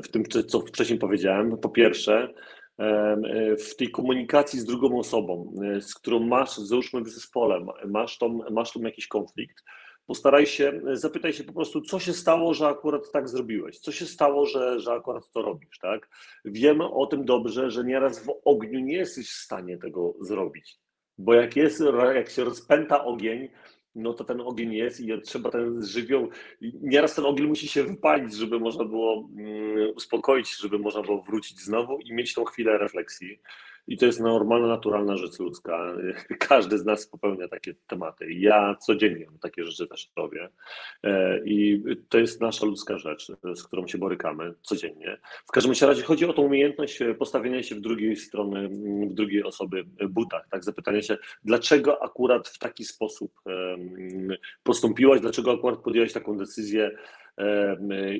w 0.03 0.07
tym, 0.07 0.23
co 0.47 0.59
wcześniej 0.59 0.99
powiedziałem. 0.99 1.57
Po 1.57 1.69
pierwsze, 1.69 2.33
w 3.59 3.75
tej 3.75 3.91
komunikacji 3.91 4.59
z 4.59 4.65
drugą 4.65 4.99
osobą, 4.99 5.53
z 5.79 5.93
którą 5.93 6.19
masz, 6.19 6.57
załóżmy 6.57 7.01
w 7.01 7.09
zespole, 7.09 7.65
masz, 7.85 8.17
tą, 8.17 8.39
masz 8.51 8.71
tą 8.71 8.81
jakiś 8.81 9.07
konflikt, 9.07 9.63
postaraj 10.05 10.45
się, 10.45 10.81
zapytaj 10.93 11.33
się 11.33 11.43
po 11.43 11.53
prostu, 11.53 11.81
co 11.81 11.99
się 11.99 12.13
stało, 12.13 12.53
że 12.53 12.67
akurat 12.67 13.11
tak 13.11 13.29
zrobiłeś, 13.29 13.79
co 13.79 13.91
się 13.91 14.05
stało, 14.05 14.45
że, 14.45 14.79
że 14.79 14.91
akurat 14.91 15.31
to 15.31 15.41
robisz, 15.41 15.79
tak? 15.79 16.09
Wiemy 16.45 16.91
o 16.91 17.05
tym 17.05 17.25
dobrze, 17.25 17.71
że 17.71 17.83
nieraz 17.83 18.25
w 18.25 18.33
ogniu 18.45 18.79
nie 18.79 18.95
jesteś 18.95 19.29
w 19.29 19.43
stanie 19.43 19.77
tego 19.77 20.13
zrobić, 20.21 20.79
bo 21.17 21.33
jak 21.33 21.55
jest, 21.55 21.83
jak 22.15 22.29
się 22.29 22.43
rozpęta 22.43 23.05
ogień, 23.05 23.49
no 23.95 24.13
to 24.13 24.23
ten 24.23 24.41
ogień 24.41 24.73
jest 24.73 24.99
i 24.99 25.21
trzeba 25.21 25.51
ten 25.51 25.85
żywioł, 25.85 26.29
nieraz 26.61 27.15
ten 27.15 27.25
ogień 27.25 27.47
musi 27.47 27.67
się 27.67 27.83
wypalić, 27.83 28.33
żeby 28.33 28.59
można 28.59 28.85
było 28.85 29.29
mm, 29.37 29.95
uspokoić, 29.95 30.57
żeby 30.57 30.79
można 30.79 31.01
było 31.01 31.21
wrócić 31.21 31.59
znowu 31.59 31.99
i 31.99 32.13
mieć 32.13 32.33
tą 32.33 32.45
chwilę 32.45 32.77
refleksji. 32.77 33.39
I 33.87 33.97
to 33.97 34.05
jest 34.05 34.19
normalna, 34.19 34.67
naturalna 34.67 35.17
rzecz 35.17 35.39
ludzka. 35.39 35.95
Każdy 36.49 36.77
z 36.77 36.85
nas 36.85 37.07
popełnia 37.07 37.47
takie 37.47 37.75
tematy. 37.87 38.33
Ja 38.33 38.75
codziennie 38.75 39.25
takie 39.41 39.65
rzeczy 39.65 39.87
też 39.87 40.11
robię. 40.15 40.49
E, 41.03 41.39
I 41.45 41.83
to 42.09 42.19
jest 42.19 42.41
nasza 42.41 42.65
ludzka 42.65 42.97
rzecz, 42.97 43.31
z 43.55 43.63
którą 43.63 43.87
się 43.87 43.97
borykamy 43.97 44.53
codziennie. 44.61 45.17
W 45.47 45.51
każdym 45.51 45.73
razie 45.89 46.03
chodzi 46.03 46.25
o 46.25 46.33
tą 46.33 46.41
umiejętność 46.41 46.99
postawienia 47.19 47.63
się 47.63 47.75
w 47.75 47.81
drugiej 47.81 48.15
strony, 48.15 48.69
w 49.09 49.13
drugiej 49.13 49.43
osoby 49.43 49.85
butach, 50.09 50.47
tak? 50.51 50.63
Zapytania 50.63 51.01
się, 51.01 51.17
dlaczego 51.43 52.03
akurat 52.03 52.47
w 52.47 52.59
taki 52.59 52.85
sposób 52.85 53.41
postąpiłaś, 54.63 55.21
dlaczego 55.21 55.51
akurat 55.51 55.79
podjęłaś 55.79 56.13
taką 56.13 56.37
decyzję, 56.37 56.91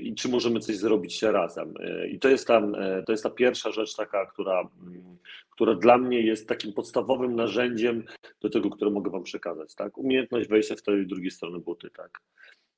i 0.02 0.16
czy 0.16 0.30
możemy 0.30 0.60
coś 0.60 0.78
zrobić 0.78 1.22
razem. 1.22 1.74
E, 1.80 2.08
I 2.08 2.20
to 2.20 2.30
jest 2.30 2.48
ta, 2.48 2.58
e, 2.58 3.04
to 3.04 3.12
jest 3.12 3.24
ta 3.24 3.30
pierwsza 3.30 3.72
rzecz 3.72 3.96
taka, 3.96 4.26
która, 4.26 4.70
mm, 4.82 5.18
która 5.50 5.76
dla 5.76 5.98
mnie 5.98 6.22
jest 6.22 6.48
takim 6.48 6.74
podstawowym 6.74 7.36
narzędziem 7.36 8.04
do 8.42 8.50
tego, 8.50 8.70
które 8.70 8.92
mogę 8.92 9.12
Wam 9.12 9.24
przekazać. 9.24 9.76
Tak? 9.76 9.98
Umiejętność 9.98 10.50
wejścia 10.50 10.76
w 10.76 10.82
tej 10.82 11.08
drugiej 11.08 11.32
strony 11.32 11.60
buty. 11.60 11.90
Tak? 11.90 12.22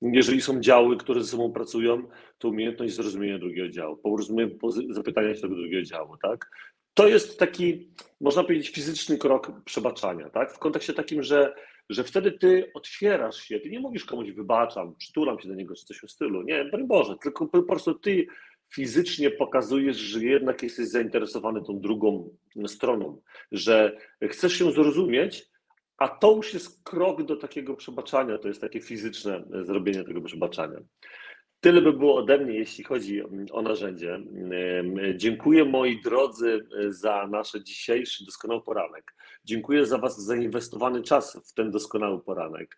Jeżeli 0.02 0.42
są 0.42 0.60
działy, 0.60 0.98
które 0.98 1.22
ze 1.22 1.28
sobą 1.28 1.52
pracują, 1.52 2.08
to 2.38 2.50
umiejętność 2.50 2.96
zrozumienia 2.96 3.40
drugiego 3.40 3.70
działu, 3.70 3.98
porozumienia, 3.98 4.56
zapytania 4.90 5.36
się 5.36 5.42
tego 5.42 5.56
drugiego 5.56 5.84
działu. 5.84 6.18
Tak? 6.18 6.52
To 6.94 7.08
jest 7.08 7.40
taki, 7.40 7.90
można 8.22 8.44
powiedzieć, 8.44 8.70
fizyczny 8.70 9.18
krok 9.18 9.52
przebaczania. 9.66 10.30
Tak? 10.30 10.54
W 10.54 10.60
kontekście 10.60 10.94
takim, 10.94 11.24
że 11.24 11.56
że 11.90 12.04
wtedy 12.04 12.32
ty 12.32 12.72
otwierasz 12.74 13.38
się, 13.38 13.60
ty 13.60 13.70
nie 13.70 13.80
mówisz 13.80 14.06
komuś 14.06 14.32
wybaczam, 14.32 14.96
przytulam 14.96 15.40
się 15.40 15.50
do 15.50 15.56
niego 15.56 15.76
czy 15.76 15.86
coś 15.86 15.98
w 15.98 16.12
stylu, 16.12 16.42
nie, 16.42 16.66
broń 16.66 16.88
Boże, 16.88 17.16
tylko 17.24 17.48
po 17.48 17.64
prostu 17.64 17.94
ty 17.94 18.28
fizycznie 18.74 19.32
pokazujesz, 19.32 19.98
że 19.98 20.24
jednak 20.24 20.64
jesteś 20.64 20.88
zainteresowany 20.88 21.64
tą 21.64 21.80
drugą 21.80 22.30
stroną, 22.68 23.22
że 23.52 23.98
chcesz 24.22 24.54
się 24.54 24.72
zrozumieć, 24.72 25.50
a 25.98 26.08
to 26.08 26.36
już 26.36 26.54
jest 26.54 26.84
krok 26.84 27.24
do 27.24 27.36
takiego 27.36 27.76
przebaczania, 27.76 28.38
to 28.38 28.48
jest 28.48 28.62
takie 28.62 28.82
fizyczne 28.82 29.44
zrobienie 29.62 30.04
tego 30.04 30.22
przebaczania. 30.22 30.80
Tyle 31.66 31.82
by 31.82 31.94
było 31.94 32.16
ode 32.16 32.38
mnie, 32.38 32.54
jeśli 32.54 32.84
chodzi 32.84 33.22
o 33.52 33.62
narzędzie. 33.62 34.20
Dziękuję 35.16 35.66
moi 35.66 36.02
drodzy 36.02 36.68
za 36.88 37.28
nasz 37.28 37.52
dzisiejszy 37.64 38.26
doskonały 38.26 38.62
poranek. 38.62 39.16
Dziękuję 39.46 39.86
za 39.86 39.98
Was 39.98 40.26
zainwestowany 40.26 41.02
czas 41.02 41.42
w 41.46 41.54
ten 41.54 41.72
doskonały 41.72 42.22
poranek. 42.22 42.78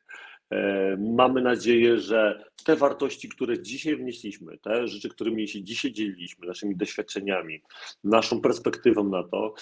Mamy 0.97 1.41
nadzieję, 1.41 1.97
że 1.97 2.43
te 2.65 2.75
wartości, 2.75 3.29
które 3.29 3.61
dzisiaj 3.61 3.95
wnieśliśmy, 3.95 4.57
te 4.57 4.87
rzeczy, 4.87 5.09
którymi 5.09 5.47
się 5.47 5.63
dzisiaj 5.63 5.91
dzieliliśmy, 5.91 6.47
naszymi 6.47 6.75
doświadczeniami, 6.75 7.61
naszą 8.03 8.41
perspektywą 8.41 9.03
na 9.03 9.23
to, 9.23 9.53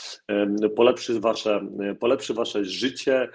polepszy 0.76 1.20
Wasze, 1.20 1.68
polepszy 2.00 2.34
wasze 2.34 2.66
życie, 2.66 3.30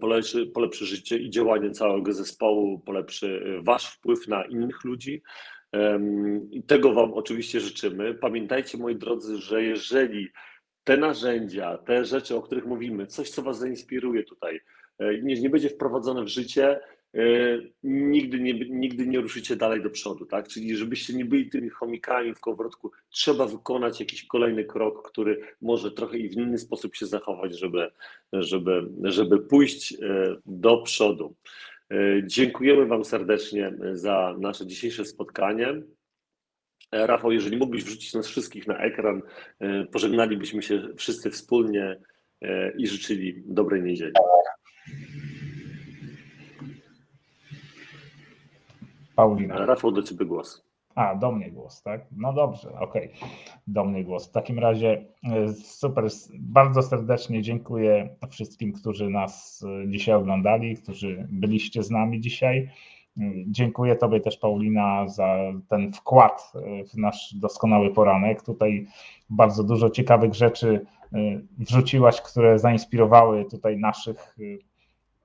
polepszy, 0.00 0.46
polepszy 0.46 0.86
życie 0.86 1.18
i 1.18 1.30
działanie 1.30 1.70
całego 1.70 2.12
zespołu, 2.12 2.78
polepszy 2.78 3.42
Wasz 3.62 3.86
wpływ 3.86 4.28
na 4.28 4.44
innych 4.44 4.84
ludzi. 4.84 5.22
I 6.50 6.62
tego 6.62 6.92
Wam 6.92 7.12
oczywiście 7.12 7.60
życzymy. 7.60 8.14
Pamiętajcie, 8.14 8.78
moi 8.78 8.96
drodzy, 8.96 9.36
że 9.36 9.62
jeżeli 9.62 10.28
te 10.84 10.96
narzędzia, 10.96 11.78
te 11.78 12.04
rzeczy, 12.04 12.36
o 12.36 12.42
których 12.42 12.66
mówimy, 12.66 13.06
coś, 13.06 13.30
co 13.30 13.42
Was 13.42 13.58
zainspiruje 13.58 14.24
tutaj, 14.24 14.60
e, 14.98 15.18
nie, 15.22 15.40
nie 15.40 15.50
będzie 15.50 15.68
wprowadzone 15.68 16.24
w 16.24 16.28
życie, 16.28 16.68
e, 16.70 16.80
nigdy 17.82 18.40
nie, 18.40 18.52
nigdy 18.54 19.06
nie 19.06 19.20
ruszycie 19.20 19.56
dalej 19.56 19.82
do 19.82 19.90
przodu, 19.90 20.26
tak? 20.26 20.48
Czyli 20.48 20.76
żebyście 20.76 21.14
nie 21.14 21.24
byli 21.24 21.50
tymi 21.50 21.68
chomikami 21.68 22.34
w 22.34 22.40
kołowrotku, 22.40 22.90
trzeba 23.10 23.46
wykonać 23.46 24.00
jakiś 24.00 24.26
kolejny 24.26 24.64
krok, 24.64 25.10
który 25.10 25.40
może 25.62 25.90
trochę 25.90 26.18
i 26.18 26.28
w 26.28 26.32
inny 26.32 26.58
sposób 26.58 26.96
się 26.96 27.06
zachować, 27.06 27.58
żeby, 27.58 27.90
żeby, 28.32 28.86
żeby 29.02 29.38
pójść 29.38 29.92
e, 29.92 29.96
do 30.46 30.82
przodu. 30.82 31.34
Dziękujemy 32.24 32.86
Wam 32.86 33.04
serdecznie 33.04 33.72
za 33.92 34.36
nasze 34.40 34.66
dzisiejsze 34.66 35.04
spotkanie. 35.04 35.82
Rafał, 36.92 37.32
jeżeli 37.32 37.56
mógłbyś 37.56 37.84
wrzucić 37.84 38.14
nas 38.14 38.28
wszystkich 38.28 38.66
na 38.66 38.78
ekran, 38.78 39.22
e, 39.58 39.84
pożegnalibyśmy 39.84 40.62
się 40.62 40.88
wszyscy 40.96 41.30
wspólnie 41.30 42.00
e, 42.42 42.72
i 42.76 42.86
życzyli 42.86 43.42
dobrej 43.46 43.82
niedzieli. 43.82 44.12
Paulina. 49.16 49.66
Rafał, 49.66 49.92
do 49.92 50.02
Ciebie 50.02 50.26
głos. 50.26 50.70
A, 50.94 51.14
do 51.14 51.32
mnie 51.32 51.50
głos, 51.50 51.82
tak? 51.82 52.06
No 52.12 52.32
dobrze, 52.32 52.72
okej, 52.72 53.12
okay. 53.16 53.28
do 53.66 53.84
mnie 53.84 54.04
głos. 54.04 54.28
W 54.28 54.32
takim 54.32 54.58
razie 54.58 55.04
e, 55.24 55.52
super, 55.52 56.08
bardzo 56.38 56.82
serdecznie 56.82 57.42
dziękuję 57.42 58.16
wszystkim, 58.30 58.72
którzy 58.72 59.10
nas 59.10 59.64
dzisiaj 59.88 60.14
oglądali, 60.14 60.76
którzy 60.76 61.28
byliście 61.30 61.82
z 61.82 61.90
nami 61.90 62.20
dzisiaj. 62.20 62.70
Dziękuję 63.46 63.96
Tobie 63.96 64.20
też, 64.20 64.36
Paulina, 64.36 65.08
za 65.08 65.36
ten 65.68 65.92
wkład 65.92 66.52
w 66.92 66.96
nasz 66.96 67.34
doskonały 67.34 67.94
poranek. 67.94 68.42
Tutaj 68.42 68.86
bardzo 69.30 69.64
dużo 69.64 69.90
ciekawych 69.90 70.34
rzeczy 70.34 70.86
wrzuciłaś, 71.58 72.20
które 72.20 72.58
zainspirowały 72.58 73.44
tutaj 73.44 73.78
naszych 73.78 74.36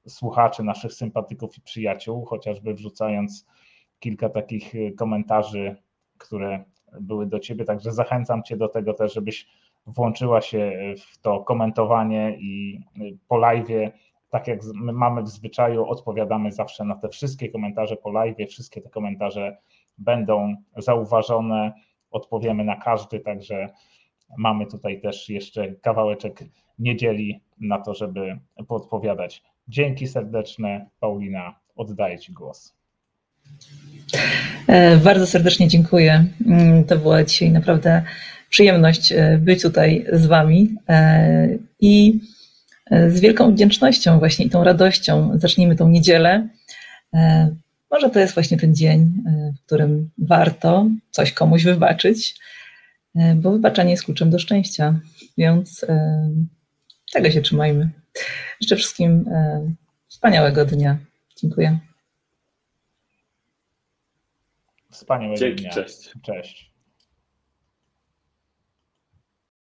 słuchaczy, 0.07 0.63
naszych 0.63 0.93
sympatyków 0.93 1.57
i 1.57 1.61
przyjaciół, 1.61 2.25
chociażby 2.25 2.73
wrzucając 2.73 3.45
kilka 4.00 4.30
takich 4.30 4.76
y, 4.76 4.93
komentarzy, 4.98 5.76
które 6.18 6.64
były 7.02 7.26
do 7.26 7.39
Ciebie. 7.39 7.66
Także 7.66 7.91
zachęcam 7.91 8.43
Cię 8.43 8.58
do 8.58 8.68
tego 8.68 8.93
też, 8.93 9.14
żebyś 9.14 9.48
włączyła 9.88 10.41
się 10.41 10.93
w 10.98 11.18
to 11.18 11.39
komentowanie 11.39 12.38
i 12.39 12.82
po 13.28 13.38
live 13.38 13.68
tak 14.36 14.48
jak 14.48 14.60
my 14.74 14.93
mamy 14.93 15.24
w 15.24 15.28
zwyczaju, 15.28 15.86
odpowiadamy 15.86 16.52
zawsze 16.52 16.84
na 16.84 16.96
te 16.96 17.10
wszystkie 17.10 17.50
komentarze 17.50 17.96
po 17.96 18.12
live, 18.12 18.38
wszystkie 18.50 18.82
te 18.82 18.89
komentarze 18.89 19.58
będą 19.98 20.56
zauważone, 20.78 21.74
odpowiemy 22.12 22.64
na 22.64 22.76
każdy, 22.76 23.20
także 23.20 23.70
mamy 24.38 24.66
tutaj 24.66 25.02
też 25.02 25.30
jeszcze 25.30 25.76
kawałeczek 25.76 26.43
niedzieli 26.80 27.41
na 27.60 27.80
to, 27.80 27.93
żeby 27.93 28.39
podpowiadać. 28.68 29.43
Dzięki 29.68 30.08
serdeczne, 30.08 30.89
Paulina, 31.00 31.60
oddaję 31.76 32.20
Ci 32.20 32.34
głos. 32.34 32.76
E, 34.68 34.98
bardzo 34.98 35.28
serdecznie 35.28 35.68
dziękuję. 35.68 36.26
Mm, 36.46 36.84
to 36.84 36.98
była 36.98 37.24
dzisiaj 37.24 37.52
naprawdę 37.52 38.04
przyjemność 38.50 39.12
e, 39.12 39.38
być 39.38 39.62
tutaj 39.62 40.06
z 40.14 40.26
Wami 40.26 40.76
e, 40.89 41.50
i 41.80 42.20
z 42.91 43.20
wielką 43.20 43.52
wdzięcznością 43.52 44.20
właśnie 44.20 44.46
i 44.46 44.50
tą 44.50 44.64
radością 44.64 45.39
zacznijmy 45.39 45.76
tą 45.76 45.89
niedzielę. 45.89 46.48
Może 47.91 48.10
to 48.10 48.20
jest 48.20 48.34
właśnie 48.34 48.58
ten 48.58 48.76
dzień, 48.76 49.14
w 49.58 49.66
którym 49.66 50.10
warto 50.18 50.89
coś 51.12 51.32
komuś 51.32 51.64
wybaczyć, 51.64 52.36
bo 53.36 53.52
wybaczanie 53.52 53.91
jest 53.91 54.04
kluczem 54.04 54.30
do 54.30 54.39
szczęścia, 54.39 55.00
więc 55.38 55.86
tego 57.14 57.32
się 57.32 57.41
trzymajmy. 57.41 57.89
Życzę 58.62 58.76
wszystkim 58.76 59.26
wspaniałego 60.08 60.66
dnia. 60.66 60.98
Dziękuję. 61.41 61.80
Wspaniałego 64.96 65.39
Dzięki, 65.39 65.62
dnia. 65.64 65.72
Cześć. 65.72 66.12
Cześć. 66.24 66.74